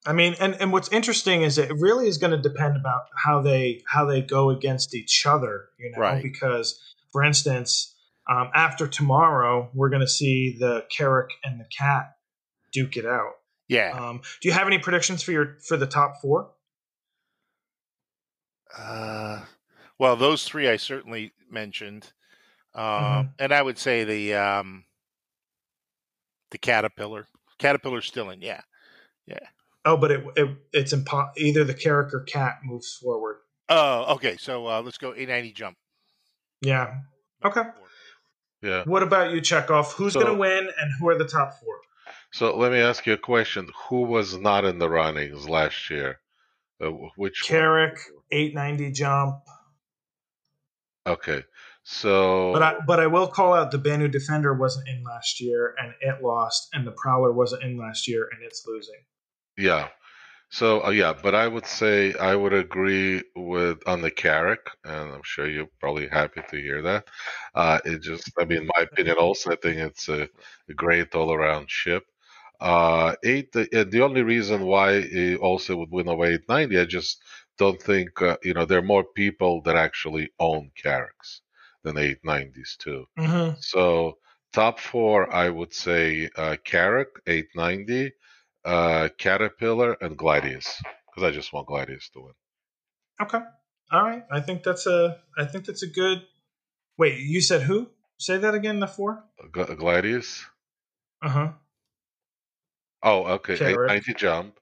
I 0.07 0.13
mean, 0.13 0.37
and, 0.41 0.55
and 0.61 0.73
what's 0.73 0.89
interesting 0.91 1.43
is 1.43 1.59
it 1.59 1.73
really 1.73 2.07
is 2.09 2.17
going 2.19 2.31
to 2.31 2.39
depend 2.41 2.77
about 2.77 3.03
how 3.17 3.43
they 3.43 3.83
how 3.89 4.05
they 4.05 4.23
go 4.23 4.51
against 4.51 4.95
each 4.95 5.27
other, 5.27 5.69
you 5.79 5.91
know, 5.91 5.99
Right. 5.99 6.23
because 6.23 6.81
for 7.11 7.23
instance, 7.25 7.95
um, 8.29 8.51
after 8.55 8.87
tomorrow, 8.87 9.71
we're 9.75 9.89
going 9.89 10.01
to 10.03 10.09
see 10.09 10.57
the 10.59 10.85
Carrack 10.97 11.31
and 11.45 11.59
the 11.61 11.67
Cat 11.77 12.13
duke 12.73 12.97
it 12.97 13.07
out. 13.07 13.33
Yeah. 13.69 13.91
Um, 13.99 14.21
do 14.41 14.49
you 14.49 14.53
have 14.55 14.67
any 14.67 14.79
predictions 14.79 15.23
for 15.23 15.33
your 15.33 15.57
for 15.67 15.77
the 15.77 15.87
top 15.87 16.21
four? 16.23 16.51
Uh, 18.77 19.41
well, 19.99 20.17
those 20.17 20.45
three 20.45 20.69
I 20.69 20.77
certainly 20.77 21.33
mentioned, 21.51 22.13
um, 22.75 22.83
Mhm. 22.85 23.35
and 23.39 23.53
I 23.53 23.63
would 23.63 23.79
say 23.79 24.05
the 24.05 24.35
um, 24.35 24.85
the 26.51 26.59
caterpillar. 26.59 27.27
Caterpillar's 27.59 28.07
still 28.07 28.31
in. 28.31 28.41
Yeah. 28.41 28.61
Yeah. 29.27 29.39
Oh, 29.85 29.97
but 29.97 30.11
it, 30.11 30.25
it 30.37 30.49
it's 30.73 30.95
impo- 30.95 31.31
either 31.37 31.65
the 31.65 31.75
Carrack 31.75 32.13
or 32.15 32.21
Cat 32.21 32.59
moves 32.65 32.95
forward. 32.95 33.39
Oh, 33.69 34.15
okay. 34.15 34.37
So 34.37 34.67
uh, 34.67 34.81
let's 34.83 34.99
go 34.99 35.09
890 35.09 35.53
jump. 35.53 35.77
Yeah. 36.63 37.01
Okay. 37.45 37.63
Yeah. 38.63 38.83
What 38.85 39.03
about 39.03 39.33
you, 39.33 39.41
Chekov? 39.41 39.93
Who's 39.93 40.15
So- 40.15 40.21
going 40.21 40.33
to 40.33 40.39
win, 40.39 40.69
and 40.79 40.93
who 40.99 41.09
are 41.09 41.17
the 41.19 41.27
top 41.29 41.55
four? 41.61 41.81
So 42.33 42.57
let 42.57 42.73
me 42.73 42.79
ask 42.81 43.07
you 43.07 43.15
a 43.15 43.19
question: 43.19 43.69
Who 43.89 44.03
was 44.03 44.37
not 44.37 44.65
in 44.65 44.79
the 44.79 44.89
runnings 44.91 45.49
last 45.49 45.89
year? 45.91 46.21
Uh, 46.83 46.91
which? 47.17 47.43
Carrack, 47.47 47.99
eight 48.31 48.55
ninety 48.55 48.91
jump. 48.93 49.37
Okay, 51.07 51.43
so 51.85 52.53
But 52.53 52.63
I 52.63 52.75
but 52.87 53.01
I 53.01 53.07
will 53.07 53.29
call 53.29 53.55
out 53.55 53.71
the 53.71 53.79
Banu 53.79 54.09
Defender 54.09 54.53
wasn't 54.53 54.89
in 54.89 55.03
last 55.05 55.41
year 55.41 55.75
and 55.79 55.95
it 56.03 56.23
lost, 56.23 56.69
and 56.75 56.87
the 56.87 56.93
Prowler 56.93 57.33
wasn't 57.33 57.63
in 57.63 57.79
last 57.79 58.07
year 58.07 58.29
and 58.31 58.43
it's 58.45 58.65
losing. 58.67 59.05
yeah, 59.57 59.89
so 60.51 60.85
uh, 60.85 60.91
yeah, 60.91 61.15
but 61.23 61.35
I 61.35 61.47
would 61.47 61.67
say 61.67 62.15
I 62.15 62.35
would 62.35 62.53
agree 62.53 63.23
with 63.37 63.87
on 63.87 64.01
the 64.01 64.11
Carrack, 64.11 64.71
and 64.85 65.13
I'm 65.13 65.23
sure 65.23 65.49
you're 65.49 65.69
probably 65.81 66.09
happy 66.09 66.43
to 66.51 66.57
hear 66.61 66.83
that. 66.83 67.05
Uh, 67.55 67.79
it 67.85 68.03
just, 68.03 68.31
I 68.39 68.45
mean, 68.45 68.69
my 68.77 68.83
opinion 68.85 69.17
also, 69.19 69.53
I 69.53 69.57
think 69.57 69.79
it's 69.79 70.09
a, 70.09 70.29
a 70.69 70.75
great 70.75 71.15
all-around 71.15 71.71
ship. 71.71 72.05
Uh, 72.61 73.15
eight. 73.25 73.53
The, 73.53 73.87
the 73.89 74.03
only 74.03 74.23
reason 74.23 74.65
why 74.65 74.93
it 74.95 75.39
also 75.39 75.77
would 75.77 75.91
win 75.91 76.09
over 76.09 76.25
890, 76.25 76.79
I 76.79 76.85
just 76.87 77.23
don't 77.59 77.81
think 77.81 78.23
uh, 78.23 78.37
you 78.43 78.55
know 78.55 78.65
there 78.65 78.79
are 78.79 78.83
more 78.95 79.05
people 79.05 79.61
that 79.63 79.77
actually 79.77 80.31
own 80.39 80.71
Carracks 80.81 81.43
than 81.83 81.97
890s 81.97 82.77
too. 82.79 83.07
Mm-hmm. 83.19 83.57
So 83.61 84.19
top 84.53 84.81
four, 84.81 85.33
I 85.33 85.51
would 85.51 85.75
say 85.75 86.31
uh, 86.37 86.57
Carrack, 86.65 87.09
890, 87.27 88.13
uh, 88.65 89.09
Caterpillar, 89.19 89.97
and 90.01 90.17
Gladius, 90.17 90.81
because 91.07 91.23
I 91.23 91.31
just 91.31 91.53
want 91.53 91.69
Gladius 91.69 92.11
to 92.13 92.21
win. 92.21 92.33
Okay, 93.21 93.41
all 93.91 94.03
right. 94.03 94.25
I 94.31 94.41
think 94.41 94.63
that's 94.63 94.87
a 94.87 95.19
I 95.37 95.45
think 95.45 95.65
that's 95.65 95.83
a 95.83 95.89
good. 95.89 96.23
Wait, 96.97 97.19
you 97.19 97.41
said 97.41 97.63
who? 97.63 97.89
Say 98.19 98.39
that 98.39 98.55
again. 98.55 98.81
The 98.81 98.87
four. 98.87 99.25
G- 99.55 99.75
Gladius. 99.75 100.45
Uh 101.23 101.29
huh. 101.29 101.53
Oh, 103.03 103.25
okay. 103.25 103.57
Carrack. 103.57 103.91
890 103.91 104.15
jump, 104.15 104.61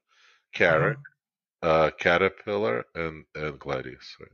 Carrack, 0.54 0.98
uh, 1.62 1.90
Caterpillar, 1.98 2.84
and 2.94 3.24
and 3.34 3.58
Gladius. 3.58 4.16
right. 4.20 4.28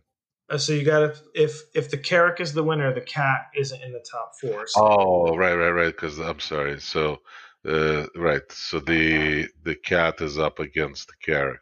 Uh, 0.51 0.59
so 0.59 0.73
you 0.73 0.85
got 0.85 0.99
to 0.99 1.15
if 1.35 1.63
if 1.75 1.91
the 1.91 1.97
Carrack 1.97 2.41
is 2.41 2.53
the 2.53 2.63
winner, 2.63 2.93
the 2.93 3.01
Cat 3.01 3.47
isn't 3.57 3.83
in 3.83 3.93
the 3.93 4.05
top 4.11 4.33
four. 4.41 4.67
So 4.67 4.81
Oh, 4.83 5.37
right, 5.37 5.55
right, 5.55 5.71
right. 5.71 5.87
Because 5.95 6.19
I'm 6.19 6.41
sorry. 6.41 6.79
So, 6.81 7.21
uh, 7.67 8.07
right. 8.17 8.43
So 8.51 8.81
the 8.81 9.49
the 9.63 9.75
cat 9.77 10.21
is 10.21 10.39
up 10.39 10.59
against 10.59 11.09
the 11.09 11.15
Carrack. 11.25 11.61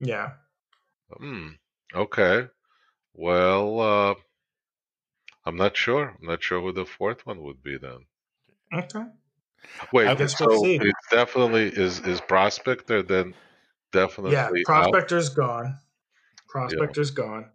yeah. 0.00 0.32
Hmm. 1.10 1.48
Okay. 1.94 2.48
Well, 3.14 3.80
uh, 3.80 4.14
I'm 5.44 5.56
not 5.56 5.76
sure. 5.76 6.14
I'm 6.20 6.26
not 6.26 6.42
sure 6.42 6.60
who 6.60 6.72
the 6.72 6.84
fourth 6.84 7.24
one 7.26 7.42
would 7.42 7.62
be 7.62 7.78
then. 7.78 8.06
Okay. 8.72 9.04
Wait, 9.92 10.06
I 10.06 10.14
guess 10.14 10.36
so 10.36 10.46
we'll 10.46 10.62
see. 10.62 10.76
it's 10.76 11.08
definitely 11.10 11.68
is 11.68 12.00
is 12.00 12.20
Prospector 12.20 13.02
then 13.02 13.34
definitely 13.92 14.32
Yeah. 14.32 14.46
out? 14.46 14.54
Prospector's 14.64 15.30
gone. 15.30 15.78
Prospector's 16.48 17.10
gone. 17.10 17.50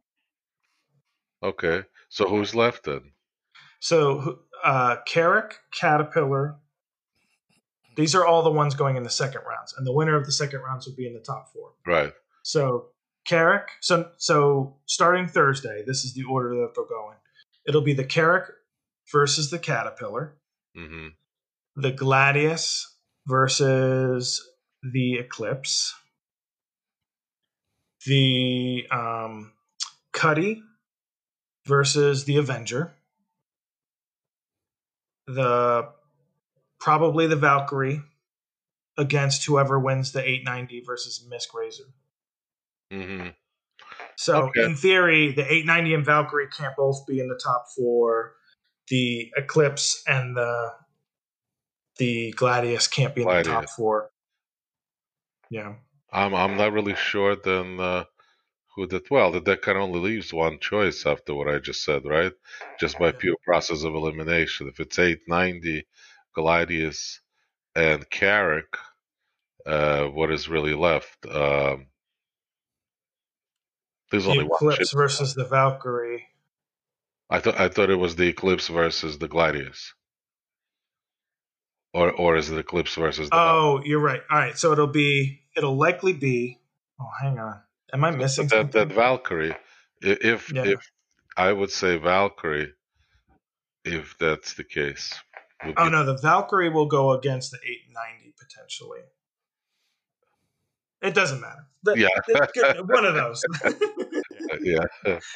Okay. 1.41 1.83
So 2.09 2.27
who's 2.27 2.55
left 2.55 2.83
then? 2.85 3.13
So 3.79 4.39
uh, 4.63 4.97
Carrack, 5.05 5.59
Caterpillar. 5.71 6.57
These 7.95 8.15
are 8.15 8.25
all 8.25 8.43
the 8.43 8.51
ones 8.51 8.75
going 8.75 8.97
in 8.97 9.03
the 9.03 9.09
second 9.09 9.41
rounds, 9.47 9.73
and 9.77 9.85
the 9.85 9.93
winner 9.93 10.15
of 10.15 10.25
the 10.25 10.31
second 10.31 10.61
rounds 10.61 10.85
would 10.87 10.95
be 10.95 11.07
in 11.07 11.13
the 11.13 11.19
top 11.19 11.51
four. 11.53 11.71
Right. 11.85 12.13
So 12.43 12.87
Carrack. 13.25 13.69
So 13.81 14.09
so 14.17 14.77
starting 14.85 15.27
Thursday, 15.27 15.83
this 15.85 16.03
is 16.03 16.13
the 16.13 16.23
order 16.23 16.49
that 16.55 16.73
they'll 16.75 16.85
go 16.85 17.11
in. 17.11 17.17
It'll 17.65 17.81
be 17.81 17.93
the 17.93 18.03
Carrack, 18.03 18.49
versus 19.11 19.49
the 19.49 19.59
Caterpillar, 19.59 20.35
hmm 20.75 21.09
the 21.75 21.91
Gladius 21.91 22.85
versus 23.25 24.47
the 24.83 25.15
Eclipse, 25.15 25.95
the 28.05 28.85
um, 28.91 29.53
Cutty 30.11 30.61
versus 31.65 32.25
the 32.25 32.37
Avenger, 32.37 32.93
the 35.25 35.89
probably 36.83 37.27
the 37.27 37.37
Valkyrie 37.37 38.01
against 38.97 39.45
whoever 39.45 39.79
wins 39.79 40.11
the 40.11 40.19
890 40.19 40.81
versus 40.85 41.25
MISC 41.29 41.53
Razor. 41.53 41.85
hmm 42.91 43.29
So 44.17 44.47
Okay. 44.49 44.65
in 44.65 44.75
theory, 44.75 45.31
the 45.31 45.43
890 45.43 45.93
and 45.95 46.05
Valkyrie 46.05 46.49
can't 46.49 46.75
both 46.75 47.07
be 47.07 47.19
in 47.19 47.29
the 47.29 47.39
top 47.41 47.67
four. 47.75 48.33
The 48.89 49.31
Eclipse 49.37 50.03
and 50.05 50.35
the 50.35 50.73
the 51.97 52.33
Gladius 52.35 52.87
can't 52.89 53.15
be 53.15 53.21
in 53.21 53.29
the 53.29 53.43
top 53.43 53.69
four. 53.69 54.09
Yeah. 55.49 55.75
I'm 56.11 56.35
I'm 56.35 56.57
not 56.57 56.73
really 56.73 56.95
sure 56.95 57.35
then 57.37 57.79
uh, 57.79 58.03
who 58.75 58.87
that. 58.87 59.09
Well, 59.09 59.31
the 59.31 59.39
deck 59.39 59.61
can 59.61 59.77
only 59.77 59.99
leaves 59.99 60.33
one 60.33 60.59
choice 60.59 61.05
after 61.05 61.33
what 61.33 61.47
I 61.47 61.59
just 61.59 61.83
said, 61.83 62.03
right? 62.05 62.33
Just 62.79 62.99
by 62.99 63.13
pure 63.13 63.37
process 63.45 63.83
of 63.83 63.95
elimination. 63.95 64.67
If 64.67 64.79
it's 64.81 64.99
890, 64.99 65.85
Gladius, 66.35 67.19
and 67.75 68.09
Carrack, 68.09 68.77
uh, 69.65 70.05
what 70.05 70.31
is 70.31 70.49
really 70.49 70.73
left? 70.73 71.25
Um, 71.25 71.87
there's 74.11 74.25
The 74.25 74.31
only 74.31 74.43
one 74.45 74.55
Eclipse 74.55 74.91
versus 74.93 75.33
the 75.33 75.45
Valkyrie. 75.45 76.27
I 77.29 77.39
thought 77.39 77.59
I 77.59 77.67
thought 77.69 77.89
it 77.89 77.95
was 77.95 78.15
the 78.15 78.27
Eclipse 78.27 78.67
versus 78.67 79.17
the 79.17 79.27
Gladius. 79.27 79.93
Or 81.93 82.11
or 82.11 82.35
is 82.35 82.49
it 82.51 82.57
Eclipse 82.57 82.95
versus 82.95 83.29
the 83.29 83.35
Oh, 83.35 83.81
you're 83.83 83.99
right. 83.99 84.21
All 84.29 84.37
right, 84.37 84.57
so 84.57 84.71
it'll 84.71 84.87
be 84.87 85.41
it'll 85.55 85.77
likely 85.77 86.13
be. 86.13 86.59
Oh, 86.99 87.09
hang 87.21 87.39
on. 87.39 87.59
Am 87.91 88.03
I 88.03 88.11
missing 88.11 88.47
that 88.47 88.71
that? 88.73 88.89
Valkyrie? 88.89 89.55
If 90.01 90.51
Yeah. 90.51 90.65
if 90.65 90.91
I 91.35 91.51
would 91.51 91.71
say 91.71 91.97
Valkyrie, 91.97 92.73
if 93.83 94.17
that's 94.19 94.53
the 94.53 94.63
case. 94.63 95.13
Oh 95.77 95.89
no, 95.89 96.05
the 96.05 96.17
Valkyrie 96.17 96.69
will 96.69 96.87
go 96.87 97.11
against 97.11 97.51
the 97.51 97.57
890 97.57 98.33
potentially. 98.37 98.99
It 101.01 101.13
doesn't 101.13 101.41
matter. 101.41 101.67
The- 101.83 101.97
Yeah. 101.97 102.07
the- 102.27 102.83
one 102.87 103.05
of 103.05 103.13
those. 103.13 103.43
yeah. 104.61 105.19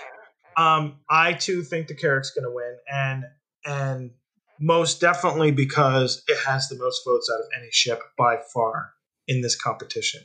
Um, 0.58 1.02
I 1.08 1.34
too 1.34 1.62
think 1.62 1.88
the 1.88 1.94
Carrack's 1.94 2.32
going 2.32 2.44
to 2.46 2.52
win, 2.52 2.78
and 2.92 3.26
and 3.64 4.12
most 4.60 5.00
definitely 5.00 5.52
because 5.52 6.24
it 6.28 6.38
has 6.48 6.68
the 6.68 6.78
most 6.80 7.06
votes 7.06 7.32
out 7.32 7.42
of 7.42 7.46
any 7.56 7.70
ship 7.72 8.02
by 8.18 8.38
far 8.52 8.94
in 9.28 9.42
this 9.42 9.56
competition. 9.56 10.22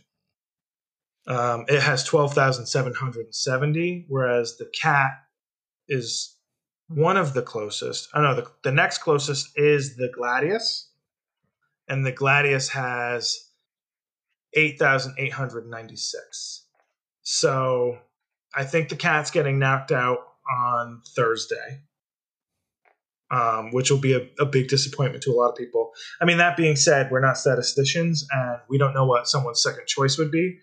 Um, 1.27 1.67
it 1.69 1.83
has 1.83 2.03
twelve 2.05 2.33
thousand 2.33 2.65
seven 2.65 2.95
hundred 2.95 3.27
and 3.27 3.35
seventy, 3.35 4.07
whereas 4.09 4.57
the 4.57 4.73
Cat 4.81 5.11
is 5.87 6.35
one 6.95 7.17
of 7.17 7.35
the 7.35 7.43
closest. 7.43 8.09
I 8.15 8.23
know 8.23 8.35
the 8.35 8.47
the 8.63 8.73
next 8.73 8.99
closest 8.99 9.51
is 9.57 9.97
the 9.97 10.09
Gladius, 10.17 10.89
and 11.89 12.05
the 12.05 12.13
Gladius 12.13 12.69
has 12.71 13.49
eight 14.55 14.79
thousand 14.79 15.15
eight 15.19 15.33
hundred 15.33 15.67
ninety 15.69 15.97
six. 15.97 16.67
So 17.23 17.99
I 18.55 18.65
think 18.65 18.89
the 18.89 18.97
cat's 18.97 19.31
getting 19.31 19.59
knocked 19.59 19.93
out 19.93 20.19
on 20.51 21.03
Thursday, 21.17 21.83
um, 23.31 23.71
which 23.73 23.91
will 23.91 23.99
be 24.01 24.15
a, 24.15 24.29
a 24.41 24.47
big 24.47 24.69
disappointment 24.69 25.23
to 25.25 25.31
a 25.31 25.35
lot 25.35 25.51
of 25.51 25.57
people. 25.57 25.93
I 26.21 26.25
mean, 26.25 26.39
that 26.39 26.57
being 26.57 26.77
said, 26.77 27.11
we're 27.11 27.21
not 27.21 27.39
statisticians 27.39 28.27
and 28.31 28.59
we 28.69 28.79
don't 28.79 28.95
know 28.95 29.07
what 29.07 29.29
someone's 29.29 29.63
second 29.63 29.87
choice 29.87 30.19
would 30.19 30.31
be. 30.31 30.59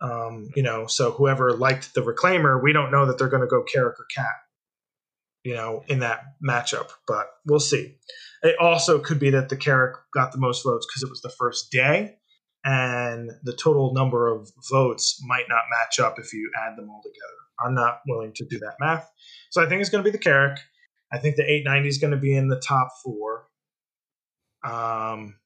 Um, 0.00 0.50
you 0.54 0.62
know, 0.62 0.86
so 0.86 1.12
whoever 1.12 1.52
liked 1.52 1.94
the 1.94 2.02
reclaimer, 2.02 2.62
we 2.62 2.74
don't 2.74 2.90
know 2.90 3.06
that 3.06 3.16
they're 3.16 3.30
going 3.30 3.42
to 3.42 3.46
go 3.46 3.62
Carrack 3.62 3.98
or 3.98 4.06
Cat, 4.14 4.34
you 5.46 5.54
know, 5.54 5.84
in 5.86 6.00
that 6.00 6.24
matchup, 6.44 6.88
but 7.06 7.28
we'll 7.46 7.60
see. 7.60 7.94
It 8.42 8.56
also 8.58 8.98
could 8.98 9.20
be 9.20 9.30
that 9.30 9.48
the 9.48 9.56
Carrack 9.56 9.94
got 10.12 10.32
the 10.32 10.38
most 10.38 10.64
votes 10.64 10.84
because 10.88 11.04
it 11.04 11.08
was 11.08 11.22
the 11.22 11.30
first 11.30 11.70
day 11.70 12.16
and 12.64 13.30
the 13.44 13.52
total 13.52 13.94
number 13.94 14.26
of 14.26 14.50
votes 14.68 15.22
might 15.24 15.44
not 15.48 15.62
match 15.70 16.00
up 16.00 16.18
if 16.18 16.32
you 16.32 16.50
add 16.66 16.76
them 16.76 16.90
all 16.90 17.00
together. 17.00 17.64
I'm 17.64 17.76
not 17.76 18.00
willing 18.08 18.32
to 18.34 18.44
do 18.44 18.58
that 18.58 18.74
math. 18.80 19.08
So 19.50 19.62
I 19.62 19.68
think 19.68 19.80
it's 19.80 19.88
going 19.88 20.02
to 20.02 20.10
be 20.10 20.16
the 20.16 20.22
Carrack. 20.22 20.58
I 21.12 21.18
think 21.18 21.36
the 21.36 21.48
890 21.48 21.88
is 21.90 21.98
going 21.98 22.10
to 22.10 22.16
be 22.16 22.34
in 22.34 22.48
the 22.48 22.58
top 22.58 22.88
four. 23.04 23.46
Um, 24.64 25.36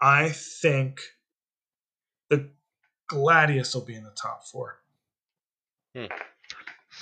I 0.00 0.28
think 0.28 1.00
the 2.30 2.50
Gladius 3.10 3.74
will 3.74 3.84
be 3.84 3.96
in 3.96 4.04
the 4.04 4.16
top 4.22 4.44
four. 4.46 4.78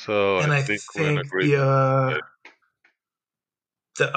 So 0.05 0.39
and 0.39 0.53
I, 0.53 0.59
I 0.59 0.63
think, 0.63 0.81
think, 0.95 1.33
we're 1.33 1.41
in 1.41 1.49
the, 1.51 1.63
uh, 1.63 2.19
the 3.99 4.11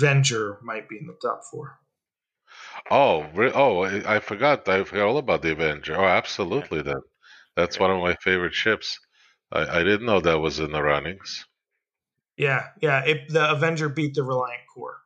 Avenger 0.00 0.58
might 0.62 0.88
be 0.88 0.96
in 0.98 1.06
the 1.06 1.16
top 1.20 1.42
four. 1.50 1.78
Oh, 2.90 3.26
oh, 3.54 3.84
I 3.84 4.16
I 4.16 4.20
forgot. 4.20 4.68
I 4.68 4.84
forgot 4.84 5.06
all 5.06 5.18
about 5.18 5.42
the 5.42 5.52
Avenger. 5.52 5.98
Oh, 5.98 6.04
absolutely. 6.04 6.82
Then 6.82 7.00
that's 7.56 7.78
one 7.78 7.90
of 7.90 8.00
my 8.00 8.14
favorite 8.22 8.54
ships. 8.54 8.98
I, 9.52 9.80
I 9.80 9.82
didn't 9.82 10.06
know 10.06 10.20
that 10.20 10.40
was 10.40 10.58
in 10.60 10.72
the 10.72 10.82
runnings. 10.82 11.44
Yeah, 12.36 12.68
yeah. 12.80 13.04
It, 13.04 13.28
the 13.28 13.50
Avenger 13.50 13.88
beat 13.88 14.14
the 14.14 14.24
Reliant 14.24 14.62
Kore. 14.74 14.98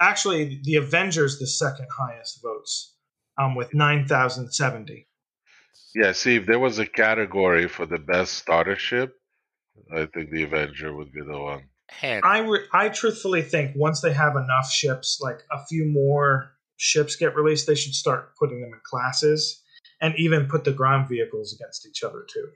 Actually, 0.00 0.60
the 0.64 0.76
Avenger's 0.76 1.38
the 1.38 1.46
second 1.46 1.86
highest 1.96 2.42
votes, 2.42 2.96
um, 3.38 3.54
with 3.54 3.72
nine 3.74 4.06
thousand 4.06 4.52
seventy. 4.52 5.08
Yeah. 5.94 6.12
See, 6.12 6.36
if 6.36 6.46
there 6.46 6.58
was 6.58 6.78
a 6.78 6.86
category 6.86 7.68
for 7.68 7.86
the 7.86 7.98
best 7.98 8.34
starter 8.34 8.76
ship, 8.76 9.14
I 9.94 10.06
think 10.06 10.30
the 10.30 10.42
Avenger 10.44 10.94
would 10.94 11.12
be 11.12 11.20
the 11.22 11.38
one. 11.38 11.64
Hand. 11.90 12.22
I 12.24 12.38
re- 12.38 12.66
I 12.72 12.88
truthfully 12.88 13.42
think 13.42 13.72
once 13.76 14.00
they 14.00 14.12
have 14.12 14.36
enough 14.36 14.70
ships, 14.70 15.18
like 15.20 15.40
a 15.52 15.64
few 15.66 15.84
more 15.84 16.52
ships 16.76 17.16
get 17.16 17.36
released, 17.36 17.66
they 17.66 17.74
should 17.74 17.94
start 17.94 18.34
putting 18.38 18.60
them 18.60 18.72
in 18.72 18.80
classes, 18.84 19.62
and 20.00 20.14
even 20.16 20.46
put 20.46 20.64
the 20.64 20.72
ground 20.72 21.08
vehicles 21.08 21.54
against 21.54 21.86
each 21.86 22.02
other 22.02 22.24
too. 22.28 22.48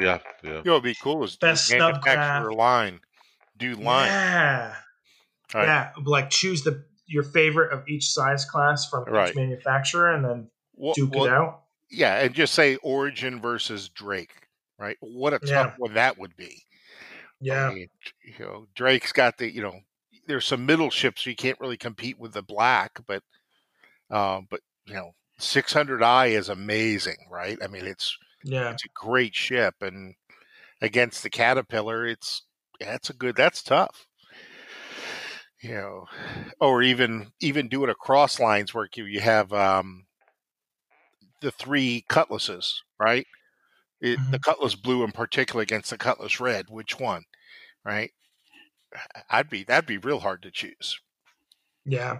Yeah, 0.00 0.18
yeah. 0.42 0.50
You 0.50 0.50
know, 0.64 0.72
what'd 0.72 0.82
be 0.84 0.94
cool 1.02 1.22
is 1.24 1.36
Best 1.36 1.70
manufacturer 1.70 2.50
snubcraft. 2.50 2.56
line. 2.56 3.00
Do 3.58 3.74
line. 3.74 4.08
Yeah, 4.08 4.74
Right. 5.54 5.64
yeah. 5.66 5.92
Like 6.04 6.30
choose 6.30 6.62
the 6.62 6.84
your 7.06 7.22
favorite 7.22 7.72
of 7.72 7.88
each 7.88 8.06
size 8.12 8.44
class 8.44 8.88
from 8.88 9.04
Right. 9.04 9.30
each 9.30 9.36
manufacturer, 9.36 10.12
and 10.12 10.24
then 10.24 10.50
Well, 10.74 10.92
duke 10.94 11.14
well, 11.14 11.24
it 11.24 11.32
out. 11.32 11.62
Yeah, 11.90 12.16
and 12.20 12.34
just 12.34 12.54
say 12.54 12.76
Origin 12.76 13.40
versus 13.40 13.88
Drake, 13.88 14.46
right? 14.78 14.96
What 15.00 15.32
a 15.34 15.38
tough 15.40 15.68
Yeah. 15.68 15.76
one 15.76 15.94
that 15.94 16.18
would 16.18 16.36
be. 16.36 16.62
I 17.50 17.60
Yeah, 17.60 17.72
mean, 17.74 17.88
you 18.24 18.34
know, 18.40 18.66
Drake's 18.74 19.12
got 19.12 19.38
the, 19.38 19.50
you 19.52 19.62
know, 19.62 19.80
there's 20.26 20.46
some 20.46 20.66
middle 20.66 20.90
ships 20.90 21.26
you 21.26 21.36
can't 21.36 21.60
really 21.60 21.78
compete 21.78 22.18
with 22.18 22.34
the 22.34 22.42
black, 22.42 23.00
but, 23.06 23.22
um, 24.10 24.46
but 24.50 24.60
you 24.86 24.94
know, 24.94 25.12
600i 25.38 26.28
is 26.28 26.48
amazing, 26.50 27.28
right? 27.30 27.58
I 27.62 27.68
mean, 27.68 27.86
it's 27.86 28.18
yeah. 28.42 28.74
it's 28.74 28.84
a 28.84 28.88
great 28.94 29.34
ship, 29.36 29.76
and 29.82 30.14
against 30.82 31.22
the 31.24 31.30
Caterpillar, 31.30 32.06
it's 32.06 32.44
that's 32.80 33.10
a 33.10 33.14
good, 33.14 33.36
that's 33.36 33.62
tough. 33.62 34.06
You 35.62 35.74
know, 35.74 36.06
or 36.60 36.82
even 36.82 37.32
even 37.40 37.68
doing 37.68 37.90
a 37.90 37.94
cross 37.94 38.40
lines 38.40 38.74
where 38.74 38.88
you 38.94 39.04
you 39.06 39.20
have 39.20 39.52
um, 39.52 40.07
the 41.40 41.50
three 41.50 42.04
cutlasses, 42.08 42.82
right? 42.98 43.26
It, 44.00 44.18
The 44.30 44.38
cutlass 44.38 44.74
blue 44.76 45.02
in 45.04 45.12
particular 45.12 45.62
against 45.62 45.90
the 45.90 45.98
cutlass 45.98 46.38
red. 46.40 46.66
Which 46.68 46.98
one, 47.00 47.24
right? 47.84 48.12
I'd 49.30 49.50
be 49.50 49.64
that'd 49.64 49.86
be 49.86 49.98
real 49.98 50.20
hard 50.20 50.42
to 50.42 50.50
choose. 50.50 50.98
Yeah. 51.84 52.18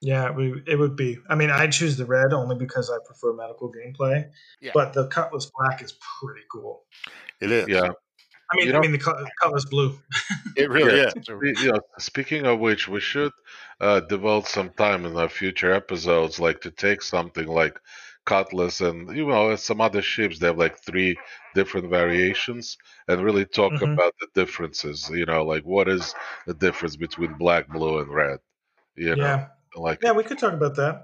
Yeah, 0.00 0.26
it 0.28 0.36
would, 0.36 0.68
it 0.68 0.76
would 0.76 0.94
be. 0.94 1.18
I 1.28 1.34
mean, 1.34 1.50
I'd 1.50 1.72
choose 1.72 1.96
the 1.96 2.06
red 2.06 2.32
only 2.32 2.54
because 2.56 2.88
I 2.90 2.98
prefer 3.04 3.32
medical 3.32 3.72
gameplay. 3.72 4.28
Yeah. 4.60 4.70
But 4.72 4.92
the 4.92 5.08
Cutlass 5.08 5.50
Black 5.58 5.82
is 5.82 5.92
pretty 6.20 6.42
cool. 6.52 6.84
It 7.40 7.50
is. 7.50 7.66
Yeah. 7.66 7.90
I 8.50 8.56
mean, 8.56 8.66
You 8.66 8.70
I 8.70 8.74
know- 8.74 8.80
mean 8.80 8.92
the 8.92 8.98
Cut- 8.98 9.18
Cutlass 9.42 9.64
Blue. 9.64 9.98
It 10.56 10.70
really 10.70 10.98
Yeah. 10.98 11.10
is. 11.16 11.28
We- 11.28 11.54
You 11.60 11.72
know, 11.72 11.80
speaking 11.98 12.46
of 12.46 12.60
which, 12.60 12.86
we 12.86 13.00
should 13.00 13.32
uh, 13.80 13.98
devote 14.00 14.46
some 14.46 14.70
time 14.70 15.04
in 15.04 15.16
our 15.16 15.28
future 15.28 15.72
episodes, 15.72 16.38
like 16.38 16.60
to 16.60 16.70
take 16.70 17.02
something 17.02 17.48
like 17.48 17.76
Cutlass 18.28 18.80
and 18.88 19.16
you 19.16 19.26
know 19.26 19.56
some 19.56 19.80
other 19.80 20.02
ships. 20.02 20.38
They 20.38 20.48
have 20.48 20.58
like 20.58 20.76
three 20.88 21.16
different 21.54 21.88
variations, 21.98 22.76
and 23.08 23.24
really 23.28 23.46
talk 23.46 23.72
Mhm. 23.72 23.94
about 23.94 24.14
the 24.20 24.28
differences. 24.40 25.10
You 25.20 25.26
know, 25.30 25.42
like 25.52 25.64
what 25.64 25.88
is 25.88 26.14
the 26.46 26.54
difference 26.54 26.96
between 26.96 27.32
black, 27.44 27.64
blue, 27.68 27.94
and 28.00 28.10
red? 28.22 28.38
You 28.96 29.16
know, 29.16 29.24
Yeah. 29.24 29.48
like 29.76 30.02
Yeah, 30.02 30.12
we 30.12 30.24
could 30.24 30.38
talk 30.38 30.52
about 30.52 30.76
that. 30.76 30.94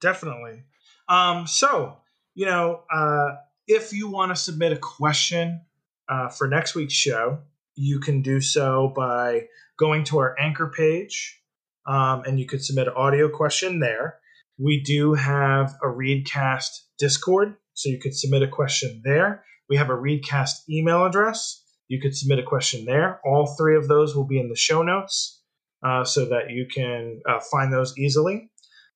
Definitely. 0.00 0.64
Um, 1.08 1.46
so, 1.46 1.98
you 2.34 2.46
know, 2.46 2.82
uh, 2.90 3.36
if 3.66 3.92
you 3.92 4.08
want 4.08 4.30
to 4.34 4.36
submit 4.36 4.72
a 4.72 4.76
question 4.78 5.62
uh, 6.08 6.28
for 6.28 6.48
next 6.48 6.74
week's 6.74 6.94
show, 6.94 7.38
you 7.74 8.00
can 8.00 8.22
do 8.22 8.40
so 8.40 8.92
by 8.96 9.48
going 9.76 10.04
to 10.04 10.18
our 10.18 10.34
anchor 10.38 10.68
page, 10.74 11.42
um, 11.86 12.22
and 12.26 12.40
you 12.40 12.46
could 12.46 12.64
submit 12.64 12.88
an 12.88 12.94
audio 12.96 13.28
question 13.28 13.80
there. 13.80 14.18
We 14.58 14.82
do 14.82 15.14
have 15.14 15.74
a 15.82 15.86
REEDcast 15.86 16.68
Discord, 16.98 17.54
so 17.74 17.88
you 17.88 17.98
could 17.98 18.14
submit 18.14 18.42
a 18.42 18.48
question 18.48 19.02
there. 19.04 19.44
We 19.68 19.76
have 19.76 19.90
a 19.90 19.96
REEDcast 19.96 20.68
email 20.68 21.04
address. 21.06 21.62
You 21.86 22.00
could 22.00 22.16
submit 22.16 22.38
a 22.38 22.42
question 22.42 22.84
there. 22.84 23.20
All 23.24 23.54
three 23.58 23.76
of 23.76 23.88
those 23.88 24.16
will 24.16 24.26
be 24.26 24.40
in 24.40 24.48
the 24.48 24.56
show 24.56 24.82
notes 24.82 25.40
uh, 25.82 26.04
so 26.04 26.26
that 26.26 26.50
you 26.50 26.66
can 26.66 27.20
uh, 27.28 27.40
find 27.50 27.72
those 27.72 27.96
easily. 27.96 28.50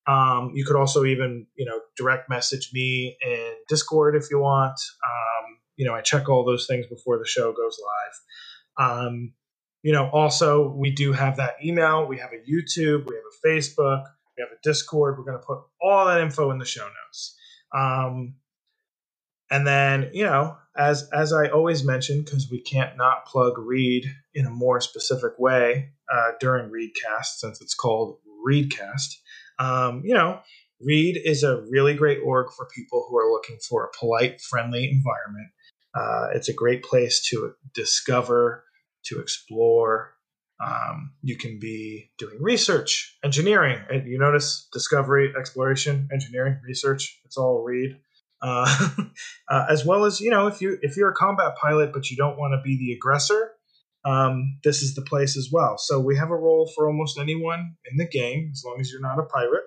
Um, 0.06 0.50
you 0.54 0.64
could 0.64 0.76
also 0.76 1.04
even, 1.04 1.46
you 1.54 1.64
know, 1.64 1.80
direct 1.96 2.28
message 2.28 2.70
me 2.72 3.16
in 3.24 3.54
Discord 3.68 4.16
if 4.16 4.30
you 4.30 4.40
want. 4.40 4.80
Um, 5.04 5.58
you 5.76 5.86
know, 5.86 5.94
I 5.94 6.00
check 6.00 6.28
all 6.28 6.44
those 6.44 6.66
things 6.66 6.86
before 6.86 7.18
the 7.18 7.26
show 7.26 7.52
goes 7.52 7.78
live. 8.78 8.90
Um, 8.90 9.32
you 9.82 9.92
know, 9.92 10.10
also 10.12 10.68
we 10.76 10.90
do 10.90 11.12
have 11.12 11.36
that 11.36 11.54
email. 11.64 12.06
We 12.06 12.18
have 12.18 12.30
a 12.32 12.50
YouTube. 12.50 13.06
We 13.08 13.14
have 13.14 13.24
a 13.24 13.46
Facebook. 13.46 14.04
We 14.42 14.48
have 14.48 14.58
a 14.58 14.62
Discord. 14.62 15.18
We're 15.18 15.24
going 15.24 15.38
to 15.38 15.46
put 15.46 15.60
all 15.80 16.06
that 16.06 16.20
info 16.20 16.50
in 16.50 16.58
the 16.58 16.64
show 16.64 16.84
notes. 16.86 17.36
Um, 17.74 18.34
and 19.50 19.66
then, 19.66 20.10
you 20.12 20.24
know, 20.24 20.56
as 20.76 21.08
as 21.12 21.32
I 21.32 21.48
always 21.48 21.84
mention, 21.84 22.22
because 22.22 22.50
we 22.50 22.60
can't 22.60 22.96
not 22.96 23.26
plug 23.26 23.58
REED 23.58 24.06
in 24.34 24.46
a 24.46 24.50
more 24.50 24.80
specific 24.80 25.32
way 25.38 25.90
uh, 26.12 26.32
during 26.40 26.70
REEDcast, 26.70 27.36
since 27.36 27.60
it's 27.60 27.74
called 27.74 28.18
REEDcast. 28.46 29.18
Um, 29.58 30.02
you 30.04 30.14
know, 30.14 30.40
REED 30.80 31.20
is 31.24 31.42
a 31.42 31.62
really 31.70 31.94
great 31.94 32.18
org 32.24 32.48
for 32.56 32.66
people 32.74 33.06
who 33.08 33.18
are 33.18 33.30
looking 33.30 33.58
for 33.68 33.84
a 33.84 33.98
polite, 33.98 34.40
friendly 34.40 34.90
environment. 34.90 35.48
Uh, 35.94 36.28
it's 36.34 36.48
a 36.48 36.54
great 36.54 36.82
place 36.82 37.22
to 37.28 37.52
discover, 37.74 38.64
to 39.04 39.20
explore. 39.20 40.14
Um, 40.64 41.12
you 41.22 41.36
can 41.36 41.58
be 41.58 42.10
doing 42.18 42.36
research, 42.40 43.16
engineering. 43.24 43.78
And 43.90 44.06
you 44.06 44.18
notice 44.18 44.68
discovery, 44.72 45.32
exploration, 45.38 46.08
engineering, 46.12 46.60
research. 46.64 47.20
It's 47.24 47.36
all 47.36 47.62
REED. 47.64 47.98
Uh, 48.40 48.88
uh, 49.48 49.66
as 49.68 49.84
well 49.84 50.04
as 50.04 50.20
you 50.20 50.30
know, 50.30 50.46
if 50.46 50.60
you 50.60 50.78
if 50.82 50.96
you're 50.96 51.10
a 51.10 51.14
combat 51.14 51.54
pilot 51.60 51.92
but 51.92 52.10
you 52.10 52.16
don't 52.16 52.38
want 52.38 52.52
to 52.52 52.60
be 52.62 52.76
the 52.76 52.92
aggressor, 52.92 53.52
um, 54.04 54.58
this 54.64 54.82
is 54.82 54.94
the 54.94 55.02
place 55.02 55.36
as 55.36 55.50
well. 55.52 55.78
So 55.78 56.00
we 56.00 56.16
have 56.16 56.30
a 56.30 56.36
role 56.36 56.70
for 56.74 56.86
almost 56.86 57.18
anyone 57.18 57.76
in 57.90 57.96
the 57.96 58.06
game, 58.06 58.50
as 58.52 58.62
long 58.64 58.78
as 58.80 58.90
you're 58.90 59.00
not 59.00 59.18
a 59.18 59.24
pirate. 59.24 59.64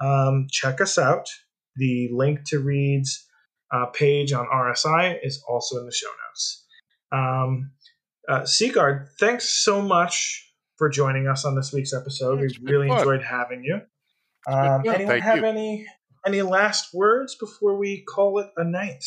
Um, 0.00 0.46
check 0.50 0.80
us 0.80 0.98
out. 0.98 1.28
The 1.76 2.08
link 2.12 2.40
to 2.46 2.58
REED's 2.58 3.24
uh, 3.72 3.86
page 3.86 4.32
on 4.32 4.46
RSI 4.46 5.18
is 5.22 5.42
also 5.48 5.78
in 5.78 5.86
the 5.86 5.92
show 5.92 6.08
notes. 6.08 6.64
Um, 7.10 7.70
uh, 8.28 8.44
Sigard, 8.44 9.08
thanks 9.18 9.48
so 9.48 9.80
much 9.80 10.52
for 10.76 10.88
joining 10.88 11.26
us 11.26 11.44
on 11.44 11.56
this 11.56 11.72
week's 11.72 11.92
episode. 11.92 12.40
We 12.40 12.56
really 12.62 12.88
fun. 12.88 12.98
enjoyed 12.98 13.22
having 13.22 13.64
you. 13.64 13.80
Um, 14.46 14.84
fun. 14.84 14.88
anyone 14.88 15.06
Thank 15.06 15.24
have 15.24 15.38
you. 15.38 15.44
any 15.46 15.86
any 16.26 16.42
last 16.42 16.92
words 16.92 17.36
before 17.36 17.76
we 17.76 18.04
call 18.04 18.38
it 18.38 18.48
a 18.56 18.64
night? 18.64 19.04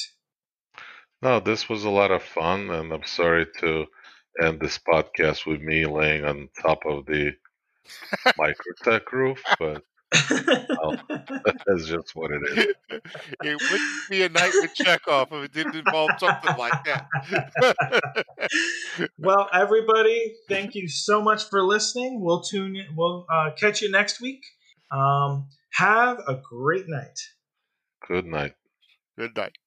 No, 1.21 1.39
this 1.39 1.69
was 1.69 1.83
a 1.83 1.89
lot 1.89 2.11
of 2.11 2.23
fun, 2.23 2.71
and 2.71 2.91
I'm 2.91 3.05
sorry 3.05 3.45
to 3.59 3.85
end 4.41 4.59
this 4.59 4.79
podcast 4.79 5.45
with 5.45 5.61
me 5.61 5.85
laying 5.85 6.25
on 6.25 6.49
top 6.61 6.79
of 6.85 7.05
the 7.05 7.31
microtech 8.39 9.11
roof, 9.11 9.41
but 9.59 9.83
that's 10.11 11.85
just 11.85 12.15
what 12.15 12.31
it 12.31 12.41
is. 12.57 12.67
it 13.43 13.61
wouldn't 13.71 14.09
be 14.09 14.23
a 14.23 14.29
night 14.29 14.51
with 14.53 14.73
Chekov 14.75 15.31
if 15.31 15.45
it 15.45 15.53
didn't 15.53 15.75
involve 15.75 16.11
something 16.19 16.57
like 16.57 16.83
that. 16.85 18.25
well, 19.17 19.49
everybody, 19.53 20.35
thank 20.49 20.75
you 20.75 20.87
so 20.89 21.21
much 21.21 21.49
for 21.49 21.63
listening. 21.63 22.21
We'll 22.21 22.41
tune 22.41 22.75
in. 22.75 22.95
We'll 22.95 23.25
uh, 23.31 23.51
catch 23.57 23.81
you 23.81 23.89
next 23.89 24.21
week. 24.21 24.43
Um, 24.91 25.47
have 25.73 26.19
a 26.27 26.35
great 26.35 26.89
night. 26.89 27.19
Good 28.07 28.25
night. 28.25 28.55
Good 29.17 29.35
night. 29.35 29.57